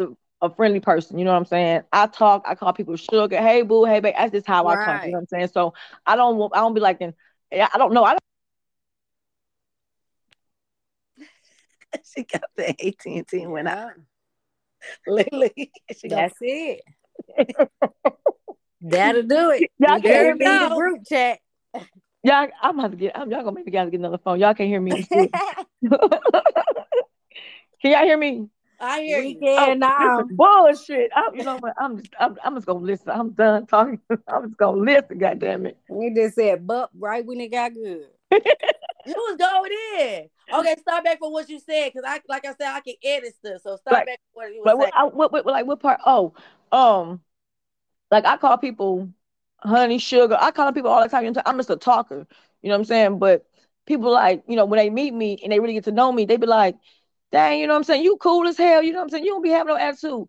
a, 0.41 0.49
friendly 0.49 0.79
person. 0.79 1.17
You 1.17 1.25
know 1.25 1.31
what 1.31 1.39
I'm 1.39 1.45
saying? 1.45 1.81
I 1.91 2.07
talk. 2.07 2.43
I 2.47 2.55
call 2.55 2.73
people 2.73 2.95
sugar. 2.95 3.37
Hey 3.37 3.61
boo. 3.61 3.85
Hey 3.85 3.99
babe. 3.99 4.15
That's 4.17 4.31
just 4.31 4.47
how 4.47 4.65
right. 4.65 4.79
I 4.79 4.85
talk. 4.85 5.05
You 5.05 5.11
know 5.11 5.17
what 5.17 5.21
I'm 5.21 5.27
saying? 5.27 5.49
So 5.53 5.73
I 6.05 6.15
don't 6.15 6.51
I 6.53 6.59
don't 6.59 6.73
be 6.73 6.81
like, 6.81 7.01
I 7.01 7.69
don't 7.77 7.93
know. 7.93 8.03
I 8.03 8.11
don't. 8.11 8.21
she 12.15 12.23
got 12.23 12.43
the 12.55 12.69
AT 12.69 13.05
and 13.05 13.27
T 13.27 13.47
went 13.47 13.67
out. 13.67 13.91
Lee 15.07 15.25
Lee, 15.31 15.71
that's 16.03 16.35
it. 16.41 16.81
That'll 18.81 19.23
do 19.23 19.51
it. 19.51 19.71
Y'all 19.79 19.99
can 19.99 20.11
hear 20.11 20.35
me. 20.35 20.69
Group 20.69 21.01
chat. 21.07 21.39
Y'all, 22.23 22.47
I'm 22.61 22.75
gonna 22.75 22.89
to 22.89 22.95
get. 22.95 23.17
I'm, 23.17 23.31
y'all 23.31 23.43
gonna 23.43 23.53
make 23.53 23.65
me 23.65 23.71
guys 23.71 23.89
get 23.89 23.99
another 23.99 24.17
phone. 24.17 24.39
Y'all 24.39 24.53
can't 24.53 24.69
hear 24.69 24.81
me. 24.81 25.03
can 25.03 25.29
y'all 27.83 28.03
hear 28.03 28.17
me? 28.17 28.49
I 28.79 29.01
hear 29.01 29.19
we 29.19 29.29
you. 29.29 29.39
Can 29.39 29.69
oh, 29.69 29.73
now. 29.73 30.23
Bullshit. 30.23 31.11
I, 31.15 31.29
you 31.33 31.43
know 31.43 31.57
what? 31.57 31.73
I'm 31.79 31.97
just. 31.97 32.13
I'm, 32.19 32.37
I'm, 32.43 32.55
just 32.55 32.67
gonna 32.67 32.79
listen. 32.79 33.09
I'm 33.09 33.31
done 33.31 33.65
talking. 33.65 33.99
I'm 34.27 34.47
just 34.47 34.57
gonna 34.57 34.81
listen. 34.81 35.17
God 35.17 35.39
damn 35.39 35.65
it. 35.65 35.77
We 35.89 36.13
just 36.13 36.35
said, 36.35 36.67
"But 36.67 36.89
right 36.97 37.25
when 37.25 37.41
it 37.41 37.51
got 37.51 37.73
good." 37.73 38.07
you 38.31 39.15
was 39.15 39.37
going 39.37 39.71
in. 39.99 40.29
Okay, 40.53 40.75
start 40.79 41.03
back 41.03 41.19
from 41.19 41.31
what 41.31 41.49
you 41.49 41.59
said, 41.59 41.91
because 41.93 42.03
I, 42.07 42.21
like 42.27 42.45
I 42.45 42.49
said, 42.49 42.73
I 42.73 42.81
can 42.81 42.95
edit 43.03 43.33
stuff. 43.35 43.61
So 43.63 43.77
start 43.77 44.05
back 44.05 44.19
from 44.33 44.33
what 44.33 44.53
you 44.53 44.61
were 44.63 44.69
saying. 44.69 44.91
What, 44.93 45.15
what, 45.15 45.31
what, 45.31 45.45
like 45.45 45.65
what 45.65 45.79
part? 45.79 45.99
Oh, 46.05 46.33
um, 46.71 47.21
like 48.11 48.25
I 48.25 48.37
call 48.37 48.57
people 48.57 49.09
honey, 49.59 49.97
sugar. 49.97 50.37
I 50.39 50.51
call 50.51 50.71
people 50.71 50.91
all 50.91 51.01
the 51.01 51.09
time. 51.09 51.25
You 51.25 51.31
know, 51.31 51.41
I'm 51.45 51.57
just 51.57 51.69
a 51.69 51.75
talker. 51.75 52.27
You 52.61 52.69
know 52.69 52.75
what 52.75 52.79
I'm 52.79 52.85
saying? 52.85 53.19
But 53.19 53.45
people 53.85 54.11
like, 54.11 54.43
you 54.47 54.55
know, 54.55 54.65
when 54.65 54.77
they 54.77 54.89
meet 54.89 55.13
me 55.13 55.39
and 55.43 55.51
they 55.51 55.59
really 55.59 55.73
get 55.73 55.85
to 55.85 55.91
know 55.91 56.11
me, 56.11 56.25
they 56.25 56.37
be 56.37 56.47
like, 56.47 56.75
dang, 57.31 57.59
you 57.59 57.67
know 57.67 57.73
what 57.73 57.79
I'm 57.79 57.83
saying? 57.83 58.03
You 58.03 58.17
cool 58.17 58.47
as 58.47 58.57
hell. 58.57 58.81
You 58.83 58.91
know 58.93 58.99
what 58.99 59.05
I'm 59.05 59.09
saying? 59.09 59.25
You 59.25 59.31
don't 59.31 59.43
be 59.43 59.49
having 59.49 59.73
no 59.73 59.77
attitude. 59.77 60.27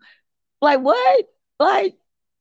Like 0.60 0.80
what? 0.80 1.24
Like, 1.58 1.96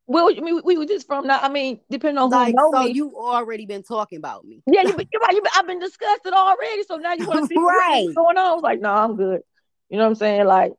well, 0.05 0.29
I 0.29 0.39
mean, 0.39 0.61
we 0.63 0.77
were 0.77 0.85
just 0.85 1.05
from 1.05 1.27
now. 1.27 1.39
I 1.41 1.49
mean, 1.49 1.79
depending 1.89 2.17
on 2.17 2.29
like, 2.29 2.47
who 2.47 2.53
know 2.53 2.71
so 2.73 2.83
me. 2.83 2.91
you 2.91 3.15
already 3.15 3.65
been 3.65 3.83
talking 3.83 4.17
about 4.17 4.45
me. 4.45 4.63
Yeah, 4.65 4.83
you, 4.83 4.95
you're 5.11 5.21
right. 5.21 5.33
You, 5.33 5.43
I've 5.55 5.67
been 5.67 5.79
discussing 5.79 6.33
already. 6.33 6.83
So 6.83 6.95
now 6.95 7.13
you 7.13 7.27
want 7.27 7.41
to 7.41 7.47
see 7.47 7.57
right. 7.57 8.03
what's 8.05 8.15
going 8.15 8.37
on? 8.37 8.51
I 8.51 8.53
was 8.53 8.63
like, 8.63 8.79
no, 8.79 8.91
I'm 8.91 9.15
good. 9.17 9.41
You 9.89 9.97
know 9.97 10.03
what 10.03 10.09
I'm 10.09 10.15
saying? 10.15 10.45
Like, 10.45 10.73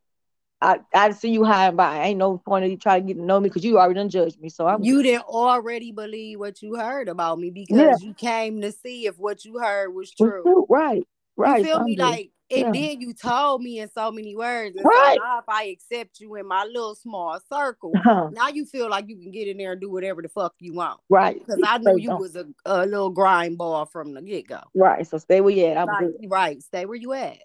I 0.61 0.81
I 0.95 1.11
see 1.13 1.31
you 1.31 1.45
high 1.45 1.69
and 1.69 1.77
by. 1.77 2.05
Ain't 2.05 2.19
no 2.19 2.39
point 2.39 2.65
of 2.65 2.71
you 2.71 2.77
trying 2.77 3.03
to 3.03 3.07
get 3.07 3.21
to 3.21 3.25
know 3.25 3.39
me 3.39 3.49
because 3.49 3.65
you 3.65 3.79
already 3.79 3.95
done 3.95 4.09
judged 4.09 4.41
me. 4.41 4.49
So 4.49 4.67
I'm 4.67 4.83
you 4.83 5.03
didn't 5.03 5.25
already 5.25 5.93
believe 5.93 6.41
what 6.41 6.63
you 6.63 6.77
heard 6.77 7.09
about 7.09 7.39
me 7.39 7.51
because 7.51 7.79
yeah. 7.79 7.95
you 8.01 8.15
came 8.15 8.61
to 8.63 8.73
see 8.73 9.07
if 9.07 9.19
what 9.19 9.45
you 9.45 9.59
heard 9.59 9.95
was 9.95 10.11
true. 10.11 10.67
Right, 10.69 11.07
right. 11.37 11.59
You 11.59 11.65
feel 11.65 11.85
me? 11.85 11.97
Like 11.97 12.31
And 12.51 12.63
Yeah. 12.63 12.71
then 12.73 13.01
you 13.01 13.13
told 13.13 13.63
me 13.63 13.79
in 13.81 13.91
so 13.91 14.11
many 14.11 14.35
words. 14.35 14.75
And 14.77 14.85
Right. 14.87 15.19
so 15.19 15.23
now 15.25 15.39
if 15.41 15.45
I 15.49 15.65
accept 15.65 16.21
you 16.21 16.35
in 16.37 16.47
my 16.47 16.65
little 16.65 16.95
small 16.95 17.39
circle, 17.53 17.93
Huh. 17.97 18.29
now 18.33 18.49
you 18.49 18.65
feel 18.65 18.89
like 18.89 19.09
you 19.09 19.17
can 19.19 19.31
get 19.31 19.49
in 19.49 19.59
there 19.59 19.73
and 19.73 19.81
do 19.81 19.91
whatever 19.91 20.23
the 20.23 20.29
fuck 20.29 20.55
you 20.59 20.73
want. 20.73 21.01
Right. 21.11 21.39
Because 21.39 21.61
I 21.63 21.77
knew 21.79 21.99
you 21.99 22.13
on- 22.13 22.21
was 22.21 22.37
a, 22.37 22.47
a 22.65 22.87
little 22.87 23.11
grind 23.11 23.59
ball 23.59 23.85
from 23.85 24.15
the 24.15 24.23
get 24.23 24.47
go. 24.49 24.61
Right. 24.75 25.07
So 25.07 25.19
stay 25.19 25.41
where 25.43 25.53
you 25.53 25.67
at. 25.67 25.77
I'm 25.77 25.89
Right, 25.89 26.01
good. 26.21 26.31
right. 26.31 26.63
Stay 26.63 26.87
where 26.87 26.97
you 26.97 27.13
at. 27.13 27.39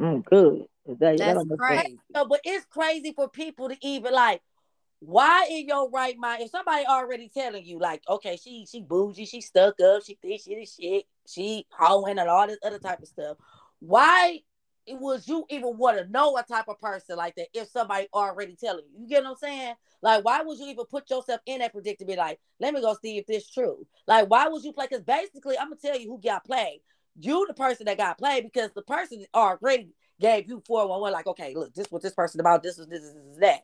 Mm, 0.00 0.24
good. 0.24 0.66
That, 0.86 0.98
that 1.00 1.18
That's 1.18 1.34
don't 1.44 1.58
crazy. 1.58 1.98
No, 2.14 2.24
but 2.26 2.40
it's 2.44 2.66
crazy 2.66 3.12
for 3.12 3.28
people 3.28 3.68
to 3.68 3.76
even 3.80 4.12
like. 4.12 4.42
Why 5.00 5.46
in 5.50 5.66
your 5.68 5.90
right 5.90 6.16
mind? 6.16 6.42
If 6.42 6.50
somebody 6.50 6.86
already 6.86 7.28
telling 7.28 7.66
you, 7.66 7.78
like, 7.78 8.02
okay, 8.08 8.38
she 8.42 8.64
she 8.66 8.80
bougie, 8.80 9.26
she 9.26 9.42
stuck 9.42 9.78
up, 9.78 10.02
she 10.02 10.14
thinks 10.14 10.44
she 10.44 10.54
the 10.54 10.64
shit, 10.64 11.04
she 11.28 11.66
hoeing 11.70 12.18
and 12.18 12.28
all 12.30 12.46
this 12.46 12.56
other 12.64 12.78
type 12.78 13.02
of 13.02 13.06
stuff. 13.06 13.36
Why 13.86 14.40
would 14.88 15.26
you 15.26 15.44
even 15.50 15.76
want 15.78 15.98
to 15.98 16.08
know 16.10 16.36
a 16.36 16.42
type 16.42 16.66
of 16.68 16.80
person 16.80 17.16
like 17.16 17.34
that 17.36 17.48
if 17.54 17.68
somebody 17.68 18.08
already 18.12 18.56
telling 18.56 18.84
you? 18.92 19.02
You 19.02 19.08
get 19.08 19.22
what 19.22 19.30
I'm 19.30 19.36
saying? 19.36 19.74
Like, 20.02 20.24
why 20.24 20.42
would 20.42 20.58
you 20.58 20.66
even 20.66 20.84
put 20.86 21.08
yourself 21.10 21.40
in 21.46 21.60
that 21.60 21.72
predicament? 21.72 22.18
Like, 22.18 22.40
let 22.60 22.74
me 22.74 22.80
go 22.80 22.96
see 23.00 23.18
if 23.18 23.26
this 23.26 23.48
true. 23.48 23.86
Like, 24.06 24.28
why 24.28 24.48
would 24.48 24.64
you 24.64 24.72
play? 24.72 24.86
Because 24.90 25.04
basically, 25.04 25.58
I'm 25.58 25.68
gonna 25.68 25.80
tell 25.80 25.98
you 25.98 26.10
who 26.10 26.20
got 26.20 26.44
played. 26.44 26.80
You 27.18 27.46
the 27.46 27.54
person 27.54 27.86
that 27.86 27.96
got 27.96 28.18
played 28.18 28.44
because 28.44 28.70
the 28.74 28.82
person 28.82 29.24
already 29.34 29.94
gave 30.20 30.48
you 30.48 30.62
411, 30.66 31.12
like, 31.12 31.26
okay, 31.26 31.54
look, 31.54 31.74
this 31.74 31.86
what 31.90 32.02
this 32.02 32.14
person 32.14 32.40
about, 32.40 32.62
this 32.62 32.78
is 32.78 32.86
this 32.86 33.02
is 33.02 33.14
this 33.14 33.24
is 33.24 33.38
that. 33.38 33.60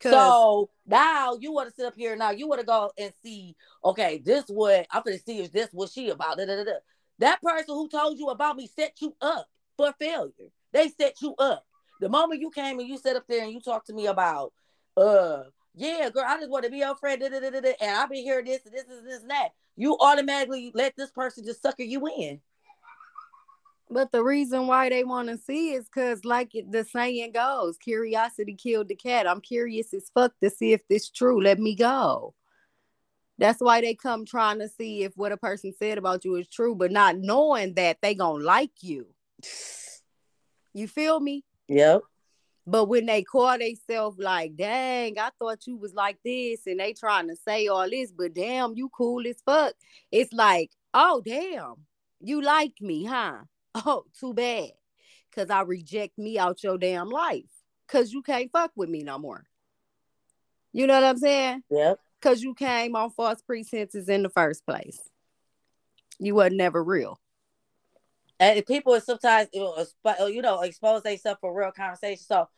So 0.00 0.70
now 0.86 1.36
you 1.40 1.52
want 1.52 1.68
to 1.68 1.74
sit 1.74 1.86
up 1.86 1.94
here 1.94 2.16
now. 2.16 2.30
You 2.30 2.46
want 2.46 2.60
to 2.60 2.66
go 2.66 2.92
and 2.98 3.12
see, 3.22 3.56
okay, 3.84 4.20
this 4.24 4.44
what 4.48 4.86
I'm 4.90 5.02
gonna 5.04 5.18
see 5.18 5.40
is 5.40 5.50
this 5.50 5.68
what 5.72 5.90
she 5.90 6.10
about. 6.10 6.38
Da, 6.38 6.46
da, 6.46 6.64
da. 6.64 6.72
That 7.18 7.40
person 7.42 7.74
who 7.74 7.88
told 7.88 8.18
you 8.18 8.28
about 8.28 8.56
me 8.56 8.68
set 8.74 8.96
you 9.00 9.14
up 9.20 9.46
for 9.76 9.92
failure. 9.98 10.50
They 10.72 10.88
set 10.88 11.20
you 11.20 11.34
up. 11.38 11.64
The 12.00 12.08
moment 12.08 12.40
you 12.40 12.50
came 12.50 12.78
and 12.78 12.88
you 12.88 12.98
sat 12.98 13.16
up 13.16 13.24
there 13.28 13.44
and 13.44 13.52
you 13.52 13.60
talked 13.60 13.86
to 13.86 13.94
me 13.94 14.06
about, 14.06 14.52
uh, 14.96 15.44
yeah, 15.74 16.08
girl, 16.10 16.24
I 16.26 16.38
just 16.38 16.50
want 16.50 16.64
to 16.64 16.70
be 16.70 16.78
your 16.78 16.96
friend, 16.96 17.20
da, 17.20 17.28
da, 17.28 17.40
da, 17.40 17.72
and 17.80 17.96
I've 17.96 18.10
been 18.10 18.22
hearing 18.22 18.44
this 18.44 18.64
and 18.64 18.74
this 18.74 18.84
and 18.88 19.06
this 19.06 19.20
and 19.22 19.30
that. 19.30 19.50
You 19.76 19.96
automatically 20.00 20.70
let 20.74 20.94
this 20.96 21.10
person 21.10 21.44
just 21.44 21.62
sucker 21.62 21.82
you 21.82 22.06
in. 22.06 22.40
But 23.90 24.12
the 24.12 24.24
reason 24.24 24.66
why 24.66 24.88
they 24.88 25.04
want 25.04 25.28
to 25.28 25.38
see 25.38 25.72
is 25.72 25.84
because, 25.84 26.24
like 26.24 26.52
the 26.52 26.84
saying 26.84 27.32
goes, 27.32 27.76
curiosity 27.76 28.54
killed 28.54 28.88
the 28.88 28.94
cat. 28.94 29.28
I'm 29.28 29.40
curious 29.40 29.92
as 29.92 30.10
fuck 30.14 30.32
to 30.42 30.50
see 30.50 30.72
if 30.72 30.86
this 30.88 31.10
true. 31.10 31.42
Let 31.42 31.58
me 31.58 31.74
go. 31.74 32.34
That's 33.38 33.60
why 33.60 33.80
they 33.80 33.94
come 33.94 34.24
trying 34.24 34.60
to 34.60 34.68
see 34.68 35.02
if 35.02 35.12
what 35.16 35.32
a 35.32 35.36
person 35.36 35.72
said 35.78 35.98
about 35.98 36.24
you 36.24 36.36
is 36.36 36.48
true, 36.48 36.74
but 36.74 36.92
not 36.92 37.18
knowing 37.18 37.74
that 37.74 37.98
they 38.00 38.14
gonna 38.14 38.42
like 38.42 38.70
you. 38.80 39.06
You 40.72 40.88
feel 40.88 41.20
me? 41.20 41.44
Yep. 41.68 42.02
But 42.66 42.86
when 42.86 43.06
they 43.06 43.22
call 43.22 43.58
themselves 43.58 44.18
like, 44.18 44.56
dang, 44.56 45.18
I 45.18 45.30
thought 45.38 45.66
you 45.66 45.76
was 45.76 45.92
like 45.92 46.18
this, 46.24 46.66
and 46.66 46.80
they 46.80 46.94
trying 46.94 47.28
to 47.28 47.36
say 47.36 47.66
all 47.66 47.88
this, 47.88 48.10
but 48.10 48.34
damn, 48.34 48.74
you 48.74 48.88
cool 48.88 49.26
as 49.26 49.42
fuck. 49.44 49.74
It's 50.10 50.32
like, 50.32 50.70
oh 50.94 51.22
damn, 51.24 51.74
you 52.20 52.40
like 52.42 52.74
me, 52.80 53.04
huh? 53.04 53.38
Oh, 53.86 54.04
too 54.18 54.32
bad. 54.32 54.70
Cause 55.34 55.50
I 55.50 55.62
reject 55.62 56.16
me 56.16 56.38
out 56.38 56.62
your 56.62 56.78
damn 56.78 57.10
life. 57.10 57.50
Cause 57.88 58.12
you 58.12 58.22
can't 58.22 58.52
fuck 58.52 58.70
with 58.76 58.88
me 58.88 59.02
no 59.02 59.18
more. 59.18 59.44
You 60.72 60.86
know 60.86 60.94
what 60.94 61.02
I'm 61.02 61.18
saying? 61.18 61.64
Yep. 61.70 61.98
Cause 62.22 62.40
you 62.40 62.54
came 62.54 62.94
on 62.94 63.10
false 63.10 63.42
pretenses 63.42 64.08
in 64.08 64.22
the 64.22 64.28
first 64.28 64.64
place. 64.64 65.00
You 66.20 66.36
wasn't 66.36 66.58
never 66.58 66.84
real. 66.84 67.18
And 68.40 68.64
people 68.66 68.98
sometimes 69.00 69.48
you 69.52 69.60
know, 69.60 69.76
expo- 69.78 70.32
you 70.32 70.42
know 70.42 70.62
expose 70.62 71.02
themselves 71.02 71.38
for 71.40 71.56
real 71.56 71.72
conversation. 71.72 72.24
So 72.26 72.48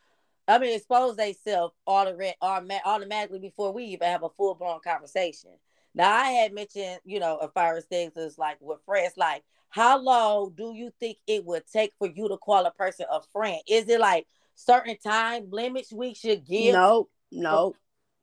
I 0.48 0.58
mean, 0.58 0.76
expose 0.76 1.16
themselves 1.16 1.74
automatically 1.86 3.40
before 3.40 3.72
we 3.72 3.84
even 3.86 4.08
have 4.08 4.22
a 4.22 4.28
full 4.30 4.54
blown 4.54 4.80
conversation. 4.80 5.50
Now 5.94 6.14
I 6.14 6.30
had 6.30 6.52
mentioned, 6.52 7.00
you 7.04 7.18
know, 7.18 7.38
as 7.38 7.50
far 7.52 7.76
as 7.76 7.84
things 7.86 8.16
is 8.16 8.38
like 8.38 8.58
with 8.60 8.78
friends, 8.84 9.14
like 9.16 9.42
how 9.70 9.98
long 9.98 10.52
do 10.56 10.72
you 10.74 10.92
think 11.00 11.18
it 11.26 11.44
would 11.44 11.64
take 11.66 11.92
for 11.98 12.06
you 12.06 12.28
to 12.28 12.36
call 12.36 12.64
a 12.64 12.70
person 12.70 13.06
a 13.10 13.20
friend? 13.32 13.60
Is 13.66 13.88
it 13.88 13.98
like 14.00 14.26
certain 14.54 14.96
time 14.98 15.48
limits 15.50 15.92
we 15.92 16.14
should 16.14 16.46
give? 16.46 16.74
Nope, 16.74 17.10
nope. 17.32 17.76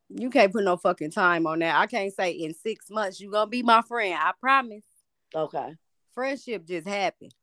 You 0.09 0.29
can't 0.29 0.51
put 0.53 0.63
no 0.63 0.77
fucking 0.77 1.11
time 1.11 1.47
on 1.47 1.59
that. 1.59 1.75
I 1.75 1.87
can't 1.87 2.13
say 2.13 2.31
in 2.31 2.53
six 2.53 2.89
months 2.89 3.19
you 3.19 3.31
gonna 3.31 3.49
be 3.49 3.63
my 3.63 3.81
friend. 3.81 4.15
I 4.17 4.31
promise. 4.39 4.85
Okay. 5.35 5.75
Friendship 6.13 6.65
just 6.65 6.87
happened. 6.87 7.33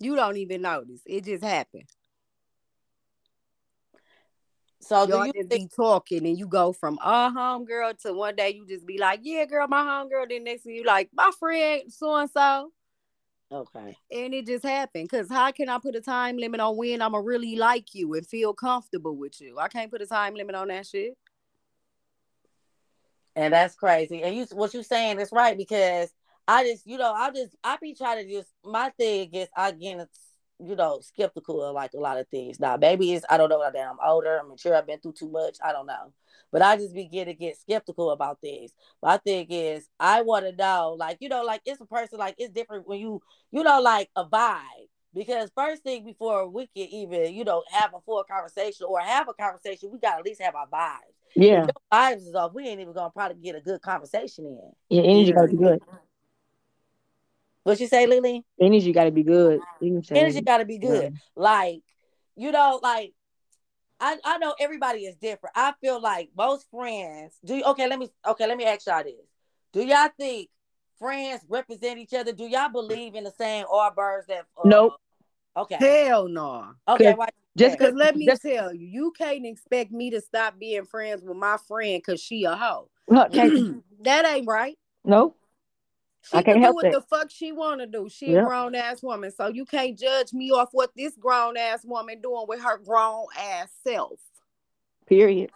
You 0.00 0.16
don't 0.16 0.36
even 0.36 0.62
notice. 0.62 1.00
It 1.06 1.24
just 1.24 1.44
happened. 1.44 1.88
So 4.80 5.06
Y'all 5.06 5.26
you 5.26 5.32
just 5.32 5.48
think 5.48 5.70
be 5.70 5.74
talking 5.74 6.26
and 6.26 6.38
you 6.38 6.46
go 6.46 6.72
from 6.72 6.98
uh, 6.98 7.30
a 7.30 7.30
home 7.30 7.64
girl 7.64 7.92
to 8.02 8.12
one 8.12 8.36
day 8.36 8.50
you 8.50 8.66
just 8.66 8.86
be 8.86 8.98
like, 8.98 9.20
Yeah, 9.22 9.46
girl, 9.46 9.66
my 9.66 9.82
home 9.82 10.10
girl. 10.10 10.26
Then 10.28 10.44
next 10.44 10.62
thing 10.64 10.74
you 10.74 10.84
like, 10.84 11.08
my 11.14 11.30
friend 11.38 11.90
so 11.90 12.14
and 12.16 12.30
so. 12.30 12.70
okay. 13.50 13.96
And 14.12 14.34
it 14.34 14.46
just 14.46 14.64
happened. 14.64 15.08
Cause 15.08 15.28
how 15.30 15.50
can 15.52 15.70
I 15.70 15.78
put 15.78 15.96
a 15.96 16.00
time 16.02 16.36
limit 16.36 16.60
on 16.60 16.76
when 16.76 17.00
I'ma 17.00 17.18
really 17.18 17.56
like 17.56 17.94
you 17.94 18.12
and 18.14 18.26
feel 18.26 18.52
comfortable 18.52 19.16
with 19.16 19.40
you? 19.40 19.58
I 19.58 19.68
can't 19.68 19.90
put 19.90 20.02
a 20.02 20.06
time 20.06 20.34
limit 20.34 20.54
on 20.54 20.68
that 20.68 20.86
shit. 20.86 21.16
And 23.36 23.54
that's 23.54 23.74
crazy. 23.74 24.22
And 24.22 24.36
you 24.36 24.46
what 24.52 24.74
you 24.74 24.82
saying 24.82 25.18
is 25.18 25.32
right 25.32 25.56
because 25.56 26.12
I 26.46 26.64
just, 26.64 26.86
you 26.86 26.98
know, 26.98 27.12
I 27.12 27.30
just 27.30 27.56
I 27.64 27.76
be 27.80 27.94
trying 27.94 28.26
to 28.26 28.32
just 28.32 28.48
my 28.64 28.90
thing 28.90 29.30
is 29.34 29.48
I 29.56 29.72
get 29.72 30.08
you 30.60 30.76
know, 30.76 31.00
skeptical 31.00 31.62
of 31.62 31.74
like 31.74 31.92
a 31.94 31.98
lot 31.98 32.18
of 32.18 32.28
things. 32.28 32.60
Now, 32.60 32.76
maybe 32.76 33.12
it's 33.12 33.26
I 33.28 33.36
don't 33.36 33.48
know 33.48 33.60
that 33.60 33.76
I'm 33.76 33.96
older, 34.04 34.38
I'm 34.38 34.48
mature, 34.48 34.74
I've 34.74 34.86
been 34.86 35.00
through 35.00 35.14
too 35.14 35.30
much. 35.30 35.58
I 35.64 35.72
don't 35.72 35.86
know. 35.86 36.12
But 36.52 36.62
I 36.62 36.76
just 36.76 36.94
begin 36.94 37.26
to 37.26 37.34
get 37.34 37.58
skeptical 37.58 38.10
about 38.10 38.40
things. 38.40 38.72
My 39.02 39.16
thing 39.16 39.46
is 39.50 39.88
I 39.98 40.22
want 40.22 40.44
to 40.46 40.54
know, 40.54 40.96
like, 40.98 41.18
you 41.20 41.28
know, 41.28 41.42
like 41.42 41.62
it's 41.64 41.80
a 41.80 41.86
person 41.86 42.18
like 42.18 42.36
it's 42.38 42.52
different 42.52 42.86
when 42.86 43.00
you, 43.00 43.20
you 43.50 43.62
know, 43.62 43.80
like 43.80 44.10
a 44.16 44.24
vibe. 44.24 44.88
Because 45.12 45.50
first 45.56 45.82
thing 45.84 46.04
before 46.04 46.48
we 46.48 46.66
can 46.66 46.88
even, 46.88 47.34
you 47.34 47.44
know, 47.44 47.62
have 47.70 47.94
a 47.94 48.00
full 48.00 48.24
conversation 48.24 48.86
or 48.88 49.00
have 49.00 49.28
a 49.28 49.34
conversation, 49.34 49.90
we 49.92 49.98
gotta 49.98 50.18
at 50.18 50.24
least 50.24 50.42
have 50.42 50.56
our 50.56 50.68
vibes. 50.68 51.14
Yeah. 51.36 51.66
If 51.68 51.74
vibes 51.92 52.28
is 52.28 52.34
off, 52.34 52.52
we 52.52 52.66
ain't 52.68 52.80
even 52.80 52.94
gonna 52.94 53.10
probably 53.10 53.40
get 53.42 53.56
a 53.56 53.60
good 53.60 53.80
conversation 53.80 54.44
in. 54.46 54.72
Yeah. 54.88 55.02
Energy 55.02 55.32
gotta 55.32 55.48
be 55.48 55.56
good. 55.56 55.80
What 57.64 57.80
you 57.80 57.86
say, 57.86 58.06
Lee 58.06 58.20
Lee? 58.20 58.44
Energy 58.60 58.92
gotta 58.92 59.10
be 59.10 59.22
good. 59.22 59.60
You 59.80 59.88
know 59.88 59.94
what 59.94 59.98
I'm 59.98 60.04
saying? 60.04 60.22
Energy 60.22 60.40
gotta 60.42 60.64
be 60.64 60.78
good. 60.78 61.14
Like, 61.34 61.82
you 62.36 62.52
know, 62.52 62.78
like 62.82 63.14
I, 63.98 64.18
I 64.24 64.38
know 64.38 64.54
everybody 64.60 65.00
is 65.00 65.16
different. 65.16 65.54
I 65.56 65.72
feel 65.80 66.00
like 66.00 66.30
most 66.36 66.70
friends 66.70 67.34
do 67.44 67.62
okay, 67.64 67.88
let 67.88 67.98
me 67.98 68.10
okay, 68.26 68.46
let 68.46 68.56
me 68.56 68.64
ask 68.64 68.86
y'all 68.86 69.02
this. 69.02 69.14
Do 69.72 69.84
y'all 69.84 70.10
think 70.18 70.50
friends 70.98 71.42
represent 71.48 71.98
each 71.98 72.12
other? 72.12 72.32
Do 72.32 72.44
y'all 72.46 72.70
believe 72.70 73.14
in 73.14 73.24
the 73.24 73.32
same 73.32 73.64
all 73.70 73.90
birds 73.90 74.26
that 74.26 74.44
uh, 74.58 74.68
Nope. 74.68 74.94
Okay. 75.56 75.76
Hell 75.76 76.28
no. 76.28 76.74
Okay, 76.86 77.14
why 77.14 77.28
Just 77.56 77.78
Cause 77.78 77.90
cause 77.90 77.96
let 77.96 78.16
me 78.16 78.26
just, 78.26 78.42
tell 78.42 78.74
you, 78.74 78.86
you 78.86 79.12
can't 79.16 79.46
expect 79.46 79.90
me 79.90 80.10
to 80.10 80.20
stop 80.20 80.58
being 80.58 80.84
friends 80.84 81.22
with 81.24 81.36
my 81.36 81.56
friend 81.66 82.02
cause 82.04 82.20
she 82.20 82.44
a 82.44 82.54
hoe. 82.54 82.90
Look, 83.08 83.32
that 84.02 84.26
ain't 84.26 84.46
right. 84.46 84.76
no. 85.04 85.34
She 86.24 86.38
I 86.38 86.42
can't 86.42 86.46
can 86.46 86.56
do 86.56 86.60
help 86.62 86.74
what 86.76 86.82
that. 86.84 86.92
the 86.92 87.02
fuck 87.02 87.30
she 87.30 87.52
wanna 87.52 87.86
do. 87.86 88.08
She 88.08 88.32
Yeah. 88.32 88.42
a 88.42 88.44
grown 88.44 88.74
ass 88.74 89.02
woman. 89.02 89.30
So 89.30 89.48
you 89.48 89.64
can't 89.66 89.98
judge 89.98 90.32
me 90.32 90.50
off 90.50 90.70
what 90.72 90.90
this 90.96 91.16
grown 91.16 91.56
ass 91.56 91.84
woman 91.84 92.20
doing 92.20 92.46
with 92.48 92.60
her 92.62 92.78
grown 92.78 93.26
ass 93.38 93.70
self. 93.86 94.20
Period. 95.06 95.50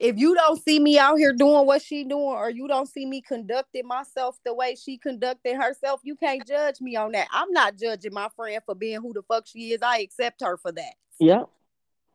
If 0.00 0.16
you 0.16 0.34
don't 0.34 0.60
see 0.62 0.80
me 0.80 0.98
out 0.98 1.16
here 1.18 1.34
doing 1.34 1.66
what 1.66 1.82
she 1.82 2.04
doing, 2.04 2.24
or 2.24 2.48
you 2.48 2.66
don't 2.66 2.88
see 2.88 3.04
me 3.04 3.20
conducting 3.20 3.86
myself 3.86 4.38
the 4.44 4.54
way 4.54 4.74
she 4.74 4.96
conducted 4.96 5.56
herself, 5.56 6.00
you 6.02 6.16
can't 6.16 6.46
judge 6.46 6.80
me 6.80 6.96
on 6.96 7.12
that. 7.12 7.28
I'm 7.30 7.52
not 7.52 7.76
judging 7.76 8.14
my 8.14 8.28
friend 8.34 8.62
for 8.64 8.74
being 8.74 9.00
who 9.02 9.12
the 9.12 9.22
fuck 9.22 9.46
she 9.46 9.72
is. 9.72 9.80
I 9.82 9.98
accept 9.98 10.40
her 10.42 10.56
for 10.56 10.72
that. 10.72 10.94
Yep. 11.18 11.50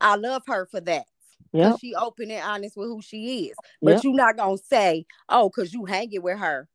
I 0.01 0.15
love 0.15 0.41
her 0.47 0.65
for 0.65 0.81
that. 0.81 1.05
Yep. 1.53 1.79
she 1.79 1.93
open 1.95 2.31
and 2.31 2.43
honest 2.43 2.75
with 2.75 2.89
who 2.89 3.01
she 3.01 3.47
is. 3.49 3.57
But 3.81 3.91
Yep. 3.91 4.03
you 4.03 4.13
not 4.13 4.35
gonna 4.35 4.57
say, 4.57 5.05
oh, 5.29 5.49
cause 5.51 5.71
you 5.71 5.85
hanging 5.85 6.23
with 6.23 6.39
her, 6.39 6.67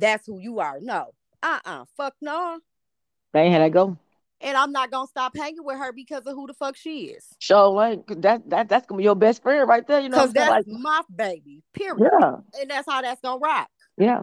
that's 0.00 0.26
who 0.26 0.38
you 0.38 0.60
are. 0.60 0.78
No. 0.80 1.12
Uh-uh. 1.42 1.84
Fuck 1.96 2.14
no. 2.20 2.60
That 3.32 3.40
ain't 3.40 3.52
how 3.52 3.60
that 3.60 3.72
go. 3.72 3.96
And 4.42 4.56
I'm 4.56 4.72
not 4.72 4.90
gonna 4.90 5.06
stop 5.06 5.36
hanging 5.36 5.64
with 5.64 5.76
her 5.76 5.92
because 5.92 6.26
of 6.26 6.34
who 6.34 6.46
the 6.46 6.54
fuck 6.54 6.76
she 6.76 7.06
is. 7.06 7.26
So 7.40 7.72
like 7.72 8.06
that 8.06 8.48
that 8.48 8.68
that's 8.68 8.86
gonna 8.86 8.98
be 8.98 9.04
your 9.04 9.14
best 9.14 9.42
friend 9.42 9.68
right 9.68 9.86
there. 9.86 10.00
You 10.00 10.08
know 10.08 10.16
Because 10.16 10.32
that's 10.32 10.66
saying? 10.66 10.82
my 10.82 11.02
baby. 11.14 11.62
Period. 11.74 12.10
Yeah. 12.20 12.36
And 12.60 12.70
that's 12.70 12.90
how 12.90 13.02
that's 13.02 13.20
gonna 13.20 13.38
rock. 13.38 13.68
Yeah. 13.98 14.22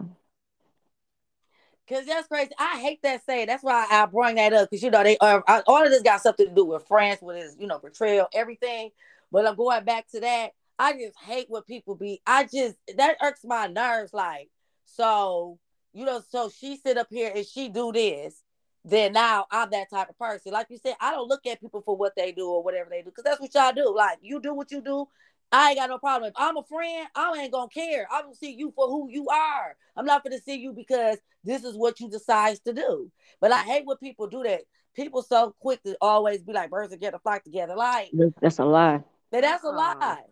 Cause 1.88 2.04
that's 2.04 2.28
crazy. 2.28 2.50
I 2.58 2.80
hate 2.80 3.00
that 3.02 3.24
saying. 3.24 3.46
That's 3.46 3.62
why 3.62 3.86
I 3.90 4.04
bring 4.06 4.34
that 4.34 4.52
up. 4.52 4.68
Cause 4.68 4.82
you 4.82 4.90
know 4.90 5.02
they 5.02 5.16
uh, 5.18 5.40
are 5.46 5.62
all 5.66 5.82
of 5.82 5.90
this 5.90 6.02
got 6.02 6.20
something 6.20 6.46
to 6.46 6.54
do 6.54 6.64
with 6.66 6.86
France, 6.86 7.22
with 7.22 7.36
his 7.36 7.56
you 7.58 7.66
know 7.66 7.78
betrayal, 7.78 8.26
everything. 8.34 8.90
But 9.32 9.46
I'm 9.46 9.56
going 9.56 9.84
back 9.84 10.06
to 10.10 10.20
that. 10.20 10.50
I 10.78 10.92
just 10.92 11.18
hate 11.18 11.46
what 11.48 11.66
people 11.66 11.94
be. 11.94 12.20
I 12.26 12.44
just 12.44 12.76
that 12.96 13.16
irks 13.22 13.40
my 13.44 13.68
nerves. 13.68 14.12
Like 14.12 14.50
so, 14.84 15.58
you 15.92 16.04
know. 16.04 16.22
So 16.28 16.50
she 16.50 16.76
sit 16.76 16.98
up 16.98 17.08
here 17.10 17.32
and 17.34 17.46
she 17.46 17.68
do 17.68 17.92
this, 17.92 18.42
then 18.84 19.12
now 19.12 19.46
I'm 19.50 19.70
that 19.70 19.90
type 19.90 20.08
of 20.10 20.18
person. 20.18 20.52
Like 20.52 20.68
you 20.70 20.78
said, 20.78 20.96
I 21.00 21.10
don't 21.12 21.28
look 21.28 21.46
at 21.46 21.60
people 21.60 21.82
for 21.82 21.96
what 21.96 22.14
they 22.16 22.32
do 22.32 22.48
or 22.48 22.62
whatever 22.62 22.90
they 22.90 23.02
do, 23.02 23.06
because 23.10 23.24
that's 23.24 23.40
what 23.40 23.54
y'all 23.54 23.72
do. 23.72 23.94
Like 23.94 24.18
you 24.22 24.40
do 24.40 24.54
what 24.54 24.70
you 24.70 24.80
do. 24.80 25.06
I 25.50 25.70
ain't 25.70 25.78
got 25.78 25.88
no 25.88 25.98
problem. 25.98 26.28
If 26.28 26.34
I'm 26.36 26.58
a 26.58 26.62
friend, 26.62 27.08
I 27.14 27.32
ain't 27.40 27.52
gonna 27.52 27.70
care. 27.70 28.06
I'm 28.12 28.24
gonna 28.24 28.34
see 28.34 28.52
you 28.52 28.72
for 28.76 28.86
who 28.86 29.08
you 29.10 29.28
are. 29.28 29.76
I'm 29.96 30.04
not 30.04 30.22
gonna 30.22 30.40
see 30.40 30.56
you 30.56 30.72
because 30.72 31.18
this 31.42 31.64
is 31.64 31.74
what 31.74 32.00
you 32.00 32.10
decide 32.10 32.58
to 32.66 32.72
do. 32.74 33.10
But 33.40 33.52
I 33.52 33.60
hate 33.60 33.86
when 33.86 33.96
people 33.96 34.26
do 34.26 34.42
that. 34.42 34.62
People 34.94 35.22
so 35.22 35.54
quick 35.60 35.82
to 35.84 35.96
always 36.00 36.42
be 36.42 36.52
like 36.52 36.70
birds 36.70 36.92
and 36.92 37.00
get 37.00 37.14
a 37.14 37.18
flock 37.18 37.44
together. 37.44 37.76
Like 37.76 38.10
That's 38.42 38.58
a 38.58 38.64
lie. 38.64 39.02
that- 39.30 39.40
that's 39.42 39.64
a 39.64 39.70
lie. 39.70 40.22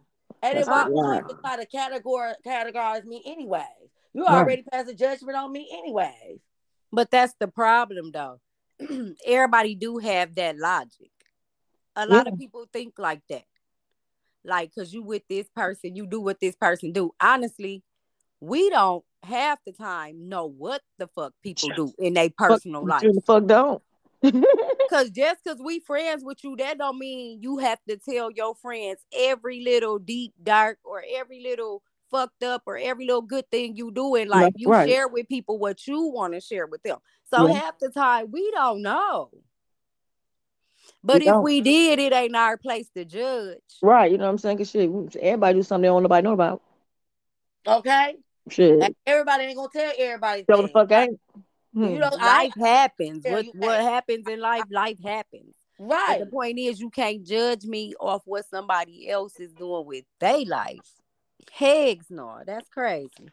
And 0.43 0.59
then 0.59 0.67
That's 0.67 0.69
why 0.69 0.83
a 0.83 0.91
would 0.91 1.25
you 1.31 1.37
try 1.41 1.57
to 1.57 1.67
categorize 1.67 2.35
categorize 2.45 3.05
me 3.05 3.23
anyway? 3.25 3.65
You 4.17 4.25
Right. 4.25 4.33
already 4.39 4.63
passed 4.63 4.89
a 4.89 4.95
judgment 4.95 5.37
on 5.37 5.53
me 5.53 5.69
anyway. 5.71 6.41
But 6.91 7.11
that's 7.11 7.35
the 7.39 7.49
problem 7.49 8.13
though. 8.13 8.41
Everybody 9.27 9.75
do 9.75 9.99
have 9.99 10.35
that 10.37 10.57
logic. 10.57 11.11
A 11.97 12.07
lot 12.07 12.27
of 12.27 12.39
people 12.39 12.65
think 12.73 12.95
like 12.99 13.21
that. 13.29 13.45
Like, 14.43 14.75
cause 14.75 14.91
you 14.95 15.03
with 15.03 15.25
this 15.29 15.51
person, 15.55 15.97
you 15.97 16.07
do 16.07 16.23
what 16.23 16.41
this 16.41 16.57
person 16.57 16.93
do. 16.93 17.13
Honestly, 17.21 17.83
we 18.41 18.71
don't 18.71 19.05
half 19.23 19.59
the 19.67 19.73
time 19.73 20.31
know 20.31 20.47
what 20.47 20.81
the 20.97 21.09
fuck 21.09 21.35
people 21.43 21.69
do 21.77 21.93
in 21.99 22.15
their 22.15 22.31
personal 22.31 22.83
Fuck, 22.83 22.89
life. 22.89 23.03
you 23.03 23.13
the 23.13 23.21
fuck 23.21 23.45
don't. 23.47 23.83
Cause 24.89 25.11
just 25.11 25.45
cause 25.45 25.59
we 25.63 25.81
friends 25.81 26.25
with 26.25 26.43
you, 26.43 26.57
that 26.57 26.79
don't 26.79 26.99
mean 26.99 27.43
you 27.43 27.59
have 27.59 27.81
to 27.87 27.99
tell 27.99 28.31
your 28.31 28.55
friends 28.55 28.99
every 29.15 29.61
little 29.63 29.99
deep 29.99 30.33
dark 30.43 30.79
or 30.85 31.03
every 31.17 31.43
little 31.43 31.83
fucked 32.11 32.43
up 32.43 32.63
or 32.67 32.77
every 32.77 33.07
little 33.07 33.23
good 33.23 33.51
thing 33.51 33.77
you 33.77 33.91
do 33.91 34.15
in 34.15 34.29
life. 34.29 34.45
Right, 34.45 34.53
You 34.57 34.71
right. 34.71 34.89
share 34.89 35.09
with 35.09 35.29
people 35.29 35.59
what 35.59 35.87
you 35.87 36.03
want 36.03 36.35
to 36.35 36.41
share 36.41 36.67
with 36.67 36.83
them. 36.83 36.99
So 37.25 37.47
Yeah. 37.47 37.55
half 37.55 37.79
the 37.79 37.91
time 37.91 38.31
we 38.31 38.51
don't 38.53 38.83
know. 38.83 39.31
But 41.03 41.21
We 41.21 41.27
if 41.29 41.33
don't. 41.33 41.43
we 41.43 41.61
did, 41.61 41.99
it 41.99 42.13
ain't 42.13 42.37
our 42.37 42.57
place 42.57 42.89
to 42.91 43.05
judge. 43.05 43.59
right, 43.83 44.11
you 44.11 44.19
know 44.19 44.25
what 44.25 44.31
I'm 44.31 44.39
saying? 44.39 44.59
Cause 44.59 44.71
shit, 44.71 44.91
everybody 45.21 45.59
do 45.59 45.63
something 45.63 45.83
they 45.83 45.89
don't 45.89 46.03
nobody 46.03 46.23
know 46.25 46.33
about. 46.33 46.63
Okay? 47.67 48.17
Shit. 48.51 48.83
And 48.83 48.95
everybody 49.07 49.45
ain't 49.45 49.57
gonna 49.57 49.69
tell 49.73 49.93
everybody. 49.99 50.45
So 50.49 50.63
the 50.63 50.69
fuck 50.69 50.91
Like, 50.91 51.09
ain't. 51.11 51.21
Hmm. 51.75 51.89
You 51.89 51.99
know, 51.99 52.11
I 52.19 52.45
Life 52.45 52.55
happens. 52.57 53.23
tell 53.25 53.35
What 53.35 53.47
what 53.55 53.81
happens 53.81 54.27
in 54.29 54.41
life, 54.41 54.65
life 54.71 54.99
happens. 55.05 55.55
But 55.79 55.87
right. 55.89 56.21
the 56.21 56.27
point 56.27 56.59
is, 56.59 56.81
you 56.81 56.89
can't 56.89 57.23
judge 57.25 57.65
me 57.65 57.95
off 58.01 58.23
what 58.25 58.47
somebody 58.47 59.09
else 59.11 59.39
is 59.39 59.53
doing 59.53 59.85
with 59.87 60.05
their 60.21 60.45
life. 60.47 60.95
Hegs, 61.53 62.11
no, 62.11 62.41
that's 62.47 62.69
crazy. 62.69 63.31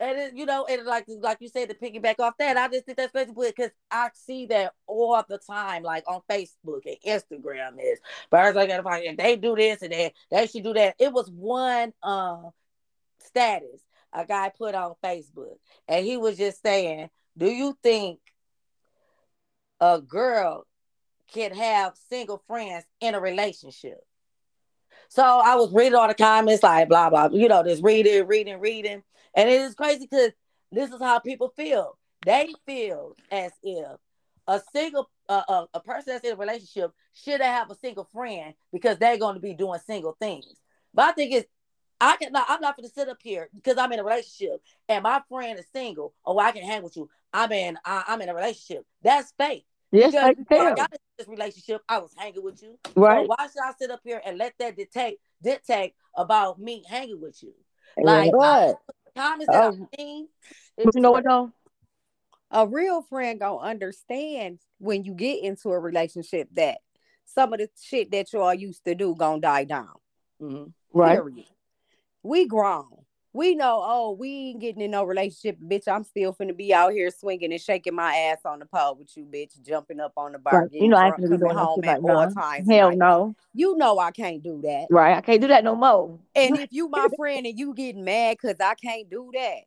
And 0.00 0.18
it, 0.18 0.36
you 0.36 0.46
know, 0.46 0.64
and 0.68 0.86
like 0.86 1.06
like 1.20 1.38
you 1.40 1.48
said, 1.48 1.68
to 1.68 1.74
piggyback 1.74 2.18
off 2.18 2.34
that, 2.38 2.56
I 2.56 2.68
just 2.68 2.86
think 2.86 2.96
that's 2.96 3.12
basically 3.12 3.48
because 3.48 3.72
I 3.90 4.10
see 4.14 4.46
that 4.46 4.72
all 4.86 5.22
the 5.28 5.38
time, 5.38 5.82
like 5.82 6.04
on 6.06 6.22
Facebook 6.30 6.86
and 6.86 6.96
Instagram. 7.06 7.74
Is 7.80 8.00
birds 8.30 8.56
like 8.56 8.68
that, 8.68 8.86
and 8.86 9.18
they 9.18 9.36
do 9.36 9.54
this 9.54 9.82
and 9.82 9.92
they 9.92 10.14
they 10.30 10.46
should 10.46 10.64
do 10.64 10.72
that. 10.74 10.96
It 10.98 11.12
was 11.12 11.30
one 11.30 11.92
um 12.02 12.50
status 13.18 13.82
a 14.12 14.26
guy 14.26 14.50
put 14.56 14.74
on 14.74 14.94
Facebook, 15.02 15.56
and 15.88 16.04
he 16.04 16.16
was 16.16 16.36
just 16.36 16.62
saying, 16.62 17.10
"Do 17.36 17.46
you 17.46 17.76
think 17.82 18.20
a 19.80 20.00
girl 20.00 20.66
can 21.32 21.54
have 21.54 21.96
single 22.08 22.42
friends 22.46 22.84
in 23.00 23.14
a 23.14 23.20
relationship?" 23.20 24.00
So 25.14 25.22
I 25.22 25.56
was 25.56 25.70
reading 25.74 25.94
all 25.94 26.08
the 26.08 26.14
comments, 26.14 26.62
like 26.62 26.88
blah 26.88 27.10
blah, 27.10 27.28
you 27.32 27.46
know, 27.46 27.62
just 27.62 27.82
reading, 27.84 28.26
reading, 28.26 28.58
reading. 28.60 29.02
And 29.34 29.50
it 29.50 29.60
is 29.60 29.74
crazy 29.74 30.08
because 30.10 30.30
this 30.70 30.90
is 30.90 30.98
how 31.02 31.18
people 31.18 31.52
feel. 31.54 31.98
They 32.24 32.54
feel 32.64 33.14
as 33.30 33.52
if 33.62 33.98
a 34.46 34.62
single 34.72 35.10
uh, 35.28 35.42
a, 35.46 35.66
a 35.74 35.80
person 35.80 36.14
that's 36.14 36.24
in 36.24 36.32
a 36.32 36.36
relationship 36.36 36.92
should 37.12 37.42
have 37.42 37.70
a 37.70 37.74
single 37.74 38.08
friend 38.10 38.54
because 38.72 38.96
they're 38.96 39.18
going 39.18 39.34
to 39.34 39.40
be 39.40 39.52
doing 39.52 39.80
single 39.86 40.16
things. 40.18 40.46
But 40.94 41.10
I 41.10 41.12
think 41.12 41.34
it's 41.34 41.48
I 42.00 42.16
can 42.16 42.32
not 42.32 42.46
I'm 42.48 42.62
not 42.62 42.78
going 42.78 42.88
to 42.88 42.94
sit 42.94 43.10
up 43.10 43.18
here 43.20 43.50
because 43.54 43.76
I'm 43.76 43.92
in 43.92 44.00
a 44.00 44.04
relationship 44.04 44.62
and 44.88 45.02
my 45.02 45.20
friend 45.28 45.58
is 45.58 45.66
single. 45.74 46.14
Oh, 46.24 46.38
I 46.38 46.52
can 46.52 46.62
hang 46.64 46.82
with 46.82 46.96
you. 46.96 47.10
I'm 47.34 47.52
in 47.52 47.76
I, 47.84 48.04
I'm 48.08 48.22
in 48.22 48.30
a 48.30 48.34
relationship. 48.34 48.86
That's 49.02 49.30
fake. 49.36 49.66
Yes, 49.92 50.12
Because 50.12 50.24
I 50.24 50.34
can 50.34 50.44
before 50.44 50.66
I 50.66 50.74
got 50.74 50.90
into 50.92 50.98
this 51.18 51.28
relationship, 51.28 51.82
I 51.88 51.98
was 51.98 52.12
hanging 52.16 52.42
with 52.42 52.62
you. 52.62 52.78
Right. 52.96 53.26
So 53.26 53.34
why 53.36 53.46
should 53.46 53.62
I 53.62 53.72
sit 53.78 53.90
up 53.90 54.00
here 54.02 54.20
and 54.24 54.38
let 54.38 54.54
that 54.58 54.76
dictate 54.76 55.18
dictate 55.42 55.94
about 56.16 56.58
me 56.58 56.82
hanging 56.88 57.20
with 57.20 57.42
you? 57.42 57.52
Like 58.02 58.32
But 58.32 58.78
comments 59.14 59.52
that 59.52 59.62
I've 59.64 59.80
Oh. 59.80 59.88
seen. 59.98 60.28
but 60.76 60.94
you 60.94 61.00
know 61.02 61.10
what 61.12 61.24
though? 61.24 61.52
a 62.54 62.66
real 62.66 63.00
friend 63.02 63.40
gonna 63.40 63.58
understand 63.58 64.58
when 64.78 65.04
you 65.04 65.14
get 65.14 65.42
into 65.42 65.70
a 65.70 65.78
relationship 65.78 66.48
that 66.52 66.78
some 67.24 67.52
of 67.52 67.58
the 67.58 67.68
shit 67.80 68.10
that 68.10 68.30
y'all 68.32 68.52
used 68.52 68.84
to 68.84 68.94
do 68.94 69.14
gonna 69.14 69.40
die 69.40 69.64
down. 69.64 69.94
Mhm. 70.40 70.72
Right. 70.92 71.16
Period. 71.18 71.46
We 72.22 72.46
grown. 72.46 73.01
We 73.34 73.54
know, 73.54 73.82
oh, 73.82 74.12
we 74.12 74.50
ain't 74.50 74.60
getting 74.60 74.82
in 74.82 74.90
no 74.90 75.04
relationship, 75.04 75.58
bitch. 75.58 75.88
I'm 75.88 76.04
still 76.04 76.34
finna 76.34 76.54
be 76.54 76.74
out 76.74 76.92
here 76.92 77.10
swinging 77.10 77.50
and 77.50 77.60
shaking 77.60 77.94
my 77.94 78.14
ass 78.14 78.40
on 78.44 78.58
the 78.58 78.66
pole 78.66 78.94
with 78.96 79.16
you, 79.16 79.24
bitch, 79.24 79.60
jumping 79.62 80.00
up 80.00 80.12
on 80.18 80.32
the 80.32 80.38
bar, 80.38 80.62
Right. 80.62 80.72
You 80.72 80.88
know 80.88 80.98
I 80.98 81.10
gonna 81.10 81.28
be 81.28 81.36
doing 81.38 81.56
home 81.56 81.80
at 81.84 82.02
like 82.02 82.14
all 82.14 82.26
that. 82.26 82.34
times. 82.34 82.68
Hell 82.68 82.90
tonight. 82.90 82.98
no. 82.98 83.34
You 83.54 83.76
know 83.76 83.98
I 83.98 84.10
can't 84.10 84.42
do 84.42 84.60
that. 84.62 84.88
Right. 84.90 85.16
I 85.16 85.22
can't 85.22 85.40
do 85.40 85.48
that 85.48 85.64
no 85.64 85.74
more. 85.74 86.18
And 86.34 86.58
if 86.60 86.68
you 86.72 86.88
my 86.88 87.08
friend 87.16 87.46
and 87.46 87.58
you 87.58 87.72
getting 87.74 88.04
mad 88.04 88.36
because 88.40 88.60
I 88.60 88.74
can't 88.74 89.08
do 89.08 89.30
that, 89.32 89.60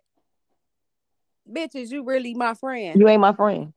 bitch, 1.51 1.75
is 1.75 1.91
you 1.91 2.03
really 2.03 2.35
my 2.35 2.53
friend? 2.53 2.99
You 2.99 3.07
ain't 3.07 3.21
my 3.21 3.33
friend. 3.33 3.73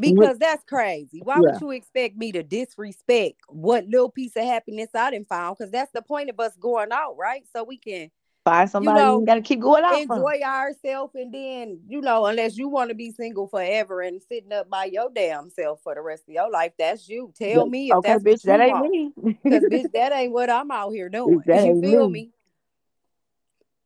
Because 0.00 0.38
that's 0.38 0.62
crazy. 0.62 1.20
Why 1.24 1.40
would 1.40 1.60
you 1.60 1.72
expect 1.72 2.16
me 2.16 2.30
to 2.30 2.44
disrespect 2.44 3.40
what 3.48 3.84
little 3.86 4.10
piece 4.10 4.36
of 4.36 4.44
happiness 4.44 4.90
I 4.94 5.10
didn't 5.10 5.26
found? 5.26 5.56
Because 5.58 5.72
that's 5.72 5.90
the 5.90 6.02
point 6.02 6.30
of 6.30 6.38
us 6.38 6.56
going 6.56 6.92
out, 6.92 7.16
right? 7.18 7.42
So 7.52 7.64
we 7.64 7.78
can 7.78 8.08
Find 8.48 8.70
somebody 8.70 9.00
you, 9.00 9.06
know, 9.06 9.20
gotta 9.20 9.42
keep 9.42 9.60
going 9.60 9.84
out 9.84 10.00
enjoy 10.00 10.40
ourselves 10.42 11.14
and 11.14 11.32
then, 11.32 11.80
you 11.86 12.00
know, 12.00 12.24
unless 12.26 12.56
you 12.56 12.68
want 12.68 12.88
to 12.88 12.94
be 12.94 13.10
single 13.10 13.46
forever 13.46 14.00
and 14.00 14.22
sitting 14.22 14.52
up 14.52 14.70
by 14.70 14.86
your 14.86 15.10
damn 15.14 15.50
self 15.50 15.82
for 15.82 15.94
the 15.94 16.00
rest 16.00 16.22
of 16.28 16.34
your 16.34 16.50
life, 16.50 16.72
that's 16.78 17.08
you. 17.08 17.32
Tell 17.36 17.66
me 17.66 17.90
if 17.90 17.96
okay, 17.96 18.12
that's 18.12 18.24
bitch, 18.24 18.44
you 18.44 18.50
that 18.50 18.60
ain't 18.60 18.72
want. 18.72 18.90
me. 18.90 19.12
Because 19.44 19.64
bitch, 19.70 19.92
that 19.92 20.12
ain't 20.12 20.32
what 20.32 20.48
I'm 20.48 20.70
out 20.70 20.92
here 20.92 21.10
doing. 21.10 21.42
That 21.46 21.66
you 21.66 21.80
feel 21.82 22.08
me. 22.08 22.12
me? 22.12 22.30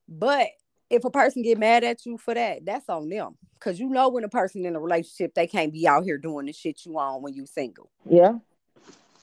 But 0.09 0.49
if 0.91 1.05
a 1.05 1.11
person 1.11 1.43
get 1.43 1.59
mad 1.59 1.83
at 1.83 2.07
you 2.07 2.19
for 2.19 2.35
that, 2.35 2.65
that's 2.65 2.89
on 2.89 3.09
them. 3.09 3.37
Cause 3.59 3.79
you 3.79 3.89
know 3.89 4.09
when 4.09 4.25
a 4.25 4.29
person 4.29 4.65
in 4.65 4.77
a 4.77 4.81
relationship, 4.81 5.35
they 5.35 5.47
can't 5.47 5.73
be 5.73 5.89
out 5.89 6.05
here 6.05 6.19
doing 6.19 6.47
the 6.47 6.53
shit 6.53 6.85
you 6.85 6.99
on 6.99 7.23
when 7.23 7.35
you 7.35 7.47
single. 7.47 7.91
yeah. 8.09 8.35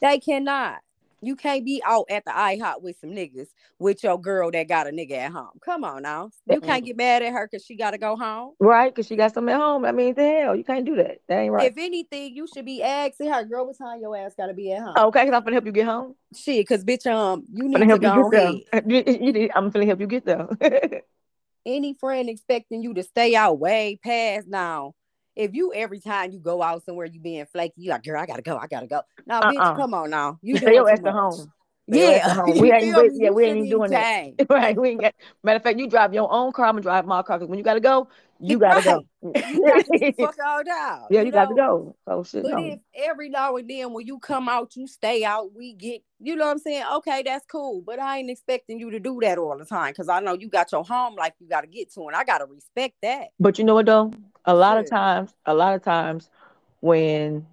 They 0.01 0.19
cannot. 0.19 0.79
You 1.21 1.35
can't 1.35 1.65
be 1.65 1.81
out 1.85 2.05
at 2.09 2.23
the 2.25 2.31
IHOP 2.31 2.81
with 2.81 2.97
some 2.99 3.11
niggas 3.11 3.47
with 3.77 4.03
your 4.03 4.19
girl 4.19 4.51
that 4.51 4.67
got 4.67 4.87
a 4.87 4.91
nigga 4.91 5.13
at 5.13 5.31
home. 5.31 5.49
Come 5.63 5.83
on 5.83 6.03
now. 6.03 6.29
You 6.45 6.61
can't 6.61 6.83
get 6.85 6.95
mad 6.97 7.21
at 7.21 7.33
her 7.33 7.47
because 7.49 7.65
she 7.65 7.75
gotta 7.75 7.97
go 7.97 8.15
home. 8.15 8.53
Right, 8.59 8.93
because 8.93 9.07
she 9.07 9.15
got 9.15 9.33
something 9.33 9.53
at 9.53 9.59
home. 9.59 9.85
I 9.85 9.91
mean, 9.91 10.13
the 10.15 10.23
hell, 10.23 10.55
you 10.55 10.63
can't 10.63 10.85
do 10.85 10.95
that. 10.95 11.19
That 11.27 11.39
ain't 11.39 11.53
right. 11.53 11.71
If 11.71 11.77
anything, 11.77 12.35
you 12.35 12.47
should 12.47 12.65
be 12.65 12.81
asking 12.81 13.31
her, 13.31 13.43
girl, 13.43 13.67
what 13.67 13.77
time 13.77 13.99
your 14.01 14.15
ass 14.15 14.33
gotta 14.37 14.53
be 14.53 14.71
at 14.71 14.81
home? 14.81 14.95
okay, 14.97 15.25
because 15.25 15.35
I'm 15.37 15.43
gonna 15.43 15.55
help 15.55 15.65
you 15.65 15.71
get 15.71 15.85
home. 15.85 16.15
Shit, 16.35 16.67
cause 16.67 16.83
bitch, 16.83 17.05
um, 17.11 17.43
you 17.51 17.67
need 17.67 17.73
gonna 17.73 17.85
help 17.85 18.01
go 18.01 18.15
you 18.73 19.03
ahead. 19.03 19.35
You- 19.35 19.49
I'm 19.53 19.69
gonna 19.69 19.85
help 19.85 19.99
you 19.99 20.07
get 20.07 20.25
there. 20.25 20.47
any 21.65 21.93
friend 21.93 22.29
expecting 22.29 22.81
you 22.81 22.93
to 22.93 23.03
stay 23.03 23.35
out 23.35 23.59
way 23.59 23.99
past 24.03 24.47
now. 24.47 24.93
If 25.39 25.55
you 25.55 25.71
every 25.73 26.01
time 26.01 26.33
you 26.33 26.39
go 26.39 26.61
out 26.61 26.83
somewhere 26.83 27.05
you 27.05 27.21
being 27.21 27.45
flaky, 27.45 27.75
you 27.77 27.91
like, 27.91 28.03
girl, 28.03 28.21
I 28.21 28.25
gotta 28.25 28.41
go, 28.41 28.57
I 28.57 28.67
gotta 28.67 28.87
go. 28.87 29.03
Now, 29.25 29.39
Uh-uh. 29.39 29.51
bitch, 29.53 29.77
come 29.77 29.93
on 29.93 30.09
now. 30.09 30.37
You 30.41 30.57
Stay 30.57 30.73
your 30.75 30.89
ass 30.89 30.99
at 30.99 31.13
home. 31.13 31.49
Stay 31.89 31.99
your 31.99 32.11
ass 32.11 32.21
Yeah, 32.25 32.31
at 32.31 32.37
home. 32.37 32.55
you 32.55 32.61
We 32.61 32.71
ain't, 32.71 32.95
feel 32.95 33.03
we, 33.03 33.09
yeah, 33.15 33.29
we 33.29 33.43
ain't 33.45 33.57
shouldn't 33.57 33.67
even 33.67 33.69
doing 33.79 33.91
that. 33.91 34.31
Right, 34.49 34.77
we 34.79 34.89
ain't 34.89 35.01
got. 35.01 35.13
Matter 35.43 35.57
of 35.57 35.63
fact, 35.63 35.79
you 35.79 35.87
drive 35.89 36.13
your 36.13 36.31
own 36.31 36.51
car. 36.51 36.65
I'm 36.65 36.73
gonna 36.73 36.81
drive 36.81 37.05
my 37.05 37.21
car. 37.23 37.39
Cause 37.39 37.47
when 37.47 37.57
you 37.57 37.63
gotta 37.63 37.79
go, 37.79 38.07
you 38.39 38.57
gotta 38.59 38.81
go. 38.81 39.05
You 39.21 39.65
got 39.65 39.85
to 39.85 40.13
fuck 40.13 40.35
out 40.43 40.65
down. 40.65 41.07
yeah, 41.09 41.19
you 41.19 41.25
you 41.27 41.31
got 41.31 41.49
to 41.49 41.55
go. 41.55 41.95
Oh 42.07 42.23
shit, 42.23 42.43
But 42.43 42.53
no. 42.53 42.59
if 42.59 42.79
every 42.95 43.29
now 43.29 43.57
and 43.57 43.69
then 43.69 43.93
when 43.93 44.07
you 44.07 44.17
come 44.19 44.47
out, 44.47 44.75
you 44.75 44.87
stay 44.87 45.23
out, 45.25 45.53
we 45.53 45.73
get, 45.73 46.01
you 46.21 46.35
know 46.35 46.45
what 46.45 46.51
I'm 46.51 46.59
saying? 46.59 46.83
Okay, 46.97 47.21
that's 47.25 47.45
cool. 47.45 47.81
But 47.81 47.99
I 47.99 48.19
ain't 48.19 48.29
expecting 48.29 48.79
you 48.79 48.91
to 48.91 48.99
do 48.99 49.19
that 49.21 49.37
all 49.37 49.57
the 49.57 49.65
time 49.65 49.91
because 49.91 50.07
I 50.07 50.19
know 50.21 50.33
you 50.33 50.47
got 50.47 50.71
your 50.71 50.85
home 50.85 51.15
like 51.15 51.33
you 51.39 51.47
got 51.47 51.61
to 51.61 51.67
get 51.67 51.91
to, 51.93 52.07
and 52.07 52.15
I 52.15 52.23
got 52.23 52.37
to 52.39 52.45
respect 52.45 52.95
that. 53.01 53.27
But 53.39 53.59
you 53.59 53.65
know 53.65 53.73
what 53.75 53.85
though? 53.85 54.13
A 54.45 54.53
lot 54.53 54.77
of 54.77 54.89
times, 54.89 55.33
a 55.45 55.53
lot 55.53 55.75
of 55.75 55.83
times 55.83 56.29
when 56.79 57.45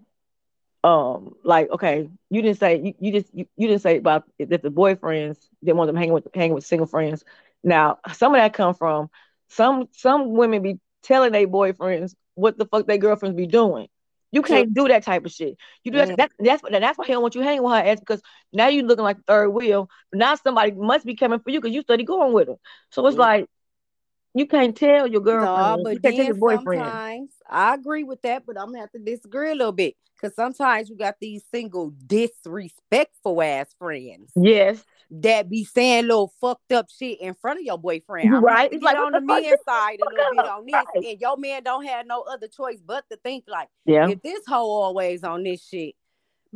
um 0.84 1.34
like 1.44 1.70
okay, 1.70 2.08
you 2.30 2.42
didn't 2.42 2.58
say 2.58 2.80
you, 2.80 2.94
you 3.00 3.12
just 3.12 3.34
you, 3.34 3.46
you 3.56 3.68
didn't 3.68 3.82
say 3.82 3.98
about 3.98 4.24
if 4.38 4.48
the 4.48 4.70
boyfriends 4.70 5.38
didn't 5.64 5.76
want 5.76 5.88
them 5.88 5.96
hanging 5.96 6.12
with 6.14 6.26
hanging 6.34 6.54
with 6.54 6.66
single 6.66 6.86
friends. 6.86 7.24
Now, 7.64 7.98
some 8.12 8.34
of 8.34 8.38
that 8.40 8.52
come 8.54 8.74
from 8.74 9.08
some 9.48 9.88
some 9.92 10.32
women 10.34 10.62
be 10.62 10.78
telling 11.02 11.32
their 11.32 11.46
boyfriends 11.46 12.14
what 12.34 12.58
the 12.58 12.66
fuck 12.66 12.86
their 12.86 12.98
girlfriends 12.98 13.36
be 13.36 13.46
doing. 13.46 13.88
You 14.32 14.42
can't 14.42 14.72
do 14.74 14.88
that 14.88 15.02
type 15.04 15.24
of 15.24 15.32
shit. 15.32 15.56
You 15.84 15.92
do 15.92 15.98
that, 15.98 16.10
Mm. 16.10 16.16
that 16.16 16.30
that's 16.38 16.62
what 16.62 16.72
that's 16.72 16.98
why 16.98 17.06
he 17.06 17.12
don't 17.12 17.22
want 17.22 17.34
you 17.34 17.42
hanging 17.42 17.62
with 17.62 17.72
her 17.72 17.78
ass 17.90 18.00
because 18.00 18.22
now 18.52 18.68
you 18.68 18.82
looking 18.82 19.04
like 19.04 19.18
third 19.26 19.50
wheel. 19.50 19.88
Now 20.12 20.34
somebody 20.36 20.72
must 20.72 21.06
be 21.06 21.14
coming 21.16 21.40
for 21.40 21.50
you 21.50 21.60
because 21.60 21.74
you 21.74 21.82
study 21.82 22.04
going 22.04 22.32
with 22.32 22.48
her. 22.48 22.56
So 22.90 23.06
it's 23.06 23.18
like 23.18 23.48
you 24.34 24.46
can't 24.46 24.76
tell 24.76 25.06
your 25.06 25.20
girlfriend. 25.22 25.82
No, 25.82 25.90
you 25.90 26.00
can't 26.00 26.16
tell 26.16 26.24
your 26.26 26.34
boyfriend. 26.34 27.00
sometimes 27.02 27.35
I 27.48 27.74
agree 27.74 28.04
with 28.04 28.22
that, 28.22 28.44
but 28.46 28.58
I'm 28.58 28.66
gonna 28.66 28.80
have 28.80 28.92
to 28.92 28.98
disagree 28.98 29.50
a 29.50 29.54
little 29.54 29.72
bit 29.72 29.94
because 30.14 30.34
sometimes 30.34 30.88
you 30.88 30.96
got 30.96 31.16
these 31.20 31.44
single 31.52 31.90
disrespectful 32.06 33.42
ass 33.42 33.74
friends 33.78 34.32
Yes. 34.34 34.82
that 35.10 35.48
be 35.48 35.64
saying 35.64 36.06
little 36.06 36.32
fucked 36.40 36.72
up 36.72 36.86
shit 36.90 37.20
in 37.20 37.34
front 37.34 37.60
of 37.60 37.64
your 37.64 37.78
boyfriend. 37.78 38.34
I'm 38.34 38.42
Right. 38.44 38.72
It's 38.72 38.82
like, 38.82 38.96
on 38.96 39.12
the 39.12 39.20
the 39.20 39.26
men's 39.26 39.60
side 39.68 39.98
a 40.00 40.08
little 40.10 40.34
bit 40.34 40.46
on 40.46 40.64
this, 40.66 40.74
Right. 40.74 41.04
and 41.12 41.20
your 41.20 41.36
man 41.36 41.62
don't 41.62 41.84
have 41.84 42.06
no 42.06 42.22
other 42.22 42.48
choice 42.48 42.80
but 42.84 43.04
to 43.10 43.16
think 43.18 43.44
like, 43.46 43.68
Yeah. 43.84 44.08
if 44.08 44.22
this 44.22 44.40
hoe 44.46 44.68
always 44.70 45.22
on 45.22 45.42
this 45.44 45.62
shit, 45.66 45.94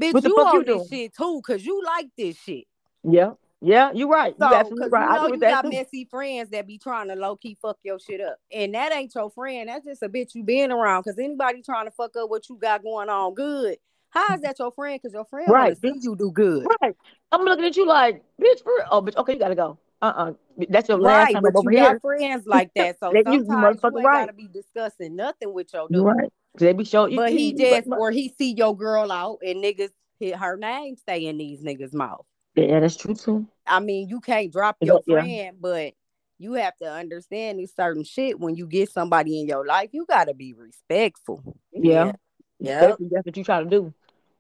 bitch, 0.01 0.15
What 0.15 0.25
you 0.25 0.35
fuck 0.37 0.55
you 0.55 0.65
this 0.65 0.77
doing? 0.77 0.89
shit 0.89 1.15
too, 1.17 1.41
cause 1.47 1.65
you 1.65 1.83
like 1.85 2.09
this 2.17 2.37
shit. 2.37 2.65
Yeah. 3.05 3.35
Yeah. 3.61 3.91
You're 3.95 4.09
right. 4.09 4.35
So, 4.39 4.49
You're 4.49 4.59
absolutely 4.59 4.89
right. 4.89 5.05
you 5.05 5.11
I 5.11 5.17
know 5.29 5.35
you 5.35 5.41
that 5.41 5.51
got 5.51 5.63
too. 5.63 5.71
messy 5.71 6.05
friends 6.11 6.51
that 6.51 6.67
be 6.67 6.79
trying 6.79 7.09
to 7.09 7.15
low 7.15 7.37
key 7.37 7.57
fuck 7.61 7.79
your 7.83 7.99
shit 7.99 8.21
up, 8.21 8.39
and 8.53 8.75
that 8.75 8.93
ain't 8.93 9.15
your 9.15 9.31
friend. 9.31 9.69
That's 9.69 9.85
just 9.85 10.03
a 10.03 10.09
bitch 10.09 10.35
you 10.35 10.43
being 10.45 10.71
around. 10.71 11.03
Cause 11.05 11.19
anybody 11.19 11.63
trying 11.63 11.85
to 11.87 11.91
fuck 11.91 12.17
up 12.17 12.31
what 12.31 12.49
you 12.49 12.57
got 12.57 12.83
going 12.83 13.09
on 13.09 13.35
good, 13.35 13.77
how 14.11 14.35
is 14.35 14.41
that 14.41 14.59
your 14.59 14.73
friend? 14.73 15.01
Cause 15.03 15.13
your 15.13 15.25
friend 15.27 15.49
Right, 15.51 15.77
see 15.81 15.93
you 16.01 16.17
do 16.17 16.31
good. 16.31 16.67
Right. 16.83 16.97
I'm 17.33 17.43
looking 17.43 17.65
at 17.67 17.77
you 17.77 17.87
like, 17.87 18.23
bitch, 18.41 18.63
for. 18.63 18.73
Oh, 18.91 19.03
bitch, 19.03 19.17
okay, 19.17 19.35
you 19.35 19.39
gotta 19.39 19.55
go. 19.55 19.79
Uh-uh. 20.03 20.33
That's 20.71 20.89
your 20.89 20.99
last 20.99 21.27
Right, 21.27 21.35
time 21.35 21.43
but 21.43 21.55
over 21.55 21.71
you 21.71 21.79
here. 21.79 21.93
got 21.93 22.01
friends 22.01 22.47
like 22.47 22.71
that, 22.77 22.99
so 22.99 23.13
Then 23.13 23.25
you- 23.27 23.41
you 23.41 23.45
sometimes 23.45 23.81
you, 23.83 23.89
ain't 23.99 24.07
right. 24.07 24.21
gotta 24.23 24.33
be 24.33 24.49
discussing 24.49 25.15
nothing 25.17 25.53
with 25.53 25.73
your 25.75 25.87
dude. 25.89 26.03
right. 26.05 26.31
They 26.59 26.73
be 26.73 26.85
showing 26.85 27.13
you. 27.13 27.19
But 27.19 27.33
he 27.33 27.51
you- 27.51 27.59
just 27.59 27.89
but- 27.91 27.99
or 27.99 28.11
he 28.11 28.33
see 28.39 28.53
your 28.55 28.75
girl 28.75 29.13
out 29.13 29.41
and 29.47 29.63
niggas 29.63 29.91
hit 30.19 30.35
her 30.37 30.57
name 30.57 30.97
stay 30.97 31.27
in 31.27 31.37
these 31.37 31.63
niggas' 31.63 31.93
mouth. 31.93 32.25
Yeah, 32.69 32.81
that's 32.81 32.97
true 32.97 33.15
too. 33.15 33.47
I 33.67 33.81
mean, 33.81 34.09
you 34.09 34.21
can't 34.21 34.53
drop 34.53 34.77
your 34.81 35.01
yeah. 35.07 35.21
friend, 35.21 35.57
but 35.61 35.95
you 36.39 36.55
have 36.55 36.77
to 36.83 36.91
understand 36.91 37.59
this 37.59 37.75
certain 37.75 38.05
shit 38.05 38.41
when 38.41 38.57
you 38.57 38.67
get 38.67 38.91
somebody 38.91 39.41
in 39.41 39.47
your 39.47 39.67
life. 39.67 39.91
You 39.93 40.07
gotta 40.09 40.35
be 40.35 40.53
respectful. 40.53 41.57
Yeah. 41.73 42.13
Yeah. 42.59 42.81
That's 42.81 43.27
what 43.27 43.37
you 43.37 43.45
try 43.45 43.63
to 43.63 43.69
do. 43.69 43.95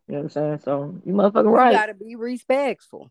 You 0.08 0.16
know 0.16 0.18
what 0.18 0.22
I'm 0.24 0.28
saying? 0.30 0.58
So 0.64 1.00
you 1.04 1.12
motherfucking 1.12 1.52
right. 1.52 1.72
You 1.72 1.78
gotta 1.78 1.94
be 1.94 2.16
respectful. 2.16 3.10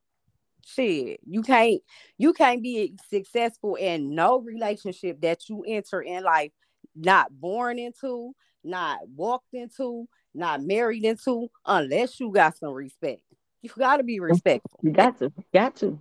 Shit, 0.65 1.21
you 1.25 1.41
can't 1.41 1.81
you 2.17 2.33
can't 2.33 2.61
be 2.61 2.95
successful 3.09 3.75
in 3.75 4.13
no 4.13 4.39
relationship 4.39 5.21
that 5.21 5.47
you 5.49 5.63
enter 5.65 6.01
in 6.01 6.23
life 6.23 6.51
not 6.95 7.27
born 7.31 7.79
into, 7.79 8.33
not 8.63 8.99
walked 9.15 9.53
into, 9.53 10.07
not 10.33 10.61
married 10.61 11.05
into, 11.05 11.49
unless 11.65 12.19
you 12.19 12.31
got 12.31 12.57
some 12.57 12.73
respect. 12.73 13.21
You 13.61 13.69
gotta 13.77 14.03
be 14.03 14.19
respectful. 14.19 14.79
You 14.81 14.91
got 14.91 15.19
to. 15.19 15.31
Got 15.53 15.75
to. 15.77 15.99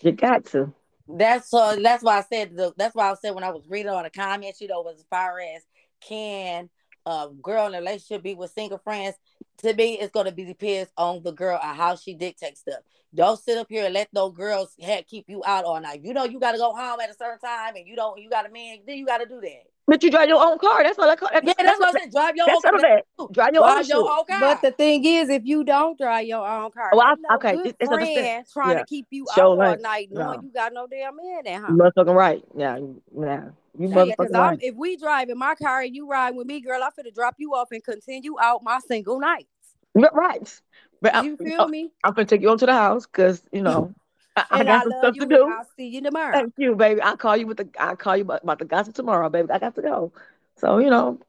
You 0.00 0.12
got 0.12 0.44
to. 0.46 0.72
That's 1.08 1.50
so. 1.50 1.76
That's 1.82 2.04
why 2.04 2.18
I 2.18 2.22
said. 2.22 2.56
The, 2.56 2.72
that's 2.76 2.94
why 2.94 3.10
I 3.10 3.14
said 3.14 3.34
when 3.34 3.44
I 3.44 3.50
was 3.50 3.66
reading 3.68 3.90
on 3.90 4.04
the 4.04 4.10
comments, 4.10 4.60
you 4.60 4.68
know, 4.68 4.82
was 4.82 4.98
as 4.98 5.06
far 5.10 5.40
as 5.40 5.62
can 6.00 6.70
a 7.06 7.28
girl 7.42 7.66
in 7.66 7.74
a 7.74 7.78
relationship 7.78 8.22
be 8.22 8.34
with 8.34 8.52
single 8.52 8.78
friends? 8.78 9.16
To 9.58 9.74
me, 9.74 9.98
it's 9.98 10.12
going 10.12 10.26
to 10.26 10.32
be 10.32 10.44
depends 10.44 10.90
on 10.96 11.22
the 11.24 11.32
girl 11.32 11.58
and 11.60 11.76
how 11.76 11.96
she 11.96 12.14
dictates 12.14 12.60
stuff. 12.60 12.80
Don't 13.12 13.40
sit 13.40 13.58
up 13.58 13.66
here 13.68 13.86
and 13.86 13.94
let 13.94 14.08
those 14.12 14.34
girls 14.34 14.74
heck 14.80 15.08
keep 15.08 15.24
you 15.28 15.42
out 15.44 15.64
all 15.64 15.80
night. 15.80 16.04
You 16.04 16.12
know, 16.12 16.24
you 16.24 16.38
got 16.38 16.52
to 16.52 16.58
go 16.58 16.72
home 16.72 17.00
at 17.00 17.10
a 17.10 17.14
certain 17.14 17.40
time, 17.40 17.74
and 17.74 17.88
you 17.88 17.96
don't. 17.96 18.20
You 18.20 18.30
got 18.30 18.46
a 18.48 18.52
man. 18.52 18.78
Then 18.86 18.98
you 18.98 19.06
got 19.06 19.18
to 19.18 19.26
do 19.26 19.40
that. 19.40 19.64
But 19.88 20.02
you 20.02 20.10
drive 20.10 20.28
your 20.28 20.40
own 20.44 20.58
car. 20.58 20.82
That's 20.82 20.98
all 20.98 21.08
I 21.08 21.16
call. 21.16 21.30
Yeah, 21.32 21.40
that's 21.42 21.80
what 21.80 21.96
I 21.96 22.00
said. 22.00 22.10
Drive 22.12 22.36
your 22.36 22.46
That's 22.46 22.62
own 22.64 22.72
car. 22.72 22.80
bad. 22.82 23.02
Drive 23.32 23.54
your 23.54 23.64
own 23.64 23.70
Drive 23.72 23.86
shit. 23.86 23.94
your 23.96 24.10
own 24.12 24.24
car. 24.26 24.40
But 24.40 24.60
the 24.60 24.70
thing 24.72 25.02
is, 25.04 25.30
if 25.30 25.42
you 25.46 25.64
don't 25.64 25.98
drive 25.98 26.26
your 26.26 26.46
own 26.46 26.70
car, 26.72 26.90
Well, 26.92 27.00
I- 27.06 27.12
ain't 27.12 27.20
no 27.26 27.36
okay, 27.36 27.52
good 27.56 27.66
it- 27.68 27.76
it's 27.80 27.90
understand- 27.90 28.16
friend 28.26 28.46
trying 28.52 28.76
yeah. 28.76 28.78
to 28.80 28.84
keep 28.86 29.06
you 29.10 29.26
Show 29.34 29.52
out 29.60 29.68
all 29.76 29.76
night 29.82 30.08
knowing 30.12 30.40
no. 30.40 30.42
you 30.42 30.52
got 30.52 30.74
no 30.74 30.86
damn 30.86 31.16
man 31.16 31.46
at 31.46 31.54
You 31.54 31.66
home. 31.66 31.78
motherfucking 31.78 32.14
right. 32.14 32.44
Yeah. 32.54 32.76
you- 32.76 33.02
Yeah. 33.18 33.44
You 33.78 33.88
Yeah, 33.88 34.04
because 34.04 34.26
motherfucking 34.28 34.34
I'm 34.34 34.40
right. 34.50 34.58
if 34.60 34.74
we 34.74 34.96
drive 34.98 35.30
in 35.30 35.38
my 35.38 35.54
car 35.54 35.80
and 35.80 35.96
you 35.96 36.06
ride 36.06 36.34
with 36.36 36.46
me, 36.46 36.60
girl, 36.60 36.82
I'm 36.82 36.90
finna 36.92 37.14
drop 37.14 37.36
you 37.38 37.54
off 37.54 37.68
and 37.72 37.82
continue 37.82 38.36
out 38.38 38.62
my 38.62 38.80
single 38.80 39.18
nights. 39.18 39.46
You're 39.94 40.10
right. 40.12 40.60
But 41.00 41.14
I'm, 41.14 41.24
You 41.24 41.36
feel 41.38 41.62
uh, 41.62 41.68
me? 41.68 41.92
I'm 42.04 42.12
gonna 42.12 42.26
take 42.26 42.42
you 42.42 42.50
on 42.50 42.58
to 42.58 42.66
the 42.66 42.74
house 42.74 43.06
because 43.06 43.42
you 43.52 43.62
know 43.62 43.94
I, 44.38 44.44
I 44.50 44.60
And 44.60 44.70
I, 44.70 44.72
got 44.72 44.82
some 44.82 44.90
love 44.92 45.00
stuff 45.00 45.14
you. 45.16 45.20
to 45.22 45.26
do. 45.26 45.48
I'll 45.48 45.66
see 45.76 45.88
you 45.88 46.02
tomorrow. 46.02 46.32
Thank 46.32 46.54
you, 46.56 46.74
baby. 46.74 47.00
I'll 47.00 47.16
call 47.16 47.36
you 47.36 47.46
with 47.46 47.58
the 47.58 47.68
I'll 47.78 47.96
call 47.96 48.16
you 48.16 48.22
about, 48.22 48.42
about 48.42 48.58
the 48.58 48.64
gossip 48.64 48.94
tomorrow, 48.94 49.28
baby. 49.28 49.50
I 49.50 49.58
got 49.58 49.74
to 49.74 49.82
go. 49.82 50.12
So, 50.56 50.78
you 50.78 50.90
know, 50.90 51.20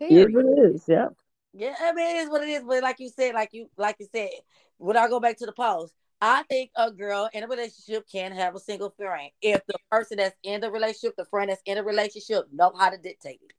it 0.00 0.06
is 0.06 0.26
Period. 0.26 0.34
what 0.34 0.44
it 0.46 0.74
is. 0.74 0.84
Yeah. 0.88 1.08
Yeah, 1.54 1.74
I 1.80 1.92
mean, 1.92 2.16
it 2.16 2.18
is 2.20 2.30
what 2.30 2.42
it 2.42 2.48
is. 2.48 2.62
But 2.64 2.82
like 2.82 2.98
you 2.98 3.08
said, 3.08 3.34
like 3.34 3.50
you 3.52 3.68
like 3.76 3.96
you 4.00 4.06
said, 4.10 4.30
when 4.78 4.96
I 4.96 5.08
go 5.08 5.20
back 5.20 5.36
to 5.38 5.46
the 5.46 5.52
post, 5.52 5.92
I 6.20 6.44
think 6.44 6.70
a 6.76 6.90
girl 6.90 7.28
in 7.32 7.44
a 7.44 7.48
relationship 7.48 8.06
can 8.10 8.32
have 8.32 8.54
a 8.54 8.60
single 8.60 8.90
friend 8.90 9.30
if 9.42 9.60
the 9.66 9.74
person 9.90 10.18
that's 10.18 10.36
in 10.42 10.60
the 10.60 10.70
relationship, 10.70 11.14
the 11.16 11.26
friend 11.26 11.50
that's 11.50 11.60
in 11.66 11.76
the 11.76 11.84
relationship, 11.84 12.46
know 12.52 12.72
how 12.78 12.90
to 12.90 12.96
dictate 12.96 13.40
it. 13.42 13.52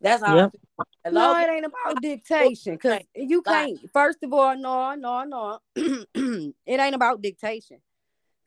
That's 0.00 0.22
how. 0.22 0.36
Yeah. 0.36 0.46
I 0.46 0.50
feel. 0.50 1.12
No, 1.12 1.36
it 1.36 1.48
ain't 1.48 1.66
about 1.66 2.00
dictation. 2.00 2.78
Cause 2.78 3.00
you 3.14 3.42
can't. 3.42 3.78
First 3.92 4.22
of 4.22 4.32
all, 4.32 4.56
no, 4.56 4.94
no, 4.94 5.24
no. 5.24 5.58
it 5.74 6.80
ain't 6.80 6.94
about 6.94 7.22
dictation. 7.22 7.78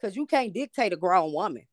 Cause 0.06 0.16
you 0.16 0.28
can't 0.28 0.54
dictate 0.54 0.94
a 0.94 0.98
grown 0.98 1.34
woman. 1.34 1.64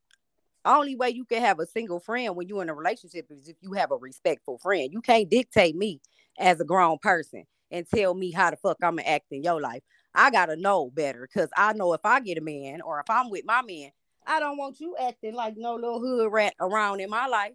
Only 0.64 0.96
way 0.96 1.10
you 1.10 1.26
can 1.26 1.42
have 1.42 1.60
a 1.60 1.66
single 1.66 2.00
friend 2.00 2.34
when 2.34 2.48
you're 2.48 2.62
in 2.62 2.70
a 2.70 2.74
relationship 2.74 3.26
is 3.28 3.46
if 3.46 3.56
you 3.60 3.74
have 3.74 3.90
a 3.90 3.96
respectful 3.96 4.56
friend. 4.56 4.88
You 4.90 5.02
can't 5.02 5.28
dictate 5.28 5.76
me 5.76 6.00
as 6.38 6.58
a 6.58 6.64
grown 6.64 6.96
person 6.96 7.44
and 7.70 7.86
tell 7.86 8.14
me 8.14 8.30
how 8.30 8.48
the 8.48 8.56
fuck 8.56 8.78
I'm 8.82 8.96
gonna 8.96 9.06
act 9.06 9.26
in 9.32 9.42
your 9.42 9.60
life. 9.60 9.82
I 10.14 10.30
gotta 10.30 10.56
know 10.56 10.90
better 10.94 11.28
because 11.30 11.50
I 11.54 11.74
know 11.74 11.92
if 11.92 12.00
I 12.06 12.20
get 12.20 12.38
a 12.38 12.40
man 12.40 12.80
or 12.80 13.00
if 13.00 13.10
I'm 13.10 13.28
with 13.28 13.44
my 13.44 13.60
man, 13.60 13.90
I 14.26 14.40
don't 14.40 14.56
want 14.56 14.80
you 14.80 14.96
acting 14.98 15.34
like 15.34 15.58
no 15.58 15.74
little 15.74 16.00
hood 16.00 16.32
rat 16.32 16.54
around 16.58 17.00
in 17.00 17.10
my 17.10 17.26
life. 17.26 17.52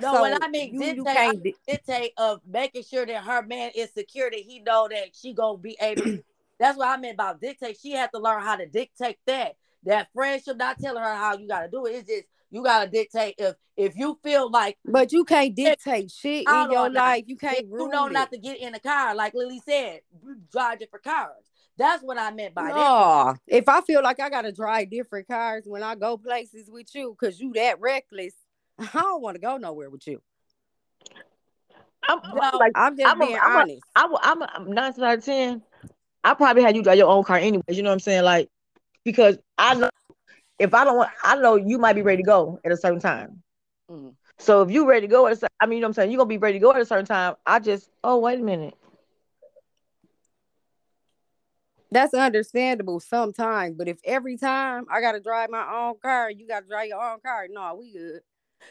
No, 0.00 0.22
when 0.22 0.42
I 0.42 0.48
mean 0.48 0.74
you, 0.74 0.82
you 0.82 0.94
dictate, 1.04 1.16
I 1.16 1.24
can't 1.26 1.42
di- 1.44 1.54
dictate 1.68 2.12
of 2.16 2.40
making 2.44 2.82
sure 2.82 3.06
that 3.06 3.22
her 3.22 3.42
man 3.42 3.70
is 3.76 3.92
secure, 3.92 4.28
that 4.28 4.40
he 4.40 4.58
know 4.58 4.88
that 4.90 5.14
she 5.14 5.32
gonna 5.32 5.58
be 5.58 5.76
able. 5.80 6.18
That's 6.62 6.78
what 6.78 6.86
I 6.86 6.96
meant 6.96 7.14
about 7.14 7.40
dictate. 7.40 7.76
She 7.82 7.90
had 7.90 8.10
to 8.14 8.20
learn 8.20 8.40
how 8.40 8.54
to 8.54 8.66
dictate 8.66 9.16
that. 9.26 9.56
That 9.82 10.06
friendship, 10.14 10.56
not 10.58 10.78
telling 10.78 11.02
her 11.02 11.14
how 11.16 11.36
you 11.36 11.48
gotta 11.48 11.68
do 11.68 11.86
it. 11.86 11.90
It's 11.96 12.08
just 12.08 12.24
you 12.52 12.62
gotta 12.62 12.88
dictate 12.88 13.34
if 13.36 13.56
if 13.76 13.96
you 13.96 14.16
feel 14.22 14.48
like 14.48 14.78
But 14.84 15.10
you 15.10 15.24
can't 15.24 15.56
dictate 15.56 16.12
shit 16.12 16.46
in 16.46 16.70
your 16.70 16.84
on 16.86 16.92
life. 16.94 17.24
You 17.26 17.36
can't 17.36 17.58
if 17.58 17.64
you 17.68 17.88
know 17.88 18.06
it. 18.06 18.12
not 18.12 18.30
to 18.30 18.38
get 18.38 18.60
in 18.60 18.74
the 18.74 18.78
car, 18.78 19.12
like 19.12 19.34
Lee 19.34 19.46
Lee 19.46 19.62
said, 19.66 20.02
you 20.22 20.36
drive 20.52 20.78
different 20.78 21.04
cars. 21.04 21.50
That's 21.76 22.00
what 22.04 22.16
I 22.16 22.30
meant 22.30 22.54
by 22.54 22.70
that. 22.70 23.38
If 23.48 23.68
I 23.68 23.80
feel 23.80 24.00
like 24.04 24.20
I 24.20 24.30
gotta 24.30 24.52
drive 24.52 24.88
different 24.88 25.26
cars 25.26 25.64
when 25.66 25.82
I 25.82 25.96
go 25.96 26.16
places 26.16 26.70
with 26.70 26.94
you, 26.94 27.16
cause 27.18 27.40
you 27.40 27.52
that 27.54 27.80
reckless, 27.80 28.34
I 28.78 28.86
don't 28.92 29.20
want 29.20 29.34
to 29.34 29.40
go 29.40 29.56
nowhere 29.56 29.90
with 29.90 30.06
you. 30.06 30.22
I'm, 32.08 32.20
No, 32.32 32.50
like 32.60 32.72
I'm 32.76 32.96
just 32.96 33.08
I'm 33.10 33.20
a- 33.20 33.24
being 33.26 33.38
I'm 33.42 33.56
a- 33.56 33.58
honest. 33.62 33.82
I 33.96 34.06
will, 34.06 34.20
I'm, 34.22 34.42
I'm 34.44 34.70
nine 34.70 34.92
out 35.02 35.18
of 35.18 35.24
ten. 35.24 35.62
I 36.24 36.34
probably 36.34 36.62
had 36.62 36.76
you 36.76 36.82
drive 36.82 36.98
your 36.98 37.08
own 37.08 37.24
car 37.24 37.36
anyways. 37.36 37.76
You 37.76 37.82
know 37.82 37.90
what 37.90 37.94
I'm 37.94 38.00
saying? 38.00 38.24
Like 38.24 38.48
because 39.04 39.38
I 39.58 39.74
know 39.74 39.90
if 40.58 40.74
I 40.74 40.84
don't 40.84 40.96
want, 40.96 41.10
I 41.22 41.36
know 41.36 41.56
you 41.56 41.78
might 41.78 41.94
be 41.94 42.02
ready 42.02 42.22
to 42.22 42.26
go 42.26 42.60
at 42.64 42.72
a 42.72 42.76
certain 42.76 43.00
time. 43.00 43.42
Mm. 43.90 44.14
So 44.38 44.62
if 44.62 44.70
you 44.70 44.88
ready 44.88 45.06
to 45.06 45.10
go 45.10 45.26
at 45.26 45.32
a 45.32 45.36
cer- 45.36 45.48
I 45.60 45.66
mean, 45.66 45.78
you 45.78 45.80
know 45.80 45.86
what 45.86 45.90
I'm 45.90 45.94
saying? 45.94 46.10
You're 46.10 46.18
gonna 46.18 46.28
be 46.28 46.38
ready 46.38 46.58
to 46.58 46.62
go 46.62 46.72
at 46.72 46.80
a 46.80 46.86
certain 46.86 47.06
time. 47.06 47.34
I 47.46 47.58
just, 47.58 47.90
oh 48.04 48.18
wait 48.18 48.40
a 48.40 48.42
minute. 48.42 48.74
That's 51.90 52.14
understandable 52.14 53.00
sometimes, 53.00 53.76
but 53.76 53.86
if 53.86 53.98
every 54.04 54.38
time 54.38 54.86
I 54.90 55.00
gotta 55.02 55.20
drive 55.20 55.50
my 55.50 55.66
own 55.70 55.96
car, 56.00 56.30
you 56.30 56.48
gotta 56.48 56.66
drive 56.66 56.88
your 56.88 57.02
own 57.02 57.20
car. 57.20 57.46
No, 57.50 57.74
we 57.78 57.92
good. 57.92 58.20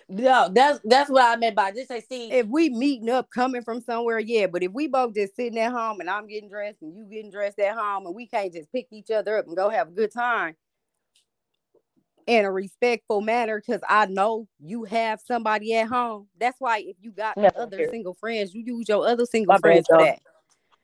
No, 0.09 0.49
that's 0.53 0.79
that's 0.83 1.09
what 1.09 1.23
I 1.23 1.35
meant 1.35 1.55
by 1.55 1.71
just 1.71 1.87
say. 1.87 2.01
See, 2.01 2.31
If 2.31 2.47
we 2.47 2.69
meeting 2.69 3.09
up 3.09 3.29
coming 3.29 3.61
from 3.63 3.81
somewhere, 3.81 4.19
yeah. 4.19 4.47
But 4.47 4.63
if 4.63 4.71
we 4.71 4.87
both 4.87 5.15
just 5.15 5.35
sitting 5.35 5.59
at 5.59 5.71
home 5.71 5.99
and 5.99 6.09
I'm 6.09 6.27
getting 6.27 6.49
dressed 6.49 6.81
and 6.81 6.95
you 6.95 7.05
getting 7.05 7.31
dressed 7.31 7.59
at 7.59 7.75
home 7.75 8.05
and 8.05 8.15
we 8.15 8.27
can't 8.27 8.53
just 8.53 8.71
pick 8.71 8.87
each 8.91 9.11
other 9.11 9.37
up 9.37 9.47
and 9.47 9.55
go 9.55 9.69
have 9.69 9.89
a 9.89 9.91
good 9.91 10.11
time 10.11 10.55
in 12.27 12.45
a 12.45 12.51
respectful 12.51 13.19
manner, 13.19 13.59
because 13.59 13.81
I 13.89 14.05
know 14.05 14.47
you 14.59 14.83
have 14.83 15.19
somebody 15.19 15.75
at 15.75 15.87
home. 15.87 16.27
That's 16.39 16.55
why 16.59 16.79
if 16.79 16.95
you 17.01 17.11
got 17.11 17.35
Yeah, 17.37 17.49
other 17.57 17.77
here. 17.77 17.89
single 17.89 18.13
friends, 18.13 18.53
you 18.53 18.63
use 18.63 18.87
your 18.87 19.07
other 19.07 19.25
single 19.25 19.53
My 19.53 19.59
friends 19.59 19.87
for 19.87 19.97
that. 19.97 20.19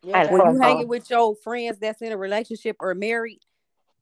yeah, 0.03 0.31
When 0.31 0.41
you 0.53 0.59
call. 0.59 0.67
hanging 0.67 0.87
with 0.87 1.09
your 1.09 1.35
friends 1.43 1.77
that's 1.79 2.01
in 2.01 2.11
a 2.11 2.17
relationship 2.17 2.75
or 2.79 2.95
married, 2.95 3.41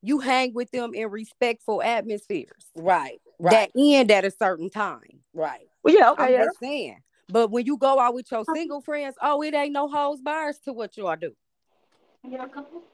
you 0.01 0.19
hang 0.19 0.53
with 0.53 0.71
them 0.71 0.93
in 0.93 1.09
respectful 1.09 1.81
atmospheres 1.81 2.67
right, 2.75 3.19
right, 3.39 3.51
that 3.51 3.71
end 3.79 4.11
at 4.11 4.25
a 4.25 4.31
certain 4.31 4.69
time. 4.69 5.21
right. 5.33 5.67
Well, 5.83 5.93
yeah, 5.93 6.07
I'm 6.07 6.13
okay, 6.13 6.33
yeah. 6.33 6.45
just 6.45 6.59
saying. 6.59 6.97
But 7.29 7.51
when 7.51 7.65
you 7.65 7.77
go 7.77 7.99
out 7.99 8.13
with 8.13 8.29
your 8.31 8.41
um, 8.41 8.55
single 8.55 8.81
friends, 8.81 9.15
oh, 9.21 9.41
it 9.41 9.53
ain't 9.53 9.73
no 9.73 9.87
hoes 9.87 10.21
bars 10.21 10.57
to 10.65 10.73
what 10.73 10.95
y'all 10.97 11.15
do. 11.15 11.33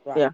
right. 0.06 0.18
Yeah. 0.18 0.30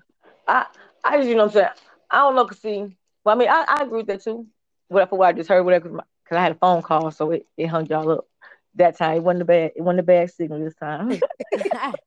I, 0.47 0.65
I 1.03 1.17
just, 1.17 1.29
you 1.29 1.35
know 1.35 1.45
what 1.45 1.55
I'm 1.55 1.61
saying? 1.61 1.69
I 2.09 2.17
don't 2.19 2.35
know, 2.35 2.45
cause 2.45 2.59
see, 2.59 2.95
well, 3.23 3.35
I 3.35 3.37
mean, 3.37 3.49
I, 3.49 3.65
I 3.67 3.83
agree 3.83 3.97
with 3.97 4.07
that 4.07 4.23
too. 4.23 4.47
Whatever 4.87 5.17
what 5.17 5.27
I 5.27 5.33
just 5.33 5.49
heard, 5.49 5.63
whatever, 5.63 5.89
cause, 5.89 6.01
I 6.31 6.41
had 6.41 6.53
a 6.53 6.55
phone 6.55 6.81
call, 6.81 7.11
so 7.11 7.31
it, 7.31 7.45
it 7.57 7.67
hung 7.67 7.85
y'all 7.87 8.09
up. 8.09 8.27
That 8.77 8.97
time, 8.97 9.17
it 9.17 9.23
wasn't 9.23 9.41
a 9.43 9.45
bad, 9.45 9.71
it 9.75 9.81
wasn't 9.81 9.99
a 9.99 10.03
bad 10.03 10.31
signal 10.31 10.59
this 10.63 10.75
time. 10.75 11.19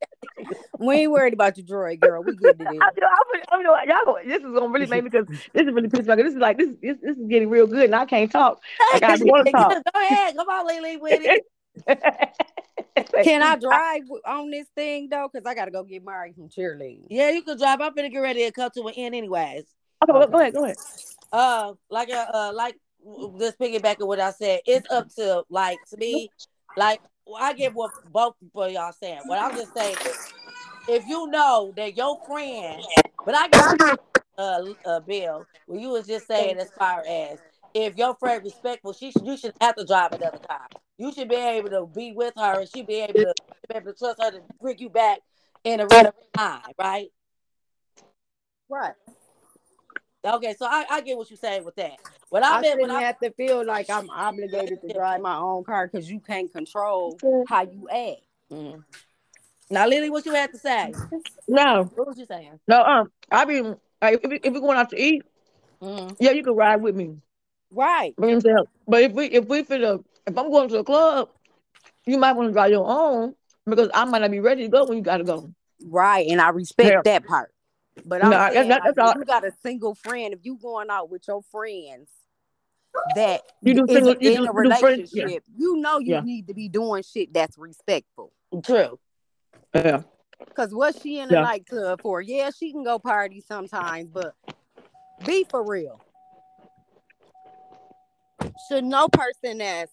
we 0.79 0.95
ain't 0.95 1.11
worried 1.13 1.35
about 1.35 1.57
your 1.59 1.67
droid, 1.67 2.01
girl. 2.01 2.23
We 2.23 2.37
getting 2.37 2.67
it 2.67 2.71
in. 2.71 2.83
I, 2.83 2.91
you 2.95 3.01
know, 3.01 3.09
I, 3.09 3.43
I, 3.55 3.57
you 3.59 3.63
know, 3.65 3.77
y'all 3.87 4.05
go, 4.05 4.19
this 4.25 4.39
is 4.39 4.43
gonna 4.43 4.69
really 4.69 4.87
make 4.87 5.05
me 5.05 5.11
because 5.11 5.27
this 5.29 5.67
is 5.67 5.73
really 5.73 5.89
pissed 5.89 6.07
me 6.07 6.13
off. 6.13 6.17
'cause 6.19 6.25
This 6.27 6.35
is 6.35 6.41
like 6.41 6.59
this, 6.59 6.69
this, 6.81 6.97
this 7.03 7.17
is 7.17 7.27
getting 7.29 7.51
real 7.51 7.67
good, 7.67 7.85
and 7.87 7.95
I 7.95 8.07
can't 8.07 8.31
talk. 8.31 8.61
Like 8.93 9.03
I 9.03 9.17
want 9.21 9.47
to 9.47 9.53
talk. 9.53 9.73
Go 9.73 10.01
ahead, 10.01 10.37
come 10.37 10.49
on, 10.49 10.67
Lee 10.67 10.81
Lee, 10.81 10.97
with 10.97 11.21
it. 11.23 12.37
Can 13.25 13.43
I 13.43 13.57
drive 13.57 14.03
w- 14.03 14.23
on 14.25 14.51
this 14.51 14.67
thing 14.75 15.09
though? 15.11 15.29
Because 15.33 15.47
I 15.47 15.55
gotta 15.55 15.71
go 15.71 15.83
get 15.83 16.05
married 16.05 16.35
from 16.35 16.49
cheerleading. 16.49 17.07
Yeah, 17.11 17.31
you 17.31 17.43
can 17.43 17.59
drive. 17.59 17.81
I'm 17.81 17.95
gonna 17.95 18.09
get 18.11 18.19
ready 18.19 18.45
to 18.45 18.53
come 18.53 18.71
to 18.77 18.87
an 18.87 18.95
end, 18.97 19.15
anyways. 19.15 19.65
Okay, 20.03 20.13
well, 20.13 20.29
go 20.29 20.39
ahead, 20.39 20.55
go 20.55 20.65
ahead. 20.65 20.77
Uh, 21.33 21.75
like 21.91 22.11
uh, 22.11 22.27
uh 22.33 22.53
like 22.55 22.77
w- 23.05 23.39
just 23.39 23.59
piggyback 23.59 24.01
on 24.01 24.07
what 24.09 24.21
I 24.21 24.31
said. 24.33 24.61
It's 24.67 24.91
up 24.91 25.09
to 25.17 25.45
like 25.51 25.79
to 25.91 25.97
me, 25.97 26.31
like 26.77 27.01
well, 27.27 27.43
I 27.43 27.53
get 27.55 27.75
what 27.75 27.93
both 28.05 28.35
for 28.53 28.69
y'all 28.69 28.93
saying. 28.93 29.21
What 29.27 29.39
I'm 29.39 29.55
just 29.55 29.73
saying 29.75 29.99
is, 30.05 30.33
if 30.89 31.07
you 31.07 31.29
know 31.29 31.73
that 31.77 31.97
your 31.97 32.19
friend, 32.27 32.83
but 33.25 33.35
I 33.35 33.49
got 33.49 33.79
uh 34.39 35.01
Bell, 35.01 35.47
when 35.67 35.81
you 35.81 35.91
was 35.91 36.07
just 36.07 36.27
saying 36.27 36.59
as 36.59 36.71
far 36.79 37.05
as 37.07 37.39
if 37.75 37.97
your 37.97 38.15
friend 38.17 38.43
respectful, 38.45 38.93
she 38.93 39.13
you 39.23 39.37
should 39.37 39.55
have 39.61 39.77
to 39.77 39.85
drive 39.85 40.13
another 40.13 40.39
car. 40.49 40.67
You 40.99 41.13
should 41.13 41.29
be 41.29 41.37
able 41.37 41.71
to 41.71 41.87
be 41.87 42.13
with 42.13 42.35
her, 42.37 42.61
and 42.61 42.69
she 42.69 42.83
be 42.83 43.01
able 43.01 43.15
to 43.15 43.35
be 43.69 43.77
able 43.77 43.93
to 43.93 43.99
trust 43.99 44.23
her 44.23 44.31
to 44.33 44.41
bring 44.61 44.79
you 44.79 44.89
back 44.91 45.21
in 45.65 45.81
a 45.81 45.87
real 45.87 46.13
time, 46.37 46.63
right? 46.79 47.09
Right. 48.69 48.95
Okay, 50.25 50.55
so 50.59 50.67
I, 50.67 50.85
I 50.91 51.01
get 51.01 51.17
what 51.17 51.31
you're 51.31 51.37
saying 51.39 51.65
with 51.65 51.77
that. 51.77 51.93
What 52.29 52.45
I 52.45 52.59
I 52.59 52.61
meant 52.61 52.79
when 52.81 52.91
shouldn't 52.91 53.03
I 53.03 53.07
have 53.07 53.19
to 53.21 53.31
feel 53.33 53.65
like 53.65 53.89
I'm 53.89 54.11
obligated 54.11 54.81
to 54.83 54.89
drive 54.93 55.21
my 55.21 55.37
own 55.37 55.65
car 55.65 55.89
because 55.89 56.11
you 56.11 56.21
can't 56.21 56.53
control 56.53 57.19
how 57.49 57.63
you 57.63 57.89
act. 57.89 58.23
Mhm. 58.53 58.83
now, 59.71 59.87
Lee 59.87 60.01
Lee, 60.01 60.11
what 60.11 60.27
you 60.27 60.33
had 60.35 60.53
to 60.53 60.59
say? 60.59 60.93
No, 61.49 61.85
What 61.95 62.07
was 62.09 62.19
you 62.19 62.27
saying? 62.27 62.61
no, 62.69 62.83
um, 62.83 63.11
I 63.31 63.45
mean, 63.45 63.77
like, 64.03 64.21
if, 64.23 64.31
we, 64.31 64.37
if 64.43 64.53
we're 64.53 64.61
going 64.61 64.77
out 64.79 64.91
to 64.91 65.01
eat, 65.01 65.23
Mhm. 65.81 66.17
yeah, 66.19 66.33
you 66.33 66.43
can 66.43 66.55
ride 66.55 66.83
with 66.83 66.95
me. 66.95 67.17
Right. 67.73 68.15
You 68.19 68.23
know 68.23 68.27
what 68.29 68.35
I'm 68.35 68.41
saying? 68.43 68.65
But 68.89 69.03
if 69.03 69.13
we 69.13 69.27
if 69.27 69.45
we 69.47 69.63
finna 69.63 70.05
if 70.27 70.37
I'm 70.37 70.51
going 70.51 70.69
to 70.69 70.79
a 70.79 70.85
club, 70.85 71.31
you 72.05 72.19
might 72.19 72.33
want 72.33 72.49
to 72.49 72.53
drive 72.53 72.71
your 72.73 72.85
own 72.87 73.35
because 73.65 73.89
I 73.95 74.05
might 74.05 74.19
not 74.21 74.31
be 74.33 74.41
ready 74.41 74.63
to 74.65 74.69
go 74.69 74.85
when 74.85 74.99
you 74.99 75.05
gotta 75.05 75.25
go. 75.25 75.51
Right. 75.87 76.27
And 76.29 76.41
I 76.41 76.49
respect 76.51 76.91
Yeah. 76.91 77.01
that 77.05 77.25
part. 77.27 77.53
But 78.05 78.25
I'm 78.25 78.31
No, 78.31 78.51
saying, 78.53 78.69
that's 78.69 78.99
all- 78.99 79.11
if 79.11 79.17
you 79.17 79.25
got 79.25 79.45
a 79.45 79.53
single 79.63 79.95
friend, 79.95 80.33
if 80.35 80.41
you 80.45 80.57
going 80.57 80.91
out 80.91 81.11
with 81.11 81.27
your 81.29 81.43
friends 81.43 82.11
that 83.15 83.43
You 83.63 83.75
do 83.75 83.87
single- 83.89 84.15
you 84.21 84.31
in 84.33 84.45
do- 84.45 84.51
a 84.51 84.65
do 84.65 84.75
friends- 84.77 85.13
yeah. 85.15 85.39
you 85.57 85.77
know 85.77 85.99
you 85.99 86.15
Yeah. 86.15 86.21
need 86.21 86.49
to 86.49 86.55
be 86.55 86.69
doing 86.69 87.03
shit 87.03 87.33
that's 87.33 87.57
respectful. 87.59 88.33
True. 88.65 88.99
Yeah. 89.75 90.03
Cause 90.55 90.75
what's 90.75 91.01
she 91.01 91.19
in 91.19 91.31
a 91.31 91.35
Yeah. 91.35 91.41
nightclub 91.43 92.01
for? 92.03 92.21
Yeah, 92.23 92.51
she 92.51 92.73
can 92.73 92.83
go 92.83 92.99
party 92.99 93.41
sometimes, 93.41 94.09
but 94.11 94.35
be 95.25 95.45
for 95.45 95.63
real. 95.63 96.01
Should 98.69 98.85
no 98.85 99.09
person 99.09 99.59
that's 99.59 99.93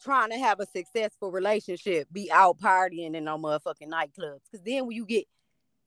trying 0.00 0.30
to 0.30 0.38
have 0.38 0.60
a 0.60 0.66
successful 0.66 1.30
relationship 1.30 2.08
be 2.12 2.30
out 2.30 2.58
partying 2.58 3.14
in 3.14 3.24
no 3.24 3.38
motherfucking 3.38 3.88
nightclubs? 3.88 4.40
Cause 4.50 4.62
then 4.64 4.86
when 4.86 4.96
you 4.96 5.06
get 5.06 5.26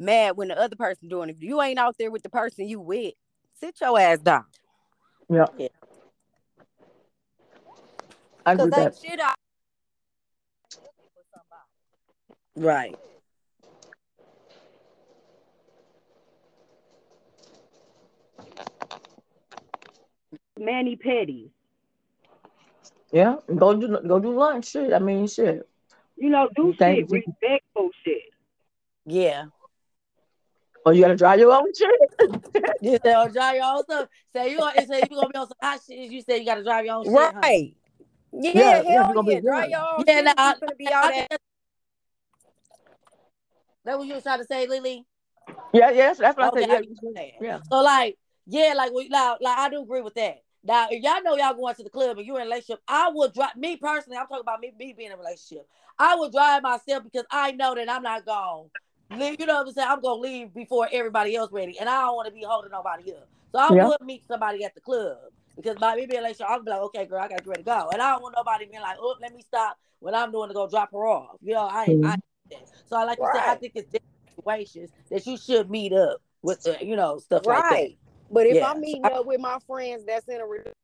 mad 0.02 0.36
when 0.36 0.50
the 0.50 0.60
other 0.60 0.76
person 0.76 1.08
doing 1.08 1.30
it, 1.30 1.38
if 1.38 1.44
you 1.44 1.62
ain't 1.62 1.80
out 1.80 1.96
there 1.98 2.12
with 2.12 2.24
the 2.24 2.30
person 2.30 2.68
you 2.68 2.80
with, 2.80 3.14
sit 3.60 3.80
your 3.80 4.00
ass 4.00 4.20
down. 4.20 4.46
Yeah. 5.30 5.46
Yeah. 5.58 5.68
I 8.46 8.54
agree 8.54 8.66
Cause 8.66 8.72
with 8.72 8.80
ain't 8.80 8.94
that. 8.94 9.10
shit 9.10 9.20
out. 9.20 9.36
Right. 12.56 12.98
mani 20.60 20.96
pedi. 20.96 21.50
Yeah. 23.12 23.36
Go 23.56 23.74
do 23.74 24.00
go 24.08 24.20
do 24.20 24.34
lunch. 24.34 24.70
Shit. 24.72 24.94
I 24.94 25.00
mean 25.00 25.28
shit. 25.28 25.68
You 26.16 26.30
know, 26.30 26.50
do 26.56 26.74
Thank 26.78 27.10
shit, 27.10 27.10
you. 27.10 27.24
respectful 27.28 27.90
shit. 28.04 28.32
Yeah. 29.06 29.46
Or 30.86 30.94
you 30.94 31.02
gotta 31.02 31.16
drive 31.16 31.40
your 31.40 31.52
own 31.52 31.72
shit. 31.74 31.90
You 32.84 32.98
said, 33.04 33.16
oh, 33.16 33.28
drive 33.30 33.56
your 33.58 33.66
own 33.66 33.84
stuff. 33.84 34.10
Say 34.34 34.52
you 34.52 34.58
gonna 34.58 34.86
say 34.88 35.02
you 35.02 35.16
gonna 35.16 35.30
be 35.30 35.38
on 35.38 35.48
some 35.48 35.58
hot 35.62 35.80
shit. 35.88 36.12
You 36.12 36.22
say 36.22 36.40
you 36.40 36.46
gotta 36.46 36.64
drive 36.64 36.86
your 36.86 36.96
own 36.96 37.04
shit. 37.06 37.14
Right. 37.14 37.76
Yeah, 38.34 38.52
Yeah, 38.54 38.82
yeah, 38.82 38.92
hell 38.94 39.08
we 39.10 39.14
gonna 39.14 39.28
be 39.28 39.34
yeah. 39.34 39.40
Drive 39.42 39.64
good. 39.64 39.72
your 39.72 39.80
own 39.80 40.04
Yeah, 40.08 40.16
shit. 40.16 40.26
nah, 40.26 40.32
if 40.32 40.38
I- 40.40 40.54
you 40.54 40.68
finna 40.68 40.78
be 40.78 40.88
out 40.88 41.04
I 41.04 41.08
at 41.12 41.30
think 41.30 41.42
That 43.86 43.98
what 44.00 44.08
you 44.08 44.14
was 44.16 44.24
trying 44.24 44.40
to 44.40 44.46
say, 44.46 44.68
Lee 44.68 44.80
Lee? 44.80 45.06
Yeah, 45.74 45.92
yes, 45.92 46.18
that's 46.18 46.36
what 46.38 46.54
Okay, 46.54 46.66
I 46.66 46.66
I 46.66 46.78
said. 46.80 46.82
get 46.88 46.98
what. 47.02 47.26
Yeah. 47.42 47.60
So 47.72 47.82
like, 47.82 48.18
yeah, 48.48 48.74
like 48.76 48.92
we 48.94 49.10
now, 49.10 49.38
like 49.40 49.58
I 49.58 49.70
do 49.70 49.82
agree 49.84 50.02
with 50.02 50.16
that. 50.16 50.42
Now, 50.64 50.88
if 50.90 51.04
y'all 51.04 51.22
know 51.24 51.36
y'all 51.36 51.54
going 51.56 51.76
to 51.76 51.84
the 51.84 51.90
club 51.90 52.18
and 52.18 52.26
you're 52.26 52.38
in 52.38 52.44
a 52.44 52.46
relationship, 52.46 52.82
I 52.88 53.10
would 53.14 53.34
drive 53.34 53.56
me 53.56 53.78
personally. 53.78 54.18
I'm 54.18 54.28
talking 54.28 54.42
about 54.42 54.60
me, 54.60 54.72
me 54.78 54.94
being 54.98 55.12
in 55.12 55.14
a 55.16 55.18
relationship. 55.18 55.68
I 56.00 56.16
would 56.16 56.32
drive 56.32 56.64
myself 56.64 57.04
because 57.04 57.26
I 57.32 57.52
know 57.52 57.76
that 57.76 57.90
I'm 57.90 58.04
not 58.04 58.26
gone. 58.26 58.70
Leave, 59.12 59.40
you 59.40 59.46
know 59.46 59.56
what 59.56 59.68
I'm 59.68 59.74
saying? 59.74 59.88
I'm 59.90 60.02
gonna 60.02 60.22
leave 60.22 60.54
before 60.54 60.88
everybody 60.92 61.36
else 61.36 61.52
ready, 61.52 61.78
and 61.80 61.90
I 61.90 62.02
don't 62.02 62.16
want 62.16 62.28
to 62.28 62.34
be 62.34 62.44
holding 62.48 62.72
nobody 62.72 63.12
up. 63.14 63.28
So 63.52 63.60
I 63.60 63.74
Yeah. 63.74 63.88
would 63.88 64.02
meet 64.02 64.26
somebody 64.26 64.64
at 64.64 64.74
the 64.74 64.82
club 64.82 65.18
because 65.56 65.78
by 65.78 65.96
me 65.96 66.06
being 66.06 66.12
in 66.12 66.16
a 66.18 66.20
relationship, 66.20 66.48
I'll 66.50 66.64
be 66.64 66.70
like, 66.72 66.80
okay, 66.82 67.06
girl, 67.06 67.20
I 67.20 67.28
gotta 67.28 67.42
get 67.42 67.48
ready 67.48 67.64
to 67.64 67.66
go, 67.66 67.90
and 67.92 68.02
I 68.02 68.12
don't 68.12 68.22
want 68.22 68.36
nobody 68.38 68.66
being 68.66 68.82
like, 68.82 68.98
oh, 69.00 69.16
let 69.22 69.34
me 69.34 69.42
stop 69.42 69.78
what 70.00 70.16
I'm 70.16 70.32
doing 70.32 70.48
to 70.48 70.54
go 70.54 70.68
drop 70.70 70.92
her 70.94 71.06
off. 71.06 71.36
You 71.42 71.54
know, 71.54 71.68
I 71.68 71.86
ain't. 71.86 72.06
I 72.06 72.14
ain't 72.14 72.22
that. 72.52 72.70
So 72.88 72.96
I 72.98 73.04
like 73.04 73.18
you 73.20 73.30
said, 73.34 73.44
I 73.46 73.56
think 73.56 73.74
it's 73.76 73.90
different 73.92 74.36
situations 74.36 74.92
that 75.10 75.28
you 75.28 75.38
should 75.38 75.70
meet 75.70 75.94
up 75.94 76.22
with, 76.42 76.66
uh, 76.66 76.76
you 76.82 76.96
know, 76.96 77.20
stuff 77.20 77.44
like 77.46 77.58
that. 77.58 77.70
right. 77.70 77.98
But 78.32 78.48
if 78.48 78.56
Yeah. 78.56 78.68
I'm 78.72 78.80
meeting 78.82 79.06
up 79.06 79.26
with 79.26 79.42
my 79.42 79.58
friends 79.68 80.06
that's 80.06 80.28
in 80.30 80.40
a 80.40 80.46
relationship, 80.46 80.76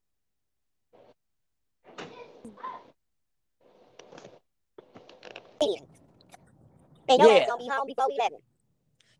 And 7.09 7.19
your 7.19 7.29
Yeah. 7.29 7.39
ass 7.39 7.47
gonna 7.47 7.63
be 7.63 7.69
home 7.69 7.87
before 7.87 8.07
11. 8.11 8.39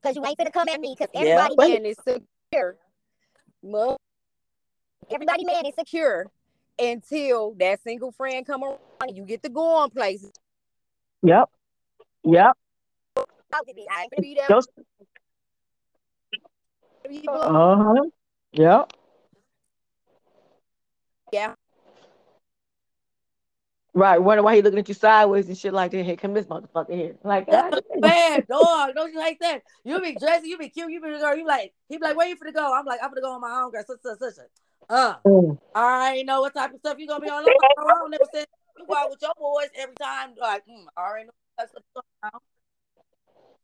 Because 0.01 0.15
you 0.15 0.25
ain't 0.25 0.37
finna 0.37 0.51
come 0.53 0.67
at 0.69 0.79
me 0.79 0.95
because 0.97 1.11
everybody 1.13 1.55
man 1.57 1.83
man, 1.83 1.85
is 1.85 1.97
secure. 1.97 2.77
Everybody 5.09 5.45
man 5.45 5.65
is 5.65 5.75
secure 5.75 6.27
until 6.79 7.53
that 7.55 7.81
single 7.81 8.11
friend 8.11 8.45
come 8.45 8.63
around 8.63 8.79
and 9.01 9.17
you 9.17 9.23
get 9.23 9.41
to 9.43 9.49
go 9.49 9.61
on 9.61 9.89
places. 9.89 10.31
Yep. 11.23 11.49
Yep. 12.23 12.57
supposed 13.15 13.67
to 13.69 13.73
be. 13.73 13.85
I 13.89 14.03
ain't 14.03 14.11
finna 14.11 14.21
Be 14.21 14.35
there. 14.35 14.47
Those, 14.49 14.67
be 17.07 17.21
there. 17.25 17.35
uh-huh. 17.35 18.03
Yep. 18.53 18.93
Yeah. 21.31 21.53
Right. 23.97 24.21
Wonder 24.21 24.43
why 24.43 24.55
he 24.55 24.61
looking 24.61 24.77
at 24.77 24.87
you 24.87 24.93
sideways 24.93 25.47
and 25.47 25.57
shit 25.57 25.73
like 25.73 25.89
that. 25.89 26.03
Here, 26.03 26.15
come 26.15 26.35
this 26.35 26.45
motherfucker 26.45 26.93
here. 26.93 27.15
Like, 27.23 27.49
God 27.49 27.81
damn. 27.91 28.01
Man, 28.01 28.45
dog, 28.47 28.91
don't 28.93 29.11
you 29.11 29.19
hate 29.19 29.39
that? 29.39 29.63
You 29.83 29.99
be 29.99 30.15
dressing, 30.15 30.47
you 30.47 30.57
be 30.59 30.69
cute, 30.69 30.91
you 30.91 31.01
be 31.01 31.09
the 31.09 31.17
girl, 31.17 31.35
you 31.35 31.47
like, 31.47 31.73
he 31.89 31.97
be 31.97 32.03
like, 32.03 32.15
where 32.15 32.27
you 32.27 32.35
finna 32.35 32.53
go? 32.53 32.77
I'm 32.77 32.85
like, 32.85 32.99
I'm 33.01 33.09
gonna 33.09 33.21
go 33.21 33.31
on 33.31 33.41
my 33.41 33.59
own, 33.59 33.71
girl, 33.71 33.83
such, 33.87 34.01
such, 34.03 34.19
such. 34.19 34.35
such. 34.35 34.45
Uh, 34.87 35.15
Mm. 35.25 35.57
I 35.73 35.81
already 35.81 36.23
know 36.25 36.41
what 36.41 36.53
type 36.53 36.73
of 36.73 36.79
stuff 36.79 36.99
you 36.99 37.07
gonna 37.07 37.21
be 37.21 37.29
on. 37.29 37.43
I 37.43 37.83
don't 37.87 38.11
never 38.11 38.25
say 38.31 38.45
you 38.77 38.85
go 38.85 38.95
out 38.95 39.09
with 39.09 39.21
your 39.21 39.33
boys 39.35 39.69
every 39.75 39.95
time. 39.95 40.35
Like, 40.39 40.61
mm, 40.67 40.85
I 40.95 41.01
already 41.01 41.25
know 41.25 41.31
what 41.55 41.67
type 41.67 41.75
of 41.75 41.83
stuff 41.91 42.05
going 42.21 42.33
on. 42.33 42.39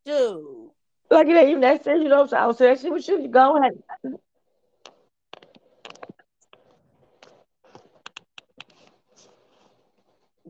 Dude. 0.06 0.70
Like 1.12 1.28
it 1.28 1.38
ain't 1.38 1.50
even 1.50 1.62
that 1.62 1.84
serious, 1.84 2.04
you 2.04 2.10
know. 2.10 2.26
So 2.26 2.38
I 2.38 2.48
was 2.48 2.58
saying, 2.58 2.78
shit 2.78 2.92
with 2.92 3.08
you, 3.08 3.22
you 3.22 3.28
go 3.28 3.58
ahead. 3.58 3.74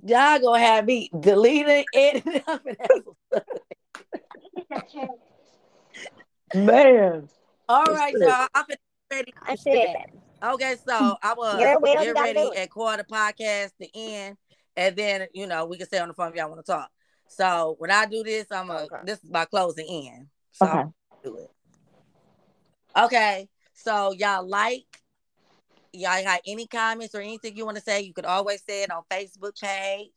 Y'all 0.05 0.39
gonna 0.39 0.59
have 0.59 0.85
me 0.85 1.09
deleting 1.17 1.85
it. 1.93 2.23
I'm 2.47 2.59
gonna 2.63 2.75
have 2.79 3.03
some- 6.51 6.65
Man. 6.65 7.29
All 7.69 7.83
right, 7.85 8.13
y'all. 8.17 8.47
I'm 8.53 8.65
ready. 9.11 9.33
I 9.41 9.55
said. 9.55 9.95
Okay, 10.43 10.75
so 10.85 11.15
I 11.23 11.33
will 11.37 11.59
Yeah, 11.59 11.75
get 11.83 12.15
ready 12.15 12.33
do 12.33 12.51
it. 12.51 12.57
and 12.57 12.69
call 12.69 12.95
the 12.97 13.03
podcast 13.05 13.71
to 13.81 13.87
end, 13.95 14.37
and 14.75 14.95
then 14.95 15.27
you 15.33 15.47
know 15.47 15.65
we 15.65 15.77
can 15.77 15.87
stay 15.87 15.99
on 15.99 16.09
the 16.09 16.13
phone 16.13 16.29
if 16.29 16.35
y'all 16.35 16.49
want 16.49 16.63
to 16.65 16.71
talk. 16.71 16.89
So 17.27 17.75
when 17.79 17.89
I 17.89 18.05
do 18.05 18.23
this, 18.23 18.47
I'm 18.51 18.69
a 18.69 18.81
Okay. 18.83 18.97
this 19.05 19.23
is 19.23 19.31
my 19.31 19.45
closing 19.45 19.87
end. 19.89 20.27
So 20.51 20.65
Okay. 20.67 20.83
Do 21.23 21.37
it. 21.37 21.49
Okay, 22.95 23.47
so 23.73 24.11
y'all 24.11 24.47
like, 24.47 24.85
y'all 25.93 26.23
got 26.23 26.41
any 26.45 26.67
comments 26.67 27.15
or 27.15 27.21
anything 27.21 27.55
you 27.55 27.65
want 27.65 27.77
to 27.77 27.83
say? 27.83 28.01
You 28.01 28.13
could 28.13 28.25
always 28.25 28.63
say 28.63 28.83
it 28.83 28.91
on 28.91 29.03
Facebook 29.11 29.59
page. 29.61 30.09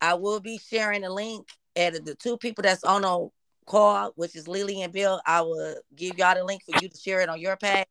I 0.00 0.14
will 0.14 0.40
be 0.40 0.58
sharing 0.58 1.04
a 1.04 1.12
link, 1.12 1.46
and 1.76 1.94
the 1.94 2.14
two 2.14 2.38
people 2.38 2.62
that's 2.62 2.84
on 2.84 3.04
a 3.04 3.28
call, 3.66 4.12
which 4.16 4.34
is 4.34 4.48
Lee 4.48 4.64
Lee 4.64 4.82
and 4.82 4.92
Bell, 4.92 5.20
I 5.26 5.42
will 5.42 5.76
give 5.94 6.18
y'all 6.18 6.34
the 6.34 6.44
link 6.44 6.62
for 6.64 6.82
you 6.82 6.88
to 6.88 6.96
share 6.96 7.20
it 7.20 7.28
on 7.28 7.40
your 7.40 7.56
page. 7.56 7.86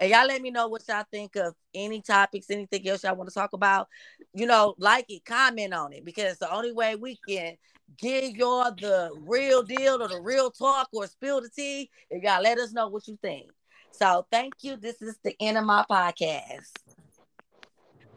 And 0.00 0.10
y'all 0.10 0.28
let 0.28 0.40
me 0.40 0.50
know 0.50 0.68
what 0.68 0.82
y'all 0.88 1.04
think 1.10 1.34
of 1.34 1.54
any 1.74 2.00
topics, 2.00 2.50
anything 2.50 2.88
else 2.88 3.02
y'all 3.02 3.16
want 3.16 3.28
to 3.28 3.34
talk 3.34 3.52
about. 3.52 3.88
You 4.32 4.46
know, 4.46 4.76
like 4.78 5.06
it, 5.08 5.24
comment 5.24 5.74
on 5.74 5.92
it, 5.92 6.04
because 6.04 6.38
the 6.38 6.52
only 6.54 6.72
way 6.72 6.94
we 6.94 7.18
can 7.28 7.56
give 7.96 8.36
y'all 8.36 8.70
the 8.70 9.10
real 9.26 9.64
deal 9.64 10.00
or 10.00 10.06
the 10.06 10.20
real 10.20 10.52
talk 10.52 10.88
or 10.92 11.08
spill 11.08 11.40
the 11.40 11.48
tea 11.48 11.90
if 12.10 12.22
y'all 12.22 12.42
let 12.42 12.58
us 12.58 12.72
know 12.72 12.88
what 12.88 13.08
you 13.08 13.18
think. 13.20 13.50
So 13.92 14.26
thank 14.30 14.54
you. 14.62 14.76
This 14.76 15.02
is 15.02 15.16
the 15.22 15.34
end 15.40 15.58
of 15.58 15.64
my 15.64 15.84
podcast. 15.90 16.70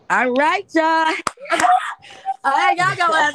All 0.10 0.32
right, 0.34 0.66
y'all. 0.74 0.84
All 2.44 2.52
right, 2.52 2.78
y'all 2.78 2.96
go 2.96 3.14
out. 3.14 3.34